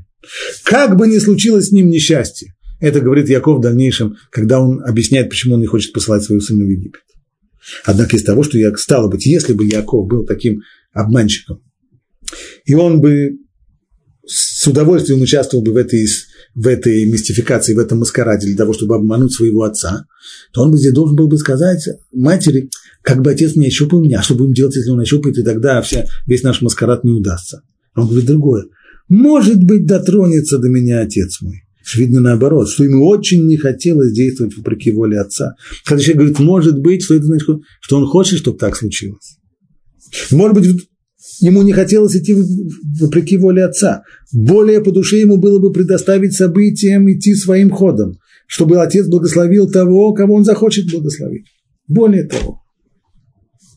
Как 0.64 0.98
бы 0.98 1.08
ни 1.08 1.18
случилось 1.20 1.70
с 1.70 1.72
ним 1.72 1.90
несчастье, 1.90 2.55
это 2.80 3.00
говорит 3.00 3.30
Яков 3.30 3.60
в 3.60 3.62
дальнейшем, 3.62 4.18
когда 4.32 4.60
он 4.60 4.84
объясняет, 4.84 5.30
почему 5.30 5.56
он 5.56 5.62
не 5.62 5.68
хочет 5.68 5.94
посылать 5.94 6.24
свою 6.24 6.42
сына 6.42 6.66
в 6.66 6.70
Египет. 6.70 7.02
Однако 7.84 8.16
из 8.16 8.24
того, 8.24 8.44
что 8.44 8.58
я, 8.58 8.76
стало 8.76 9.10
быть, 9.10 9.26
если 9.26 9.54
бы 9.54 9.66
Яков 9.66 10.08
был 10.08 10.26
таким 10.26 10.62
обманщиком, 10.94 11.62
и 12.66 12.74
он 12.74 13.02
бы 13.02 13.38
с 14.26 14.66
удовольствием 14.68 15.22
участвовал 15.22 15.64
бы 15.64 15.72
в 15.72 15.78
этой, 15.78 16.08
в 16.56 16.68
этой 16.68 17.06
мистификации, 17.06 17.76
в 17.76 17.80
этом 17.80 18.00
маскараде 18.00 18.48
для 18.48 18.58
того, 18.58 18.74
чтобы 18.74 18.96
обмануть 18.96 19.34
своего 19.34 19.64
отца, 19.64 20.06
то 20.52 20.64
он 20.64 20.72
бы 20.72 20.78
здесь 20.78 20.94
должен 20.94 21.16
был 21.16 21.28
бы 21.28 21.38
сказать 21.38 21.88
матери, 22.12 22.70
как 23.02 23.22
бы 23.22 23.32
отец 23.32 23.56
не 23.56 23.68
ощупал 23.68 24.02
меня, 24.02 24.24
что 24.24 24.36
будем 24.36 24.54
делать, 24.54 24.76
если 24.76 24.90
он 24.90 25.00
ощупает, 25.00 25.38
и 25.38 25.44
тогда 25.44 25.82
вся, 25.82 26.06
весь 26.26 26.44
наш 26.44 26.62
маскарад 26.62 27.04
не 27.04 27.12
удастся. 27.12 27.62
Он 27.96 28.08
говорит 28.08 28.26
другое. 28.26 28.66
Может 29.08 29.64
быть, 29.64 29.86
дотронется 29.86 30.58
до 30.58 30.70
меня 30.70 31.02
отец 31.02 31.40
мой, 31.42 31.65
Видно 31.94 32.20
наоборот, 32.20 32.70
что 32.70 32.84
ему 32.84 33.06
очень 33.06 33.46
не 33.46 33.58
хотелось 33.58 34.12
действовать 34.12 34.58
вопреки 34.58 34.92
воле 34.92 35.20
отца. 35.20 35.56
Когда 35.86 36.02
человек 36.02 36.18
говорит, 36.18 36.40
может 36.40 36.80
быть, 36.80 37.04
что 37.04 37.14
это 37.14 37.26
значит, 37.26 37.48
что 37.80 37.98
он 37.98 38.08
хочет, 38.08 38.40
чтобы 38.40 38.58
так 38.58 38.76
случилось. 38.76 39.38
Может 40.32 40.56
быть, 40.56 40.90
ему 41.42 41.62
не 41.62 41.74
хотелось 41.74 42.16
идти 42.16 42.36
вопреки 43.00 43.38
воле 43.38 43.66
отца. 43.66 44.04
Более 44.34 44.82
по 44.82 44.92
душе 44.92 45.20
ему 45.20 45.38
было 45.38 45.60
бы 45.60 45.72
предоставить 45.72 46.34
событиям 46.34 47.12
идти 47.12 47.36
своим 47.36 47.70
ходом, 47.70 48.18
чтобы 48.48 48.82
отец 48.82 49.08
благословил 49.08 49.70
того, 49.70 50.14
кого 50.14 50.36
он 50.36 50.44
захочет 50.44 50.90
благословить. 50.90 51.46
Более 51.88 52.24
того, 52.24 52.62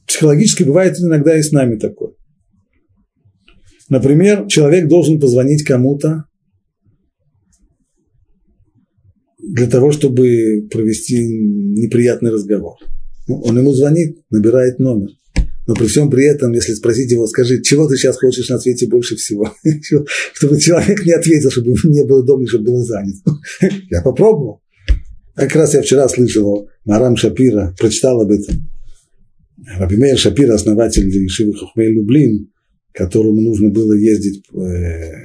психологически 0.06 0.62
бывает 0.62 0.98
иногда 0.98 1.36
и 1.36 1.42
с 1.42 1.52
нами 1.52 1.76
такое. 1.76 2.12
Например, 3.90 4.46
человек 4.46 4.88
должен 4.88 5.20
позвонить 5.20 5.62
кому-то 5.62 6.24
для 9.49 9.66
того, 9.66 9.92
чтобы 9.92 10.68
провести 10.70 11.26
неприятный 11.26 12.30
разговор. 12.30 12.76
Ну, 13.26 13.40
он 13.40 13.59
ему 13.59 13.72
звонит, 13.72 14.18
набирает 14.30 14.78
номер. 14.78 15.09
Но 15.66 15.74
при 15.74 15.86
всем 15.86 16.11
при 16.11 16.24
этом, 16.26 16.53
если 16.53 16.74
спросить 16.74 17.11
его, 17.11 17.26
скажи, 17.26 17.62
чего 17.62 17.86
ты 17.86 17.96
сейчас 17.96 18.16
хочешь 18.16 18.49
на 18.49 18.59
свете 18.59 18.86
больше 18.88 19.16
всего? 19.16 19.53
чтобы 20.34 20.59
человек 20.59 21.05
не 21.05 21.12
ответил, 21.12 21.51
чтобы 21.51 21.74
не 21.84 22.05
было 22.05 22.24
дома, 22.24 22.46
чтобы 22.46 22.72
был 22.72 22.84
занят. 22.84 23.16
я 23.90 24.03
попробовал. 24.03 24.61
Как 25.34 25.55
раз 25.55 25.74
я 25.74 25.82
вчера 25.82 26.09
слышал, 26.09 26.68
Марам 26.84 27.16
Шапира 27.16 27.74
прочитал 27.78 28.20
об 28.20 28.30
этом. 28.30 28.68
Рабимейр 29.78 30.18
Шапира, 30.18 30.55
основатель 30.55 31.09
Ишивы 31.26 31.55
Хохмей 31.55 31.92
Люблин, 31.92 32.51
которому 32.99 33.40
нужно 33.40 33.70
было 33.70 33.92
ездить 33.92 34.42
э, 34.53 35.22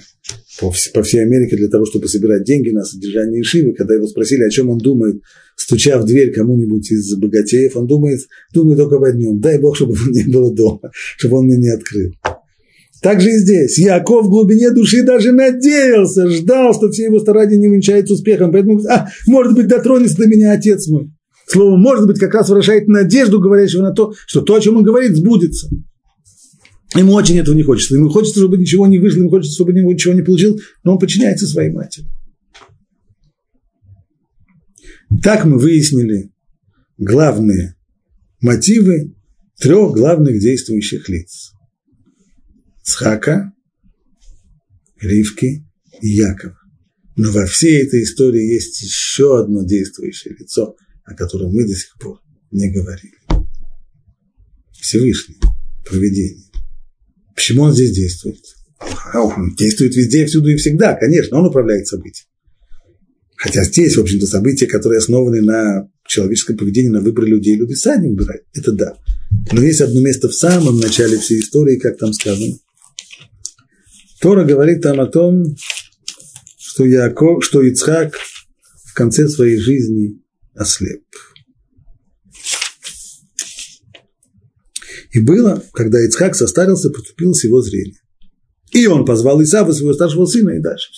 по, 0.60 0.72
по 0.94 1.02
всей 1.02 1.24
Америке 1.24 1.58
для 1.58 1.70
того, 1.70 1.86
чтобы 1.86 2.08
собирать 2.08 2.44
деньги 2.44 2.70
на 2.70 2.84
содержание 2.86 3.42
Ишивы, 3.42 3.74
когда 3.74 3.96
его 3.96 4.06
спросили, 4.06 4.44
о 4.44 4.50
чем 4.52 4.70
он 4.70 4.78
думает, 4.78 5.22
стуча 5.56 5.98
в 5.98 6.06
дверь 6.06 6.32
кому-нибудь 6.32 6.92
из 6.92 7.16
богатеев, 7.16 7.76
он 7.76 7.88
думает, 7.88 8.20
думает 8.54 8.78
только 8.78 8.98
об 8.98 9.04
одном, 9.06 9.40
дай 9.40 9.60
Бог, 9.60 9.76
чтобы 9.76 9.94
он 9.94 10.12
не 10.12 10.32
было 10.32 10.54
дома, 10.54 10.92
чтобы 11.18 11.38
он 11.38 11.46
мне 11.46 11.58
не 11.58 11.70
открыл. 11.70 12.12
Так 13.02 13.20
же 13.20 13.32
и 13.32 13.38
здесь. 13.38 13.80
Яков 13.80 14.28
в 14.28 14.30
глубине 14.30 14.70
души 14.70 15.04
даже 15.04 15.32
надеялся, 15.32 16.30
ждал, 16.30 16.74
что 16.76 16.90
все 16.92 17.06
его 17.06 17.20
старания 17.20 17.58
не 17.58 17.68
увенчаются 17.68 18.14
успехом. 18.14 18.52
Поэтому, 18.54 18.80
а, 18.88 19.10
может 19.28 19.56
быть, 19.56 19.68
дотронется 19.68 20.18
до 20.18 20.28
меня 20.28 20.54
отец 20.54 20.88
мой. 20.88 21.12
Слово 21.46 21.76
«может 21.76 22.08
быть» 22.08 22.18
как 22.18 22.34
раз 22.34 22.48
выражает 22.48 22.88
надежду, 22.88 23.42
говорящего 23.42 23.82
на 23.82 23.92
то, 23.92 24.14
что 24.26 24.40
то, 24.40 24.56
о 24.56 24.62
чем 24.62 24.78
он 24.78 24.84
говорит, 24.84 25.18
сбудется. 25.18 25.68
Ему 26.96 27.14
очень 27.14 27.38
этого 27.40 27.56
не 27.56 27.64
хочется. 27.64 27.96
Ему 27.96 28.10
хочется, 28.10 28.40
чтобы 28.40 28.58
ничего 28.58 28.86
не 28.88 29.00
вышло, 29.00 29.20
ему 29.20 29.30
хочется, 29.30 29.56
чтобы 29.56 29.74
ничего 29.74 30.14
не 30.14 30.22
получил, 30.22 30.60
но 30.84 30.94
он 30.94 31.00
подчиняется 31.00 31.48
своей 31.48 31.72
матери. 31.72 32.06
Так 35.24 35.46
мы 35.46 35.58
выяснили 35.58 36.32
главные 36.98 37.76
мотивы 38.42 39.16
трех 39.60 39.94
главных 39.94 40.40
действующих 40.40 41.10
лиц. 41.10 41.54
Цхака, 42.84 43.54
Ривки 45.00 45.66
и 46.02 46.08
Якова. 46.10 46.58
Но 47.16 47.32
во 47.32 47.46
всей 47.46 47.84
этой 47.84 48.04
истории 48.04 48.54
есть 48.54 48.82
еще 48.82 49.40
одно 49.40 49.64
действующее 49.64 50.36
лицо, 50.38 50.76
о 51.06 51.14
котором 51.14 51.54
мы 51.54 51.66
до 51.68 51.76
сих 51.76 51.96
пор 52.00 52.20
не 52.52 52.72
говорили. 52.72 53.14
Всевышний, 54.72 55.38
проведение. 55.86 56.53
Почему 57.36 57.64
он 57.64 57.74
здесь 57.74 57.92
действует? 57.92 58.44
Он 59.14 59.56
действует 59.56 59.96
везде, 59.96 60.26
всюду 60.26 60.50
и 60.50 60.58
всегда, 60.58 60.96
конечно, 60.96 61.38
он 61.38 61.46
управляет 61.48 61.88
событиями. 61.88 62.28
Хотя 63.36 63.64
здесь, 63.64 63.98
в 63.98 64.02
общем-то, 64.02 64.26
события, 64.26 64.68
которые 64.68 65.00
основаны 65.00 65.42
на 65.42 65.90
человеческом 66.08 66.58
поведении, 66.58 66.90
на 66.90 67.02
выборе 67.02 67.30
людей, 67.30 67.56
люди 67.56 67.74
сами 67.74 68.10
выбирают. 68.10 68.44
Это 68.54 68.72
да. 68.72 68.94
Но 69.52 69.62
есть 69.62 69.82
одно 69.82 70.02
место 70.02 70.30
в 70.30 70.34
самом 70.34 70.80
начале 70.80 71.18
всей 71.18 71.40
истории, 71.40 71.78
как 71.78 71.98
там 71.98 72.14
сказано. 72.14 72.56
Тора 74.22 74.46
говорит 74.46 74.82
там 74.82 75.02
о 75.02 75.08
том, 75.08 75.44
что, 76.58 76.86
Яков, 76.86 77.44
что 77.44 77.62
Ицхак 77.62 78.16
в 78.86 78.94
конце 78.94 79.28
своей 79.28 79.58
жизни 79.58 80.22
ослеп. 80.56 81.04
И 85.14 85.20
было, 85.22 85.64
когда 85.74 86.04
Ицхак 86.04 86.36
состарился, 86.36 86.90
потупилось 86.90 87.44
его 87.44 87.62
зрение. 87.62 88.00
И 88.72 88.88
он 88.88 89.06
позвал 89.06 89.42
Исава, 89.44 89.72
своего 89.72 89.94
старшего 89.94 90.26
сына, 90.26 90.52
и 90.52 90.60
дальше. 90.60 90.90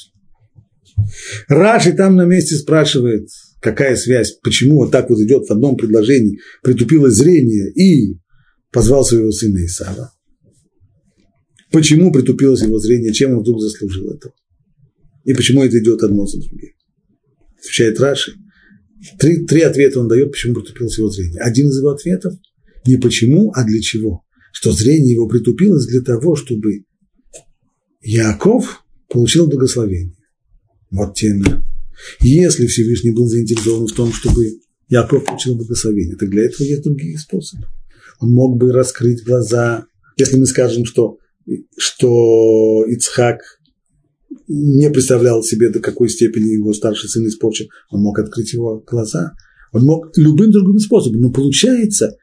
Раши 1.50 1.92
там 1.92 2.16
на 2.16 2.24
месте 2.24 2.56
спрашивает, 2.56 3.28
какая 3.62 3.98
связь, 3.98 4.32
почему 4.42 4.78
вот 4.78 4.92
так 4.92 5.10
вот 5.10 5.20
идет 5.20 5.48
в 5.48 5.52
одном 5.52 5.76
предложении, 5.76 6.40
притупилось 6.64 7.16
зрение 7.16 7.70
и 7.74 8.18
позвал 8.72 9.04
своего 9.04 9.32
сына 9.32 9.66
Исава. 9.66 10.14
Почему 11.74 12.14
притупилось 12.14 12.62
его 12.62 12.80
зрение, 12.80 13.12
чем 13.12 13.34
он 13.34 13.40
вдруг 13.42 13.60
заслужил 13.60 14.12
этого? 14.12 14.34
И 15.26 15.34
почему 15.34 15.62
это 15.62 15.78
идет 15.78 16.02
одно 16.04 16.26
за 16.26 16.40
другим? 16.40 16.72
Отвечает 17.60 18.00
Раши. 18.00 18.36
Три, 19.20 19.46
три 19.46 19.62
ответа 19.62 20.00
он 20.00 20.08
дает, 20.08 20.32
почему 20.32 20.56
притупилось 20.56 20.98
его 20.98 21.10
зрение. 21.10 21.42
Один 21.42 21.68
из 21.68 21.78
его 21.78 21.90
ответов– 21.90 22.34
не 22.86 22.98
почему, 22.98 23.52
а 23.56 23.64
для 23.64 23.82
чего. 23.82 24.24
Что 24.54 24.72
зрение 24.72 25.14
его 25.14 25.28
притупилось 25.28 25.88
для 25.88 26.02
того, 26.02 26.36
чтобы 26.36 26.86
Яков 28.02 28.84
получил 29.10 29.48
благословение. 29.48 30.16
Вот 30.92 31.16
тема. 31.16 31.66
Если 32.22 32.68
Всевышний 32.68 33.12
был 33.12 33.28
заинтересован 33.28 33.88
в 33.88 33.94
том, 33.94 34.14
чтобы 34.14 34.46
Яков 34.88 35.26
получил 35.26 35.56
благословение, 35.56 36.16
то 36.16 36.28
для 36.28 36.46
этого 36.46 36.64
есть 36.64 36.84
другие 36.84 37.18
способы. 37.18 37.66
Он 38.20 38.32
мог 38.32 38.58
бы 38.58 38.72
раскрыть 38.72 39.24
глаза, 39.24 39.86
если 40.18 40.38
мы 40.38 40.46
скажем, 40.46 40.86
что, 40.86 41.18
что 41.78 42.86
Ицхак 42.88 43.40
не 44.48 44.90
представлял 44.90 45.42
себе, 45.44 45.70
до 45.70 45.80
какой 45.80 46.10
степени 46.10 46.54
его 46.54 46.74
старший 46.74 47.10
сын 47.10 47.28
испорчен, 47.28 47.68
он 47.90 48.02
мог 48.02 48.20
открыть 48.20 48.54
его 48.54 48.80
глаза, 48.86 49.34
он 49.72 49.84
мог 49.84 50.16
любым 50.18 50.52
другим 50.52 50.80
способом. 50.80 51.22
Но 51.22 51.32
получается, 51.32 52.16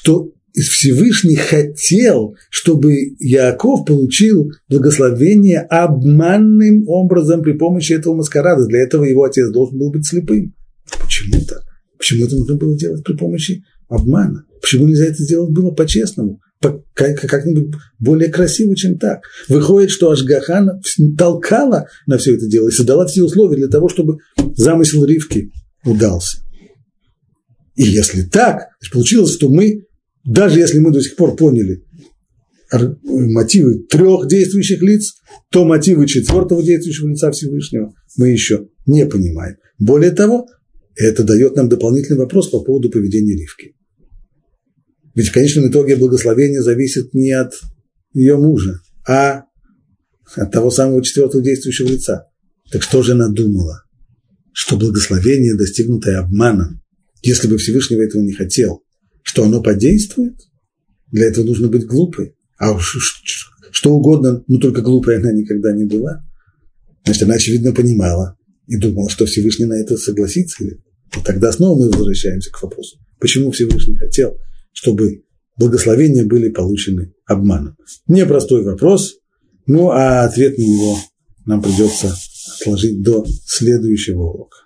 что 0.00 0.32
Всевышний 0.54 1.36
хотел, 1.36 2.34
чтобы 2.48 2.94
Яков 3.18 3.84
получил 3.84 4.50
благословение 4.68 5.60
обманным 5.60 6.88
образом 6.88 7.42
при 7.42 7.52
помощи 7.52 7.92
этого 7.92 8.14
маскарада. 8.16 8.66
Для 8.66 8.80
этого 8.80 9.04
его 9.04 9.24
отец 9.24 9.50
должен 9.50 9.78
был 9.78 9.92
быть 9.92 10.06
слепым. 10.06 10.54
Почему 11.00 11.44
так? 11.46 11.62
Почему 11.98 12.24
это 12.24 12.34
нужно 12.36 12.56
было 12.56 12.76
делать 12.76 13.04
при 13.04 13.14
помощи 13.14 13.62
обмана? 13.88 14.44
Почему 14.60 14.86
нельзя 14.86 15.06
это 15.06 15.22
сделать 15.22 15.52
было 15.52 15.70
по-честному? 15.70 16.40
как-нибудь 16.94 17.74
более 17.98 18.28
красиво, 18.28 18.76
чем 18.76 18.98
так. 18.98 19.22
Выходит, 19.48 19.90
что 19.90 20.10
Ашгахана 20.10 20.80
толкала 21.16 21.86
на 22.06 22.18
все 22.18 22.36
это 22.36 22.46
дело 22.48 22.68
и 22.68 22.72
создала 22.72 23.06
все 23.06 23.22
условия 23.22 23.56
для 23.56 23.68
того, 23.68 23.88
чтобы 23.88 24.18
замысел 24.56 25.04
Ривки 25.06 25.50
удался. 25.86 26.38
И 27.76 27.84
если 27.84 28.24
так, 28.24 28.64
получилось, 28.92 29.32
что 29.32 29.48
мы, 29.48 29.86
даже 30.24 30.58
если 30.58 30.78
мы 30.78 30.92
до 30.92 31.00
сих 31.00 31.16
пор 31.16 31.36
поняли 31.36 31.84
мотивы 33.02 33.82
трех 33.88 34.28
действующих 34.28 34.80
лиц, 34.82 35.14
то 35.50 35.64
мотивы 35.64 36.06
четвертого 36.06 36.62
действующего 36.62 37.08
лица 37.08 37.30
Всевышнего 37.32 37.92
мы 38.16 38.28
еще 38.28 38.68
не 38.86 39.06
понимаем. 39.06 39.56
Более 39.78 40.12
того, 40.12 40.46
это 40.94 41.24
дает 41.24 41.56
нам 41.56 41.68
дополнительный 41.68 42.18
вопрос 42.18 42.48
по 42.48 42.60
поводу 42.60 42.90
поведения 42.90 43.34
Ривки. 43.34 43.74
Ведь 45.14 45.28
в 45.28 45.32
конечном 45.32 45.68
итоге 45.68 45.96
благословение 45.96 46.62
зависит 46.62 47.12
не 47.14 47.32
от 47.32 47.52
ее 48.12 48.36
мужа, 48.36 48.80
а 49.06 49.44
от 50.36 50.52
того 50.52 50.70
самого 50.70 51.02
четвертого 51.02 51.42
действующего 51.42 51.88
лица. 51.88 52.26
Так 52.70 52.82
что 52.82 53.02
же 53.02 53.12
она 53.12 53.28
думала? 53.28 53.82
Что 54.52 54.76
благословение, 54.76 55.56
достигнутое 55.56 56.20
обманом, 56.20 56.82
если 57.22 57.48
бы 57.48 57.58
Всевышний 57.58 57.96
этого 57.96 58.22
не 58.22 58.32
хотел, 58.32 58.84
что 59.22 59.44
оно 59.44 59.62
подействует, 59.62 60.36
для 61.10 61.26
этого 61.26 61.44
нужно 61.44 61.68
быть 61.68 61.86
глупой. 61.86 62.34
А 62.58 62.72
уж 62.72 62.96
что 63.72 63.92
угодно, 63.92 64.44
но 64.46 64.58
только 64.58 64.82
глупой 64.82 65.18
она 65.18 65.32
никогда 65.32 65.72
не 65.72 65.84
была. 65.84 66.24
Значит, 67.04 67.22
она, 67.22 67.34
очевидно, 67.34 67.72
понимала 67.72 68.36
и 68.66 68.76
думала, 68.76 69.08
что 69.08 69.26
Всевышний 69.26 69.64
на 69.64 69.80
это 69.80 69.96
согласится. 69.96 70.64
И 70.64 70.76
тогда 71.24 71.50
снова 71.52 71.78
мы 71.78 71.90
возвращаемся 71.90 72.50
к 72.50 72.62
вопросу, 72.62 72.98
почему 73.18 73.50
Всевышний 73.50 73.96
хотел, 73.96 74.38
чтобы 74.72 75.24
благословения 75.56 76.24
были 76.24 76.50
получены 76.50 77.12
обманом. 77.26 77.76
Непростой 78.06 78.62
вопрос, 78.62 79.16
ну 79.66 79.90
а 79.90 80.24
ответ 80.24 80.56
на 80.56 80.62
него 80.62 80.98
нам 81.46 81.62
придется 81.62 82.14
отложить 82.60 83.02
до 83.02 83.24
следующего 83.46 84.22
урока. 84.22 84.58